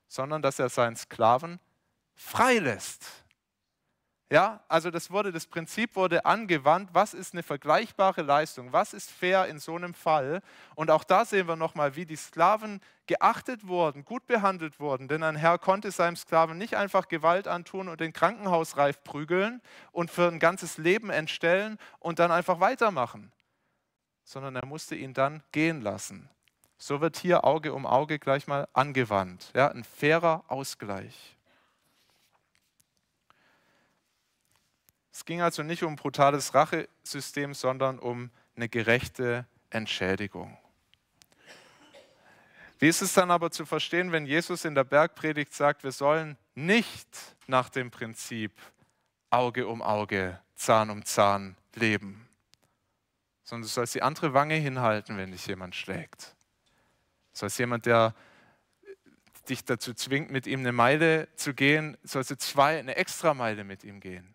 sondern 0.07 0.43
dass 0.43 0.59
er 0.59 0.69
seinen 0.69 0.95
Sklaven 0.95 1.59
freilässt. 2.13 3.03
Ja, 4.29 4.63
also 4.67 4.91
das 4.91 5.09
wurde, 5.09 5.31
das 5.31 5.47
Prinzip 5.47 5.95
wurde 5.95 6.23
angewandt. 6.23 6.91
Was 6.93 7.15
ist 7.15 7.33
eine 7.33 7.41
vergleichbare 7.41 8.21
Leistung? 8.21 8.71
Was 8.71 8.93
ist 8.93 9.09
fair 9.09 9.47
in 9.47 9.57
so 9.57 9.75
einem 9.75 9.95
Fall? 9.95 10.43
Und 10.75 10.91
auch 10.91 11.03
da 11.03 11.25
sehen 11.25 11.47
wir 11.47 11.55
nochmal, 11.55 11.95
wie 11.95 12.05
die 12.05 12.15
Sklaven 12.15 12.79
geachtet 13.07 13.67
wurden, 13.67 14.05
gut 14.05 14.27
behandelt 14.27 14.79
wurden. 14.79 15.07
Denn 15.07 15.23
ein 15.23 15.35
Herr 15.35 15.57
konnte 15.57 15.89
seinem 15.89 16.15
Sklaven 16.15 16.59
nicht 16.59 16.77
einfach 16.77 17.07
Gewalt 17.07 17.47
antun 17.47 17.89
und 17.89 17.99
den 17.99 18.13
Krankenhausreif 18.13 19.03
prügeln 19.03 19.63
und 19.91 20.11
für 20.11 20.27
ein 20.27 20.39
ganzes 20.39 20.77
Leben 20.77 21.09
entstellen 21.09 21.79
und 21.97 22.19
dann 22.19 22.31
einfach 22.31 22.59
weitermachen, 22.59 23.31
sondern 24.23 24.55
er 24.55 24.65
musste 24.65 24.95
ihn 24.95 25.13
dann 25.13 25.43
gehen 25.51 25.81
lassen. 25.81 26.29
So 26.77 27.01
wird 27.01 27.17
hier 27.17 27.43
Auge 27.43 27.73
um 27.73 27.85
Auge 27.85 28.17
gleich 28.17 28.47
mal 28.47 28.67
angewandt. 28.73 29.51
Ja, 29.53 29.67
ein 29.69 29.83
fairer 29.83 30.43
Ausgleich. 30.47 31.37
Es 35.13 35.25
ging 35.25 35.41
also 35.41 35.61
nicht 35.61 35.83
um 35.83 35.93
ein 35.93 35.95
brutales 35.95 36.53
Rachesystem, 36.55 37.53
sondern 37.53 37.99
um 37.99 38.31
eine 38.55 38.69
gerechte 38.69 39.45
Entschädigung. 39.69 40.57
Wie 42.79 42.87
ist 42.87 43.03
es 43.03 43.13
dann 43.13 43.29
aber 43.29 43.51
zu 43.51 43.67
verstehen, 43.67 44.11
wenn 44.11 44.25
Jesus 44.25 44.65
in 44.65 44.73
der 44.73 44.83
Bergpredigt 44.83 45.53
sagt, 45.53 45.83
wir 45.83 45.91
sollen 45.91 46.35
nicht 46.55 47.07
nach 47.45 47.69
dem 47.69 47.91
Prinzip 47.91 48.51
Auge 49.29 49.67
um 49.67 49.83
Auge, 49.83 50.39
Zahn 50.55 50.89
um 50.89 51.05
Zahn 51.05 51.55
leben, 51.75 52.27
sondern 53.51 53.63
du 53.63 53.67
sollst 53.67 53.95
die 53.95 54.01
andere 54.01 54.33
Wange 54.33 54.55
hinhalten, 54.55 55.17
wenn 55.17 55.33
dich 55.33 55.45
jemand 55.45 55.75
schlägt. 55.75 56.37
Du 57.33 57.39
sollst 57.39 57.59
jemand, 57.59 57.85
der 57.85 58.15
dich 59.49 59.65
dazu 59.65 59.93
zwingt, 59.93 60.31
mit 60.31 60.47
ihm 60.47 60.61
eine 60.61 60.71
Meile 60.71 61.27
zu 61.35 61.53
gehen, 61.53 61.97
sollst 62.01 62.31
du 62.31 62.37
zwei, 62.37 62.79
eine 62.79 62.95
extra 62.95 63.33
Meile 63.33 63.65
mit 63.65 63.83
ihm 63.83 63.99
gehen. 63.99 64.33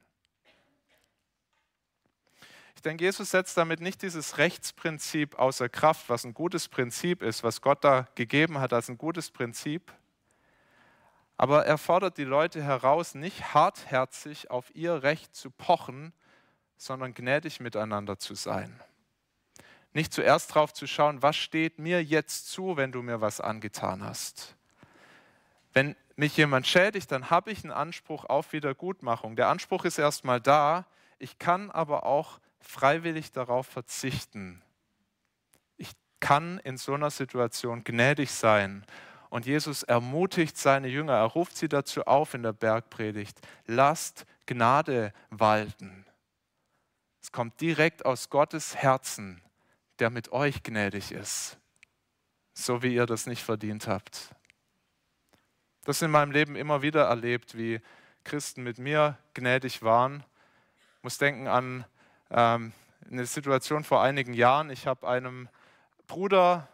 Ich 2.75 2.83
denke, 2.83 3.05
Jesus 3.05 3.31
setzt 3.31 3.57
damit 3.57 3.81
nicht 3.81 4.03
dieses 4.03 4.37
Rechtsprinzip 4.37 5.39
außer 5.39 5.71
Kraft, 5.71 6.11
was 6.11 6.25
ein 6.25 6.35
gutes 6.35 6.69
Prinzip 6.69 7.23
ist, 7.23 7.43
was 7.43 7.63
Gott 7.63 7.85
da 7.85 8.09
gegeben 8.17 8.59
hat 8.59 8.75
als 8.75 8.91
ein 8.91 8.99
gutes 8.99 9.31
Prinzip. 9.31 9.95
Aber 11.39 11.65
er 11.65 11.79
fordert 11.79 12.19
die 12.19 12.25
Leute 12.25 12.63
heraus, 12.63 13.15
nicht 13.15 13.55
hartherzig 13.55 14.51
auf 14.51 14.75
ihr 14.75 15.03
Recht 15.03 15.35
zu 15.35 15.51
pochen, 15.51 16.13
sondern 16.77 17.15
gnädig 17.15 17.61
miteinander 17.61 18.19
zu 18.19 18.35
sein. 18.35 18.79
Nicht 19.97 20.13
zuerst 20.13 20.51
darauf 20.51 20.75
zu 20.75 20.87
schauen, 20.87 21.23
was 21.23 21.37
steht 21.37 21.79
mir 21.79 22.05
jetzt 22.05 22.51
zu, 22.51 22.77
wenn 22.77 22.93
du 22.93 23.01
mir 23.01 23.23
was 23.23 23.41
angetan 23.41 24.05
hast. 24.05 24.55
Wenn 25.73 25.97
mich 26.17 26.37
jemand 26.37 26.67
schädigt, 26.67 27.11
dann 27.11 27.31
habe 27.31 27.51
ich 27.51 27.65
einen 27.65 27.73
Anspruch 27.73 28.27
auf 28.27 28.53
Wiedergutmachung. 28.53 29.37
Der 29.37 29.49
Anspruch 29.49 29.87
ist 29.87 29.97
erstmal 29.97 30.39
da, 30.39 30.85
ich 31.19 31.39
kann 31.39 31.71
aber 31.71 32.05
auch 32.05 32.41
freiwillig 32.61 33.33
darauf 33.33 33.69
verzichten. 33.69 34.61
Ich 35.79 35.93
kann 36.21 36.59
in 36.59 36.77
so 36.77 36.93
einer 36.93 37.11
Situation 37.11 37.83
gnädig 37.83 38.33
sein. 38.33 38.85
Und 39.31 39.47
Jesus 39.47 39.83
ermutigt 39.83 40.59
seine 40.59 40.89
Jünger, 40.89 41.15
er 41.15 41.25
ruft 41.25 41.57
sie 41.57 41.71
dazu 41.71 42.05
auf 42.05 42.35
in 42.35 42.43
der 42.43 42.53
Bergpredigt, 42.53 43.41
lasst 43.65 44.27
Gnade 44.45 45.15
walten. 45.31 46.05
Es 47.23 47.33
kommt 47.33 47.63
direkt 47.63 48.05
aus 48.05 48.29
Gottes 48.29 48.77
Herzen, 48.77 49.41
der 49.99 50.11
mit 50.11 50.33
euch 50.33 50.63
gnädig 50.63 51.13
ist, 51.13 51.59
so 52.53 52.83
wie 52.83 52.95
ihr 52.95 53.07
das 53.07 53.27
nicht 53.27 53.43
verdient 53.43 53.87
habt. 53.87 54.35
Das 55.85 56.03
in 56.03 56.11
meinem 56.11 56.33
Leben 56.33 56.57
immer 56.57 56.83
wieder 56.83 57.05
erlebt, 57.05 57.57
wie 57.57 57.81
Christen 58.25 58.63
mit 58.63 58.79
mir 58.79 59.19
gnädig 59.35 59.83
waren. 59.83 60.25
Ich 60.99 61.03
muss 61.03 61.19
denken 61.19 61.47
an 61.47 61.85
ähm, 62.31 62.73
eine 63.09 63.27
Situation 63.27 63.85
vor 63.85 64.03
einigen 64.03 64.35
Jahren. 64.35 64.71
Ich 64.71 64.87
habe 64.87 65.09
einem 65.09 65.49
Bruder, 66.07 66.69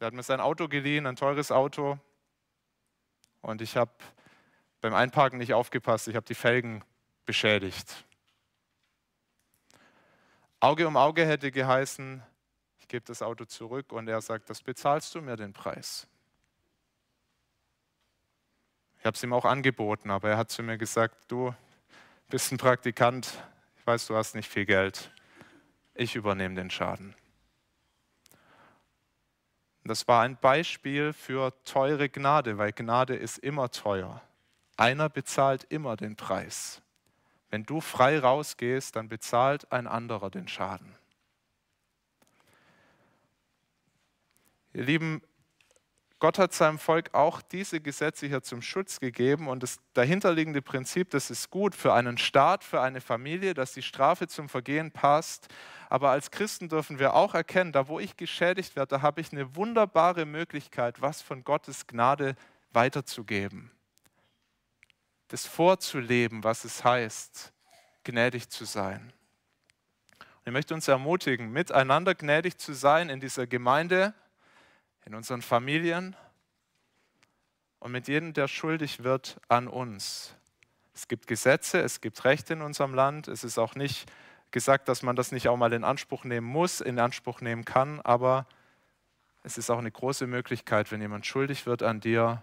der 0.00 0.06
hat 0.06 0.14
mir 0.14 0.22
sein 0.22 0.40
Auto 0.40 0.68
geliehen, 0.68 1.06
ein 1.06 1.16
teures 1.16 1.50
Auto. 1.50 1.98
Und 3.40 3.60
ich 3.60 3.76
habe 3.76 3.92
beim 4.80 4.94
Einparken 4.94 5.38
nicht 5.38 5.54
aufgepasst. 5.54 6.08
Ich 6.08 6.16
habe 6.16 6.26
die 6.26 6.34
Felgen 6.34 6.84
beschädigt. 7.26 8.04
Auge 10.62 10.86
um 10.86 10.96
Auge 10.96 11.26
hätte 11.26 11.50
geheißen, 11.50 12.22
ich 12.78 12.86
gebe 12.86 13.04
das 13.04 13.20
Auto 13.20 13.44
zurück 13.44 13.90
und 13.90 14.06
er 14.06 14.20
sagt, 14.20 14.48
das 14.48 14.62
bezahlst 14.62 15.12
du 15.12 15.20
mir 15.20 15.34
den 15.34 15.52
Preis. 15.52 16.06
Ich 19.00 19.04
habe 19.04 19.16
es 19.16 19.22
ihm 19.24 19.32
auch 19.32 19.44
angeboten, 19.44 20.12
aber 20.12 20.30
er 20.30 20.36
hat 20.36 20.50
zu 20.50 20.62
mir 20.62 20.78
gesagt, 20.78 21.16
du 21.26 21.52
bist 22.28 22.52
ein 22.52 22.58
Praktikant, 22.58 23.42
ich 23.76 23.84
weiß, 23.84 24.06
du 24.06 24.14
hast 24.14 24.36
nicht 24.36 24.48
viel 24.48 24.64
Geld. 24.64 25.10
Ich 25.94 26.14
übernehme 26.14 26.54
den 26.54 26.70
Schaden. 26.70 27.16
Das 29.82 30.06
war 30.06 30.22
ein 30.22 30.36
Beispiel 30.36 31.12
für 31.12 31.52
teure 31.64 32.08
Gnade, 32.08 32.56
weil 32.56 32.72
Gnade 32.72 33.16
ist 33.16 33.38
immer 33.38 33.72
teuer. 33.72 34.22
Einer 34.76 35.08
bezahlt 35.08 35.66
immer 35.70 35.96
den 35.96 36.14
Preis. 36.14 36.80
Wenn 37.52 37.64
du 37.64 37.82
frei 37.82 38.18
rausgehst, 38.18 38.96
dann 38.96 39.10
bezahlt 39.10 39.70
ein 39.70 39.86
anderer 39.86 40.30
den 40.30 40.48
Schaden. 40.48 40.96
Ihr 44.72 44.84
Lieben, 44.84 45.20
Gott 46.18 46.38
hat 46.38 46.54
seinem 46.54 46.78
Volk 46.78 47.12
auch 47.12 47.42
diese 47.42 47.82
Gesetze 47.82 48.26
hier 48.26 48.42
zum 48.42 48.62
Schutz 48.62 49.00
gegeben 49.00 49.48
und 49.48 49.62
das 49.62 49.80
dahinterliegende 49.92 50.62
Prinzip, 50.62 51.10
das 51.10 51.28
ist 51.28 51.50
gut 51.50 51.74
für 51.74 51.92
einen 51.92 52.16
Staat, 52.16 52.64
für 52.64 52.80
eine 52.80 53.02
Familie, 53.02 53.52
dass 53.52 53.74
die 53.74 53.82
Strafe 53.82 54.28
zum 54.28 54.48
Vergehen 54.48 54.90
passt. 54.90 55.48
Aber 55.90 56.08
als 56.08 56.30
Christen 56.30 56.70
dürfen 56.70 56.98
wir 56.98 57.12
auch 57.12 57.34
erkennen, 57.34 57.72
da 57.72 57.86
wo 57.86 58.00
ich 58.00 58.16
geschädigt 58.16 58.76
werde, 58.76 58.96
da 58.96 59.02
habe 59.02 59.20
ich 59.20 59.30
eine 59.30 59.56
wunderbare 59.56 60.24
Möglichkeit, 60.24 61.02
was 61.02 61.20
von 61.20 61.44
Gottes 61.44 61.86
Gnade 61.86 62.34
weiterzugeben. 62.72 63.70
Das 65.32 65.46
vorzuleben, 65.46 66.44
was 66.44 66.64
es 66.64 66.84
heißt, 66.84 67.54
gnädig 68.04 68.50
zu 68.50 68.66
sein. 68.66 69.14
Und 70.20 70.42
ich 70.44 70.52
möchte 70.52 70.74
uns 70.74 70.88
ermutigen, 70.88 71.50
miteinander 71.50 72.14
gnädig 72.14 72.58
zu 72.58 72.74
sein 72.74 73.08
in 73.08 73.18
dieser 73.18 73.46
Gemeinde, 73.46 74.12
in 75.06 75.14
unseren 75.14 75.40
Familien 75.40 76.14
und 77.78 77.92
mit 77.92 78.08
jedem, 78.08 78.34
der 78.34 78.46
schuldig 78.46 79.04
wird 79.04 79.40
an 79.48 79.68
uns. 79.68 80.34
Es 80.92 81.08
gibt 81.08 81.26
Gesetze, 81.26 81.80
es 81.80 82.02
gibt 82.02 82.22
Rechte 82.26 82.52
in 82.52 82.60
unserem 82.60 82.92
Land. 82.92 83.26
Es 83.26 83.42
ist 83.42 83.56
auch 83.56 83.74
nicht 83.74 84.12
gesagt, 84.50 84.86
dass 84.86 85.02
man 85.02 85.16
das 85.16 85.32
nicht 85.32 85.48
auch 85.48 85.56
mal 85.56 85.72
in 85.72 85.82
Anspruch 85.82 86.24
nehmen 86.24 86.46
muss, 86.46 86.82
in 86.82 86.98
Anspruch 86.98 87.40
nehmen 87.40 87.64
kann, 87.64 88.02
aber 88.02 88.46
es 89.44 89.56
ist 89.56 89.70
auch 89.70 89.78
eine 89.78 89.90
große 89.90 90.26
Möglichkeit, 90.26 90.92
wenn 90.92 91.00
jemand 91.00 91.24
schuldig 91.24 91.64
wird 91.64 91.82
an 91.82 92.00
dir, 92.00 92.42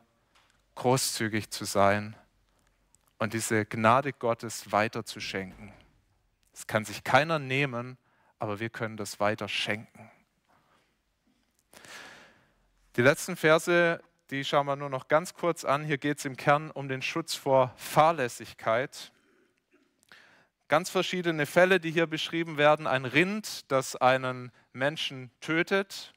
großzügig 0.73 1.51
zu 1.51 1.65
sein 1.65 2.15
und 3.19 3.33
diese 3.33 3.65
Gnade 3.65 4.13
Gottes 4.13 4.71
weiterzuschenken. 4.71 5.71
Das 6.53 6.65
kann 6.67 6.85
sich 6.85 7.03
keiner 7.03 7.37
nehmen, 7.37 7.97
aber 8.39 8.59
wir 8.59 8.69
können 8.69 8.97
das 8.97 9.19
weiter 9.19 9.47
schenken. 9.47 10.09
Die 12.95 13.01
letzten 13.01 13.35
Verse, 13.35 14.01
die 14.29 14.43
schauen 14.43 14.65
wir 14.65 14.75
nur 14.75 14.89
noch 14.89 15.07
ganz 15.07 15.33
kurz 15.33 15.63
an. 15.63 15.85
Hier 15.85 15.97
geht 15.97 16.19
es 16.19 16.25
im 16.25 16.35
Kern 16.35 16.71
um 16.71 16.89
den 16.89 17.01
Schutz 17.01 17.35
vor 17.35 17.73
Fahrlässigkeit. 17.77 19.11
Ganz 20.67 20.89
verschiedene 20.89 21.45
Fälle, 21.45 21.79
die 21.79 21.91
hier 21.91 22.07
beschrieben 22.07 22.57
werden. 22.57 22.87
Ein 22.87 23.05
Rind, 23.05 23.71
das 23.71 23.95
einen 23.95 24.51
Menschen 24.71 25.31
tötet. 25.41 26.13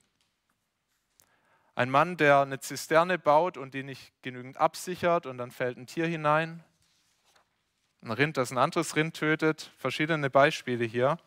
Ein 1.75 1.89
Mann, 1.89 2.17
der 2.17 2.41
eine 2.41 2.61
Zisterne 2.61 3.19
baut 3.19 3.57
und 3.57 3.75
die 3.75 3.83
nicht 3.83 4.13
genügend 4.23 4.59
absichert 4.59 5.27
und 5.27 5.39
dann 5.39 5.51
fällt 5.51 5.79
ein 5.79 5.87
Tier 5.87 6.07
hinein. 6.07 6.63
Ein 8.05 8.11
Rind, 8.11 8.37
das 8.37 8.51
ein 8.51 8.59
anderes 8.59 8.97
Rind 8.97 9.15
tötet. 9.15 9.71
Verschiedene 9.79 10.29
Beispiele 10.29 10.85
hier. 10.85 11.19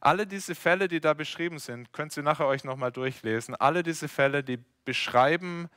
Alle 0.00 0.24
diese 0.24 0.54
Fälle, 0.54 0.86
die 0.86 1.00
da 1.00 1.14
beschrieben 1.14 1.58
sind, 1.58 1.92
könnt 1.92 2.16
ihr 2.16 2.22
nachher 2.22 2.46
euch 2.46 2.62
nochmal 2.62 2.92
durchlesen. 2.92 3.56
Alle 3.56 3.82
diese 3.82 4.06
Fälle, 4.06 4.44
die 4.44 4.60
beschreiben 4.84 5.68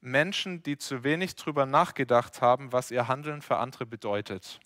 Menschen, 0.00 0.62
die 0.62 0.78
zu 0.78 1.02
wenig 1.02 1.34
drüber 1.34 1.66
nachgedacht 1.66 2.40
haben, 2.40 2.72
was 2.72 2.92
ihr 2.92 3.08
Handeln 3.08 3.42
für 3.42 3.56
andere 3.56 3.84
bedeutet. 3.84 4.60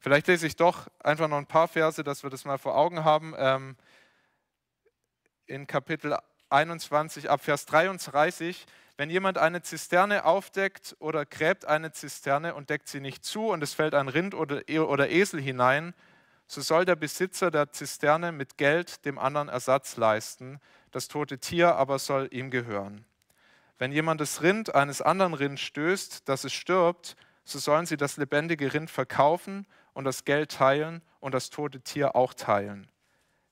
Vielleicht 0.00 0.26
lese 0.26 0.48
ich 0.48 0.56
doch 0.56 0.88
einfach 0.98 1.28
noch 1.28 1.38
ein 1.38 1.46
paar 1.46 1.68
Verse, 1.68 2.02
dass 2.02 2.24
wir 2.24 2.30
das 2.30 2.44
mal 2.44 2.58
vor 2.58 2.76
Augen 2.76 3.04
haben. 3.04 3.34
Ähm, 3.38 3.76
in 5.46 5.68
Kapitel 5.68 6.16
21 6.50 7.30
ab 7.30 7.44
Vers 7.44 7.66
33, 7.66 8.66
wenn 8.96 9.10
jemand 9.10 9.38
eine 9.38 9.62
Zisterne 9.62 10.24
aufdeckt 10.24 10.96
oder 10.98 11.26
gräbt 11.26 11.66
eine 11.66 11.92
Zisterne 11.92 12.54
und 12.54 12.70
deckt 12.70 12.88
sie 12.88 13.00
nicht 13.00 13.24
zu 13.24 13.48
und 13.48 13.62
es 13.62 13.74
fällt 13.74 13.94
ein 13.94 14.08
Rind 14.08 14.34
oder, 14.34 14.68
e-, 14.68 14.78
oder 14.78 15.10
Esel 15.10 15.40
hinein, 15.40 15.94
so 16.46 16.60
soll 16.60 16.84
der 16.84 16.96
Besitzer 16.96 17.50
der 17.50 17.72
Zisterne 17.72 18.32
mit 18.32 18.56
Geld 18.56 19.04
dem 19.04 19.18
anderen 19.18 19.48
Ersatz 19.48 19.96
leisten, 19.96 20.60
das 20.92 21.08
tote 21.08 21.38
Tier 21.38 21.74
aber 21.74 21.98
soll 21.98 22.28
ihm 22.30 22.50
gehören. 22.50 23.04
Wenn 23.78 23.92
jemand 23.92 24.20
das 24.20 24.42
Rind 24.42 24.74
eines 24.74 25.02
anderen 25.02 25.34
Rinds 25.34 25.60
stößt, 25.60 26.28
dass 26.28 26.44
es 26.44 26.52
stirbt, 26.52 27.16
so 27.44 27.58
sollen 27.58 27.84
sie 27.84 27.98
das 27.98 28.16
lebendige 28.16 28.72
Rind 28.72 28.90
verkaufen 28.90 29.66
und 29.92 30.04
das 30.04 30.24
Geld 30.24 30.52
teilen 30.52 31.02
und 31.20 31.34
das 31.34 31.50
tote 31.50 31.80
Tier 31.80 32.16
auch 32.16 32.32
teilen. 32.32 32.88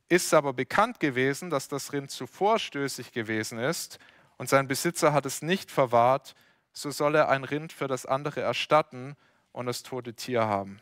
Ist 0.08 0.32
aber 0.32 0.52
bekannt 0.52 1.00
gewesen, 1.00 1.50
dass 1.50 1.68
das 1.68 1.92
Rind 1.92 2.10
zuvor 2.10 2.58
stößig 2.58 3.12
gewesen 3.12 3.58
ist 3.58 3.98
und 4.36 4.48
sein 4.48 4.68
Besitzer 4.68 5.12
hat 5.12 5.26
es 5.26 5.42
nicht 5.42 5.70
verwahrt, 5.70 6.34
so 6.72 6.90
soll 6.90 7.14
er 7.14 7.28
ein 7.28 7.44
Rind 7.44 7.72
für 7.72 7.88
das 7.88 8.04
andere 8.04 8.40
erstatten 8.40 9.16
und 9.52 9.66
das 9.66 9.82
tote 9.82 10.14
Tier 10.14 10.46
haben. 10.46 10.80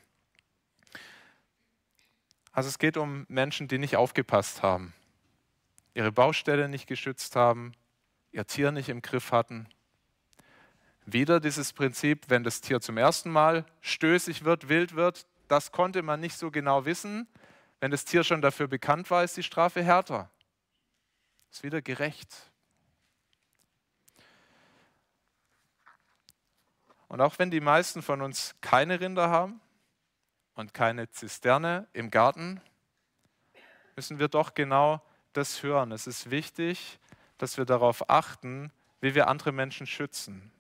Also 2.53 2.69
es 2.69 2.79
geht 2.79 2.97
um 2.97 3.25
Menschen, 3.29 3.69
die 3.69 3.79
nicht 3.79 3.97
aufgepasst 3.97 4.63
haben, 4.63 4.95
ihre 5.95 6.13
Baustelle 6.13 6.69
nicht 6.69 6.87
geschützt 6.87 7.37
haben, 7.37 7.73
ihr 8.31 8.47
Tier 8.47 8.73
nicht 8.73 8.89
im 8.89 9.03
Griff 9.03 9.33
hatten. 9.33 9.69
Wieder 11.05 11.41
dieses 11.41 11.73
Prinzip, 11.73 12.27
wenn 12.29 12.45
das 12.45 12.61
Tier 12.61 12.81
zum 12.81 12.97
ersten 12.97 13.31
Mal 13.31 13.65
stößig 13.81 14.45
wird, 14.45 14.69
wild 14.69 14.95
wird, 14.95 15.27
das 15.49 15.73
konnte 15.73 16.03
man 16.03 16.21
nicht 16.21 16.39
so 16.39 16.51
genau 16.51 16.85
wissen. 16.85 17.27
Wenn 17.81 17.91
das 17.91 18.05
Tier 18.05 18.23
schon 18.23 18.41
dafür 18.41 18.69
bekannt 18.69 19.11
war, 19.11 19.25
ist 19.25 19.37
die 19.37 19.43
Strafe 19.43 19.83
härter. 19.83 20.31
Ist 21.51 21.63
wieder 21.63 21.83
gerecht. 21.83 22.52
Und 27.13 27.21
auch 27.21 27.39
wenn 27.39 27.51
die 27.51 27.61
meisten 27.61 28.01
von 28.01 28.23
uns 28.23 28.55
keine 28.63 28.99
Rinder 28.99 29.29
haben 29.29 29.61
und 30.55 30.73
keine 30.73 31.11
Zisterne 31.11 31.87
im 31.93 32.11
Garten, 32.11 32.59
müssen 33.97 34.19
wir 34.19 34.29
doch 34.29 34.55
genau 34.55 35.03
das 35.35 35.63
hören. 35.63 35.93
Es 35.93 36.07
ist 36.07 36.31
wichtig, 36.31 36.99
dass 37.37 37.59
wir 37.59 37.67
darauf 37.67 38.09
achten, 38.09 38.73
wie 39.03 39.15
wir 39.15 39.29
andere 39.29 39.53
Menschen 39.53 39.87
schützen. 39.87 40.53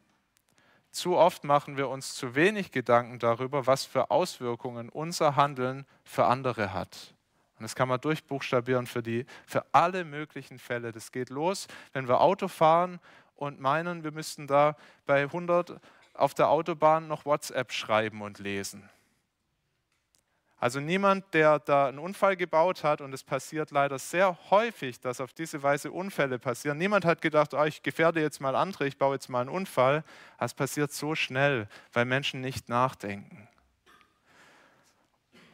Zu 0.90 1.16
oft 1.16 1.42
machen 1.42 1.78
wir 1.78 1.88
uns 1.88 2.16
zu 2.16 2.34
wenig 2.34 2.70
Gedanken 2.70 3.18
darüber, 3.18 3.66
was 3.66 3.86
für 3.86 4.11
Auswirkungen 4.11 4.90
unser 4.90 5.36
Handeln 5.36 5.86
für 6.05 6.26
andere 6.26 6.74
hat. 6.74 7.14
Und 7.57 7.62
das 7.62 7.74
kann 7.74 7.88
man 7.88 7.98
durchbuchstabieren 7.98 8.86
für, 8.86 9.03
die, 9.03 9.24
für 9.46 9.64
alle 9.72 10.05
möglichen 10.05 10.59
Fälle. 10.59 10.92
Das 10.92 11.12
geht 11.12 11.30
los, 11.30 11.66
wenn 11.94 12.09
wir 12.09 12.20
Auto 12.20 12.46
fahren 12.46 13.00
und 13.36 13.59
meinen, 13.59 14.05
wir 14.05 14.12
müssten 14.12 14.46
da 14.46 14.76
bei 15.07 15.22
100 15.22 15.80
auf 16.14 16.34
der 16.34 16.48
Autobahn 16.48 17.08
noch 17.08 17.24
WhatsApp 17.24 17.72
schreiben 17.72 18.22
und 18.22 18.38
lesen. 18.38 18.88
Also 20.62 20.78
niemand, 20.78 21.34
der 21.34 21.58
da 21.58 21.88
einen 21.88 21.98
Unfall 21.98 22.36
gebaut 22.36 22.84
hat, 22.84 23.00
und 23.00 23.12
es 23.12 23.24
passiert 23.24 23.72
leider 23.72 23.98
sehr 23.98 24.38
häufig, 24.50 25.00
dass 25.00 25.20
auf 25.20 25.32
diese 25.32 25.60
Weise 25.64 25.90
Unfälle 25.90 26.38
passieren. 26.38 26.78
Niemand 26.78 27.04
hat 27.04 27.20
gedacht, 27.20 27.52
oh, 27.52 27.64
ich 27.64 27.82
gefährde 27.82 28.20
jetzt 28.20 28.40
mal 28.40 28.54
andere, 28.54 28.86
ich 28.86 28.96
baue 28.96 29.14
jetzt 29.14 29.28
mal 29.28 29.40
einen 29.40 29.50
Unfall. 29.50 30.04
Es 30.38 30.54
passiert 30.54 30.92
so 30.92 31.16
schnell, 31.16 31.66
weil 31.92 32.04
Menschen 32.04 32.40
nicht 32.40 32.68
nachdenken. 32.68 33.48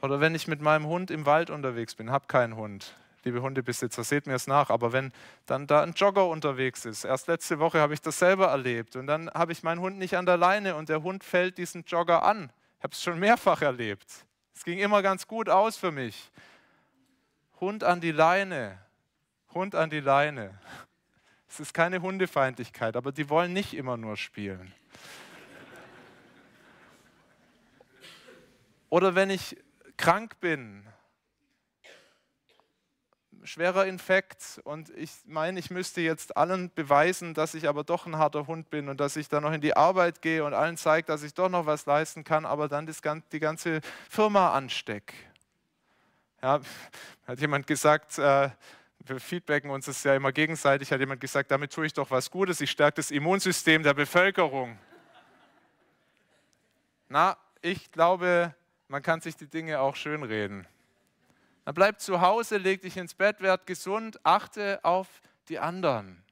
Oder 0.02 0.20
wenn 0.20 0.34
ich 0.34 0.46
mit 0.46 0.60
meinem 0.60 0.86
Hund 0.86 1.10
im 1.10 1.24
Wald 1.24 1.48
unterwegs 1.48 1.94
bin, 1.94 2.10
habe 2.10 2.26
keinen 2.26 2.56
Hund. 2.56 2.94
Liebe 3.24 3.42
Hundebesitzer, 3.42 4.04
seht 4.04 4.26
mir 4.26 4.34
es 4.34 4.46
nach. 4.46 4.70
Aber 4.70 4.92
wenn 4.92 5.12
dann 5.46 5.66
da 5.66 5.82
ein 5.82 5.92
Jogger 5.92 6.26
unterwegs 6.28 6.84
ist, 6.84 7.04
erst 7.04 7.26
letzte 7.26 7.58
Woche 7.58 7.80
habe 7.80 7.94
ich 7.94 8.00
das 8.00 8.18
selber 8.18 8.46
erlebt 8.46 8.96
und 8.96 9.06
dann 9.06 9.30
habe 9.30 9.52
ich 9.52 9.62
meinen 9.62 9.80
Hund 9.80 9.98
nicht 9.98 10.16
an 10.16 10.26
der 10.26 10.36
Leine 10.36 10.76
und 10.76 10.88
der 10.88 11.02
Hund 11.02 11.24
fällt 11.24 11.58
diesen 11.58 11.84
Jogger 11.84 12.22
an. 12.22 12.52
Ich 12.78 12.84
habe 12.84 12.92
es 12.92 13.02
schon 13.02 13.18
mehrfach 13.18 13.62
erlebt. 13.62 14.06
Es 14.54 14.64
ging 14.64 14.78
immer 14.78 15.02
ganz 15.02 15.26
gut 15.26 15.48
aus 15.48 15.76
für 15.76 15.90
mich. 15.90 16.30
Hund 17.60 17.84
an 17.84 18.00
die 18.00 18.12
Leine. 18.12 18.78
Hund 19.52 19.74
an 19.74 19.90
die 19.90 20.00
Leine. 20.00 20.58
Es 21.48 21.60
ist 21.60 21.74
keine 21.74 22.02
Hundefeindlichkeit, 22.02 22.96
aber 22.96 23.10
die 23.10 23.28
wollen 23.30 23.52
nicht 23.52 23.74
immer 23.74 23.96
nur 23.96 24.16
spielen. 24.16 24.72
Oder 28.90 29.14
wenn 29.14 29.30
ich 29.30 29.56
krank 29.96 30.40
bin, 30.40 30.86
schwerer 33.44 33.86
Infekt 33.86 34.60
und 34.64 34.90
ich 34.90 35.10
meine, 35.26 35.58
ich 35.58 35.70
müsste 35.70 36.00
jetzt 36.00 36.36
allen 36.36 36.70
beweisen, 36.74 37.34
dass 37.34 37.54
ich 37.54 37.68
aber 37.68 37.84
doch 37.84 38.06
ein 38.06 38.16
harter 38.16 38.46
Hund 38.46 38.70
bin 38.70 38.88
und 38.88 39.00
dass 39.00 39.16
ich 39.16 39.28
dann 39.28 39.42
noch 39.42 39.52
in 39.52 39.60
die 39.60 39.76
Arbeit 39.76 40.22
gehe 40.22 40.44
und 40.44 40.54
allen 40.54 40.76
zeige, 40.76 41.06
dass 41.06 41.22
ich 41.22 41.34
doch 41.34 41.48
noch 41.48 41.66
was 41.66 41.86
leisten 41.86 42.24
kann, 42.24 42.44
aber 42.44 42.68
dann 42.68 42.86
das, 42.86 43.00
die 43.32 43.40
ganze 43.40 43.80
Firma 44.08 44.52
anstecke. 44.52 45.14
Ja, 46.42 46.60
hat 47.26 47.40
jemand 47.40 47.66
gesagt, 47.66 48.18
äh, 48.18 48.50
wir 49.00 49.20
feedbacken 49.20 49.70
uns 49.70 49.86
das 49.86 50.04
ja 50.04 50.14
immer 50.14 50.32
gegenseitig, 50.32 50.92
hat 50.92 51.00
jemand 51.00 51.20
gesagt, 51.20 51.50
damit 51.50 51.72
tue 51.72 51.86
ich 51.86 51.92
doch 51.92 52.10
was 52.10 52.30
Gutes, 52.30 52.60
ich 52.60 52.70
stärke 52.70 52.96
das 52.96 53.10
Immunsystem 53.10 53.82
der 53.82 53.94
Bevölkerung. 53.94 54.78
Na, 57.08 57.36
ich 57.62 57.90
glaube, 57.90 58.54
man 58.88 59.02
kann 59.02 59.20
sich 59.20 59.36
die 59.36 59.48
Dinge 59.48 59.80
auch 59.80 59.96
schönreden. 59.96 60.66
Dann 61.68 61.74
bleib 61.74 62.00
zu 62.00 62.22
Hause, 62.22 62.56
leg 62.56 62.80
dich 62.80 62.96
ins 62.96 63.12
Bett, 63.12 63.42
werd 63.42 63.66
gesund, 63.66 64.18
achte 64.24 64.82
auf 64.84 65.06
die 65.50 65.58
anderen. 65.58 66.24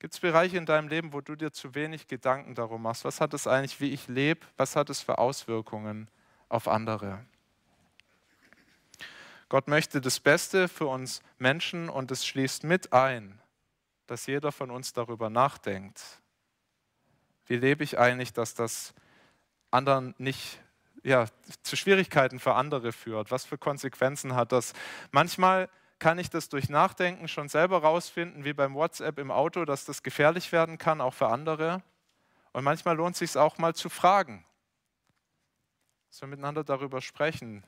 Gibt 0.00 0.12
es 0.12 0.18
Bereiche 0.18 0.56
in 0.56 0.66
deinem 0.66 0.88
Leben, 0.88 1.12
wo 1.12 1.20
du 1.20 1.36
dir 1.36 1.52
zu 1.52 1.72
wenig 1.76 2.08
Gedanken 2.08 2.56
darum 2.56 2.82
machst? 2.82 3.04
Was 3.04 3.20
hat 3.20 3.32
es 3.32 3.46
eigentlich, 3.46 3.80
wie 3.80 3.92
ich 3.92 4.08
lebe? 4.08 4.44
Was 4.56 4.74
hat 4.74 4.90
es 4.90 5.02
für 5.02 5.18
Auswirkungen 5.18 6.10
auf 6.48 6.66
andere? 6.66 7.24
Gott 9.48 9.68
möchte 9.68 10.00
das 10.00 10.18
Beste 10.18 10.66
für 10.66 10.88
uns 10.88 11.22
Menschen 11.38 11.88
und 11.88 12.10
es 12.10 12.26
schließt 12.26 12.64
mit 12.64 12.92
ein, 12.92 13.40
dass 14.08 14.26
jeder 14.26 14.50
von 14.50 14.72
uns 14.72 14.94
darüber 14.94 15.30
nachdenkt. 15.30 16.02
Wie 17.46 17.54
lebe 17.54 17.84
ich 17.84 18.00
eigentlich, 18.00 18.32
dass 18.32 18.54
das 18.54 18.94
anderen 19.70 20.12
nicht 20.18 20.58
ja, 21.04 21.26
zu 21.62 21.76
Schwierigkeiten 21.76 22.40
für 22.40 22.54
andere 22.54 22.90
führt. 22.92 23.30
Was 23.30 23.44
für 23.44 23.58
Konsequenzen 23.58 24.34
hat 24.34 24.52
das? 24.52 24.72
Manchmal 25.12 25.68
kann 25.98 26.18
ich 26.18 26.30
das 26.30 26.48
durch 26.48 26.68
Nachdenken 26.68 27.28
schon 27.28 27.48
selber 27.48 27.78
rausfinden, 27.82 28.44
wie 28.44 28.52
beim 28.52 28.74
WhatsApp 28.74 29.18
im 29.18 29.30
Auto, 29.30 29.64
dass 29.64 29.84
das 29.84 30.02
gefährlich 30.02 30.50
werden 30.50 30.78
kann, 30.78 31.00
auch 31.00 31.14
für 31.14 31.28
andere. 31.28 31.82
Und 32.52 32.64
manchmal 32.64 32.96
lohnt 32.96 33.14
es 33.14 33.18
sich 33.20 33.36
auch 33.36 33.58
mal 33.58 33.74
zu 33.74 33.88
fragen, 33.88 34.44
dass 36.08 36.20
wir 36.22 36.28
miteinander 36.28 36.64
darüber 36.64 37.00
sprechen, 37.00 37.64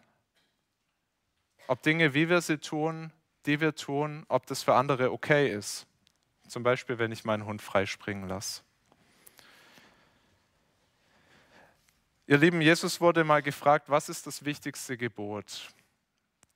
ob 1.69 1.83
Dinge, 1.83 2.15
wie 2.15 2.29
wir 2.29 2.41
sie 2.41 2.59
tun, 2.59 3.13
die 3.45 3.61
wir 3.61 3.75
tun, 3.75 4.25
ob 4.29 4.47
das 4.47 4.63
für 4.63 4.75
andere 4.75 5.13
okay 5.13 5.51
ist. 5.51 5.87
Zum 6.49 6.63
Beispiel, 6.63 6.99
wenn 6.99 7.13
ich 7.13 7.25
meinen 7.25 7.45
Hund 7.45 7.61
freispringen 7.61 8.29
lasse. 8.29 8.63
Ihr 12.29 12.39
Lieben, 12.39 12.61
Jesus 12.61 13.01
wurde 13.01 13.23
mal 13.23 13.41
gefragt, 13.41 13.89
was 13.89 14.09
ist 14.09 14.27
das 14.27 14.45
wichtigste 14.45 14.97
Gebot? 14.97 15.69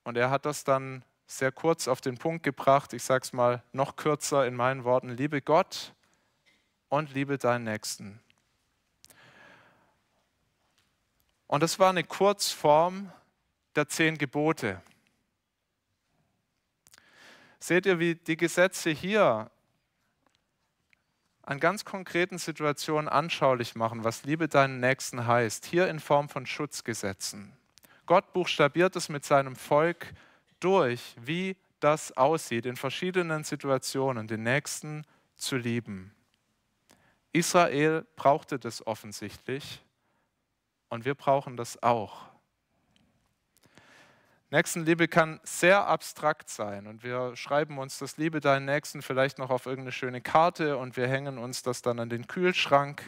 Und 0.03 0.17
er 0.17 0.29
hat 0.29 0.45
das 0.45 0.65
dann 0.65 1.05
sehr 1.29 1.53
kurz 1.53 1.87
auf 1.87 2.01
den 2.01 2.19
Punkt 2.19 2.43
gebracht. 2.43 2.93
Ich 2.93 3.05
sage 3.05 3.23
es 3.23 3.33
mal 3.33 3.63
noch 3.71 3.95
kürzer 3.95 4.45
in 4.49 4.57
meinen 4.57 4.83
Worten. 4.83 5.11
Liebe 5.11 5.41
Gott 5.41 5.95
und 6.89 7.15
liebe 7.15 7.39
deinen 7.39 7.63
Nächsten. 7.63 8.19
Und 11.47 11.63
das 11.63 11.79
war 11.79 11.91
eine 11.91 12.03
Kurzform 12.03 13.13
der 13.77 13.89
zehn 13.89 14.19
Gebote. 14.19 14.83
Seht 17.61 17.87
ihr, 17.87 18.01
wie 18.01 18.17
die 18.17 18.37
Gesetze 18.37 18.91
hier 18.91 19.49
an 21.43 21.61
ganz 21.61 21.85
konkreten 21.85 22.39
Situationen 22.39 23.09
anschaulich 23.09 23.75
machen, 23.75 24.05
was 24.05 24.25
Liebe 24.25 24.49
deinen 24.49 24.81
Nächsten 24.81 25.27
heißt, 25.27 25.65
hier 25.67 25.89
in 25.89 26.01
Form 26.01 26.29
von 26.29 26.47
Schutzgesetzen. 26.47 27.53
Gott 28.07 28.33
buchstabiert 28.33 28.97
es 28.97 29.09
mit 29.09 29.25
seinem 29.25 29.57
Volk 29.57 30.13
durch, 30.59 31.15
wie 31.21 31.57
das 31.81 32.17
aussieht, 32.17 32.67
in 32.67 32.77
verschiedenen 32.77 33.45
Situationen, 33.45 34.27
den 34.27 34.43
Nächsten 34.43 35.05
zu 35.37 35.57
lieben. 35.57 36.15
Israel 37.33 38.07
brauchte 38.17 38.59
das 38.59 38.87
offensichtlich 38.87 39.81
und 40.89 41.05
wir 41.05 41.15
brauchen 41.15 41.57
das 41.57 41.83
auch. 41.83 42.30
Nächstenliebe 44.53 45.07
kann 45.07 45.39
sehr 45.45 45.87
abstrakt 45.87 46.49
sein 46.49 46.89
und 46.89 47.05
wir 47.05 47.37
schreiben 47.37 47.79
uns 47.79 47.99
das 47.99 48.17
Liebe 48.17 48.41
deinen 48.41 48.67
Nächsten 48.67 49.01
vielleicht 49.01 49.39
noch 49.39 49.49
auf 49.49 49.67
irgendeine 49.67 49.93
schöne 49.93 50.21
Karte 50.21 50.77
und 50.77 50.97
wir 50.97 51.07
hängen 51.07 51.39
uns 51.39 51.63
das 51.63 51.83
dann 51.83 52.01
an 52.01 52.09
den 52.09 52.27
Kühlschrank. 52.27 53.03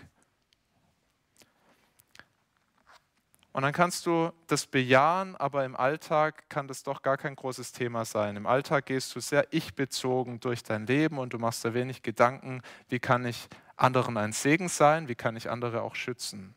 Und 3.53 3.63
dann 3.63 3.73
kannst 3.73 4.07
du 4.07 4.33
das 4.47 4.67
bejahen, 4.67 5.35
aber 5.37 5.65
im 5.65 5.75
Alltag 5.75 6.49
kann 6.49 6.69
das 6.69 6.85
doch 6.85 7.03
gar 7.03 7.19
kein 7.19 7.35
großes 7.35 7.73
Thema 7.73 8.05
sein. 8.05 8.37
Im 8.37 8.47
Alltag 8.47 8.87
gehst 8.87 9.15
du 9.17 9.21
sehr 9.21 9.49
ich-bezogen 9.51 10.39
durch 10.39 10.63
dein 10.63 10.87
Leben 10.87 11.19
und 11.19 11.33
du 11.33 11.39
machst 11.39 11.65
dir 11.65 11.75
wenig 11.75 12.03
Gedanken, 12.03 12.63
wie 12.89 13.01
kann 13.01 13.27
ich 13.27 13.49
anderen 13.77 14.17
ein 14.17 14.33
Segen 14.33 14.69
sein, 14.69 15.09
wie 15.09 15.17
kann 15.17 15.35
ich 15.35 15.51
andere 15.51 15.83
auch 15.83 15.97
schützen. 15.97 16.55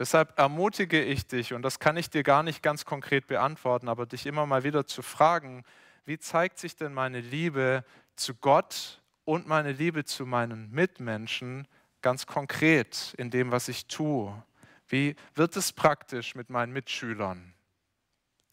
Deshalb 0.00 0.38
ermutige 0.38 1.04
ich 1.04 1.26
dich, 1.26 1.52
und 1.52 1.60
das 1.60 1.78
kann 1.78 1.98
ich 1.98 2.08
dir 2.08 2.22
gar 2.22 2.42
nicht 2.42 2.62
ganz 2.62 2.86
konkret 2.86 3.26
beantworten, 3.26 3.86
aber 3.86 4.06
dich 4.06 4.24
immer 4.24 4.46
mal 4.46 4.64
wieder 4.64 4.86
zu 4.86 5.02
fragen, 5.02 5.62
wie 6.06 6.18
zeigt 6.18 6.58
sich 6.58 6.74
denn 6.74 6.94
meine 6.94 7.20
Liebe 7.20 7.84
zu 8.16 8.34
Gott 8.34 9.02
und 9.26 9.46
meine 9.46 9.72
Liebe 9.72 10.06
zu 10.06 10.24
meinen 10.24 10.70
Mitmenschen 10.70 11.68
ganz 12.00 12.26
konkret 12.26 13.14
in 13.18 13.28
dem, 13.30 13.52
was 13.52 13.68
ich 13.68 13.88
tue? 13.88 14.42
Wie 14.88 15.16
wird 15.34 15.54
es 15.56 15.70
praktisch 15.70 16.34
mit 16.34 16.48
meinen 16.48 16.72
Mitschülern? 16.72 17.52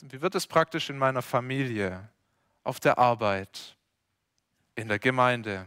Wie 0.01 0.21
wird 0.21 0.35
es 0.35 0.47
praktisch 0.47 0.89
in 0.89 0.97
meiner 0.97 1.21
Familie, 1.21 2.09
auf 2.65 2.81
der 2.81 2.97
Arbeit, 2.97 3.77
in 4.75 4.89
der 4.89 4.99
Gemeinde? 4.99 5.65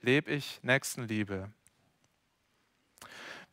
Lebe 0.00 0.30
ich 0.30 0.58
Nächstenliebe? 0.62 1.52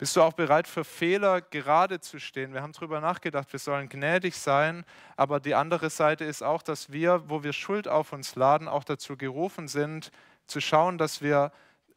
Bist 0.02 0.16
du 0.16 0.24
auch 0.24 0.34
bereit 0.34 0.68
für 0.68 0.84
Fehler 0.84 1.42
gerade 1.42 2.00
zu 2.00 2.18
stehen? 2.18 2.56
Wir 2.56 2.64
haben 2.64 2.74
darüber 2.74 3.00
nachgedacht, 3.02 3.54
wir 3.54 3.60
sollen 3.60 3.88
gnädig 3.88 4.36
sein, 4.36 4.84
aber 5.16 5.40
die 5.40 5.54
andere 5.54 5.92
Seite 5.92 6.26
ist 6.26 6.42
auch, 6.42 6.64
dass 6.64 6.92
wir, 6.92 7.30
wo 7.30 7.44
wir 7.44 7.54
Schuld 7.54 7.88
auf 7.88 8.12
uns 8.12 8.34
laden, 8.34 8.68
auch 8.68 8.84
dazu 8.84 9.16
gerufen 9.16 9.68
sind, 9.68 10.10
zu 10.48 10.60
schauen, 10.60 10.98
dass 10.98 11.22
wir 11.22 11.52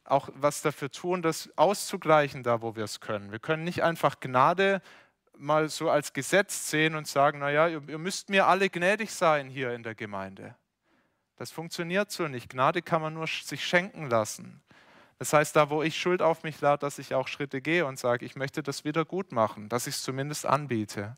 auch 0.05 0.29
was 0.35 0.61
dafür 0.61 0.91
tun, 0.91 1.23
das 1.23 1.49
auszugleichen, 1.57 2.43
da 2.43 2.61
wo 2.61 2.77
wir 2.77 2.85
es 2.85 3.01
können. 3.01 3.33
Wir 3.33 3.39
können 3.39 3.65
nicht 3.65 3.83
einfach 3.83 4.21
Gnade 4.21 4.83
mal 5.39 5.71
so 5.71 5.89
als 5.89 6.13
Gesetz 6.13 6.69
sehen 6.69 6.97
und 6.97 7.09
sagen, 7.09 7.39
naja, 7.39 7.69
ihr, 7.69 7.81
müsst 7.97 8.29
mir 8.29 8.47
alle 8.47 8.69
gnädig 8.69 9.13
sein 9.13 9.49
hier 9.49 9.73
in 9.73 9.83
der 9.83 9.95
Gemeinde. 9.95 10.55
Das 11.37 11.51
funktioniert 11.51 12.13
so 12.13 12.29
nicht. 12.29 12.51
Gnade 12.51 12.83
kann 12.83 13.01
man 13.01 13.15
nur 13.15 13.27
sich 13.27 13.65
schenken 13.65 14.11
lassen. 14.11 14.61
Das 15.19 15.33
heißt, 15.33 15.55
da 15.57 15.71
wo 15.71 15.83
ich 15.83 15.97
Schuld 15.99 16.23
auf 16.23 16.43
mich 16.43 16.61
lade, 16.61 16.81
dass 16.81 16.99
ich 16.99 17.15
auch 17.15 17.29
Schritte 17.29 17.61
gehe 17.61 17.87
und 17.87 17.99
sage, 17.99 18.27
ich 18.27 18.37
möchte 18.37 18.63
das 18.63 18.85
wieder 18.85 19.05
gut 19.05 19.33
machen, 19.33 19.69
dass 19.69 19.87
ich 19.87 19.95
es 19.95 20.03
zumindest 20.03 20.47
anbiete. 20.47 21.17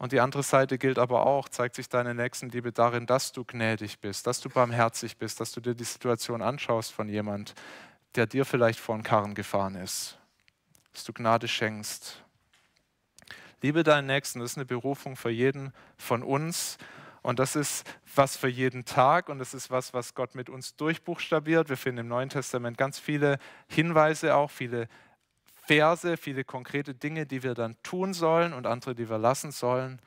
Und 0.00 0.12
die 0.12 0.20
andere 0.20 0.42
Seite 0.42 0.78
gilt 0.78 0.98
aber 0.98 1.26
auch, 1.26 1.48
zeigt 1.50 1.76
sich 1.76 1.88
deine 1.88 2.14
Nächstenliebe 2.14 2.72
darin, 2.72 3.06
dass 3.06 3.32
du 3.32 3.44
gnädig 3.44 3.98
bist, 4.00 4.26
dass 4.26 4.40
du 4.40 4.48
barmherzig 4.48 5.18
bist, 5.18 5.40
dass 5.40 5.52
du 5.52 5.60
dir 5.60 5.74
die 5.74 5.84
Situation 5.84 6.40
anschaust 6.40 6.92
von 6.92 7.08
jemand, 7.08 7.54
der 8.14 8.26
dir 8.26 8.46
vielleicht 8.46 8.80
vor 8.80 8.96
den 8.96 9.02
Karren 9.02 9.34
gefahren 9.34 9.74
ist, 9.74 10.18
dass 10.92 11.04
du 11.04 11.12
Gnade 11.12 11.48
schenkst. 11.48 12.22
Liebe 13.62 13.82
deinen 13.82 14.06
Nächsten, 14.06 14.40
das 14.40 14.52
ist 14.52 14.56
eine 14.56 14.64
Berufung 14.64 15.16
für 15.16 15.28
jeden 15.28 15.74
von 15.98 16.22
uns. 16.22 16.78
Und 17.22 17.38
das 17.38 17.56
ist 17.56 17.84
was 18.14 18.36
für 18.36 18.48
jeden 18.48 18.84
Tag 18.84 19.28
und 19.28 19.38
das 19.38 19.52
ist 19.52 19.70
was, 19.70 19.92
was 19.92 20.14
Gott 20.14 20.34
mit 20.34 20.48
uns 20.48 20.76
durchbuchstabiert. 20.76 21.68
Wir 21.68 21.76
finden 21.76 22.00
im 22.00 22.08
Neuen 22.08 22.30
Testament 22.30 22.78
ganz 22.78 22.98
viele 22.98 23.38
Hinweise, 23.68 24.34
auch 24.34 24.50
viele 24.50 24.88
Verse, 25.66 26.16
viele 26.16 26.44
konkrete 26.44 26.94
Dinge, 26.94 27.26
die 27.26 27.42
wir 27.42 27.54
dann 27.54 27.76
tun 27.82 28.14
sollen 28.14 28.52
und 28.52 28.66
andere, 28.66 28.94
die 28.94 29.08
wir 29.10 29.18
lassen 29.18 29.52
sollen. 29.52 30.00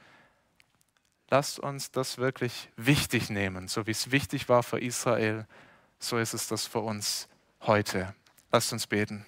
Lasst 1.30 1.60
uns 1.60 1.92
das 1.92 2.18
wirklich 2.18 2.70
wichtig 2.76 3.30
nehmen. 3.30 3.68
So 3.68 3.88
wie 3.88 3.92
es 3.92 4.12
wichtig 4.12 4.50
war 4.50 4.64
für 4.64 4.80
Israel, 4.80 5.48
so 6.00 6.18
ist 6.18 6.34
es 6.34 6.48
das 6.48 6.68
für 6.68 6.80
uns 6.80 7.28
heute. 7.62 8.14
Lasst 8.52 8.74
uns 8.74 8.88
beten. 8.88 9.26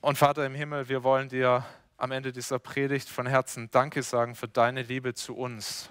Und 0.00 0.18
Vater 0.18 0.44
im 0.44 0.54
Himmel, 0.54 0.88
wir 0.88 1.02
wollen 1.02 1.28
dir 1.28 1.64
am 2.00 2.12
Ende 2.12 2.32
dieser 2.32 2.58
Predigt 2.58 3.08
von 3.08 3.26
Herzen 3.26 3.70
Danke 3.70 4.02
sagen 4.02 4.34
für 4.34 4.48
deine 4.48 4.82
Liebe 4.82 5.12
zu 5.14 5.36
uns. 5.36 5.90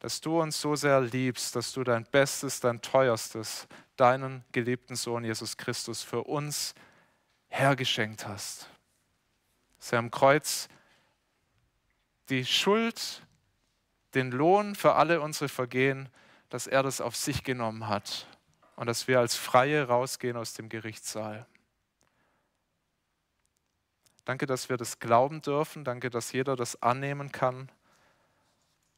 Dass 0.00 0.20
du 0.20 0.40
uns 0.40 0.60
so 0.60 0.76
sehr 0.76 1.00
liebst, 1.00 1.56
dass 1.56 1.72
du 1.72 1.82
dein 1.82 2.04
Bestes, 2.04 2.60
dein 2.60 2.82
Teuerstes, 2.82 3.66
deinen 3.96 4.44
geliebten 4.52 4.96
Sohn 4.96 5.24
Jesus 5.24 5.56
Christus 5.56 6.02
für 6.02 6.24
uns 6.24 6.74
hergeschenkt 7.48 8.28
hast. 8.28 8.68
Dass 9.78 9.92
er 9.92 10.00
am 10.00 10.10
Kreuz 10.10 10.68
die 12.28 12.44
Schuld, 12.44 13.22
den 14.14 14.30
Lohn 14.30 14.74
für 14.74 14.94
alle 14.94 15.22
unsere 15.22 15.48
Vergehen, 15.48 16.10
dass 16.50 16.66
er 16.66 16.82
das 16.82 17.00
auf 17.00 17.16
sich 17.16 17.44
genommen 17.44 17.88
hat 17.88 18.26
und 18.76 18.88
dass 18.88 19.08
wir 19.08 19.20
als 19.20 19.36
Freie 19.36 19.88
rausgehen 19.88 20.36
aus 20.36 20.52
dem 20.52 20.68
Gerichtssaal. 20.68 21.46
Danke, 24.24 24.46
dass 24.46 24.68
wir 24.68 24.76
das 24.76 24.98
glauben 24.98 25.42
dürfen. 25.42 25.84
Danke, 25.84 26.10
dass 26.10 26.32
jeder 26.32 26.56
das 26.56 26.82
annehmen 26.82 27.30
kann. 27.32 27.70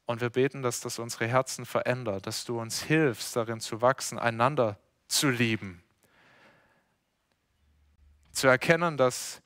Und 0.06 0.20
wir 0.20 0.30
beten, 0.30 0.62
dass 0.62 0.80
das 0.80 0.98
unsere 1.00 1.26
Herzen 1.26 1.66
verändert, 1.66 2.26
dass 2.26 2.44
du 2.44 2.60
uns 2.60 2.82
hilfst, 2.82 3.34
darin 3.34 3.60
zu 3.60 3.82
wachsen, 3.82 4.18
einander 4.18 4.78
zu 5.08 5.28
lieben. 5.28 5.82
Zu 8.30 8.46
erkennen, 8.46 8.96
dass 8.96 9.42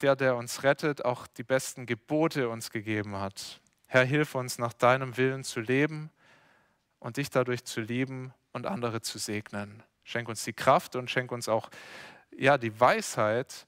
der, 0.00 0.16
der 0.16 0.34
uns 0.34 0.64
rettet, 0.64 1.04
auch 1.04 1.28
die 1.28 1.44
besten 1.44 1.86
Gebote 1.86 2.48
uns 2.48 2.70
gegeben 2.70 3.16
hat. 3.16 3.60
Herr, 3.86 4.04
hilf 4.04 4.34
uns, 4.34 4.58
nach 4.58 4.72
deinem 4.72 5.16
Willen 5.16 5.44
zu 5.44 5.60
leben 5.60 6.10
und 6.98 7.16
dich 7.16 7.30
dadurch 7.30 7.64
zu 7.64 7.80
lieben 7.80 8.32
und 8.52 8.66
andere 8.66 9.02
zu 9.02 9.18
segnen. 9.18 9.82
Schenk 10.02 10.28
uns 10.28 10.42
die 10.42 10.52
Kraft 10.52 10.96
und 10.96 11.10
schenk 11.10 11.30
uns 11.30 11.48
auch 11.48 11.70
ja, 12.36 12.58
die 12.58 12.80
Weisheit, 12.80 13.66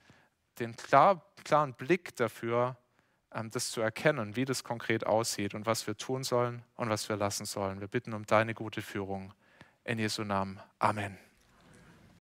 den 0.58 0.76
klar, 0.76 1.22
klaren 1.44 1.74
Blick 1.74 2.16
dafür, 2.16 2.76
ähm, 3.32 3.50
das 3.50 3.70
zu 3.70 3.80
erkennen, 3.80 4.36
wie 4.36 4.44
das 4.44 4.64
konkret 4.64 5.06
aussieht 5.06 5.54
und 5.54 5.66
was 5.66 5.86
wir 5.86 5.96
tun 5.96 6.24
sollen 6.24 6.62
und 6.76 6.88
was 6.88 7.08
wir 7.08 7.16
lassen 7.16 7.44
sollen. 7.44 7.80
Wir 7.80 7.88
bitten 7.88 8.14
um 8.14 8.24
deine 8.26 8.54
gute 8.54 8.82
Führung. 8.82 9.34
In 9.84 9.98
Jesu 9.98 10.24
Namen. 10.24 10.60
Amen. 10.78 11.18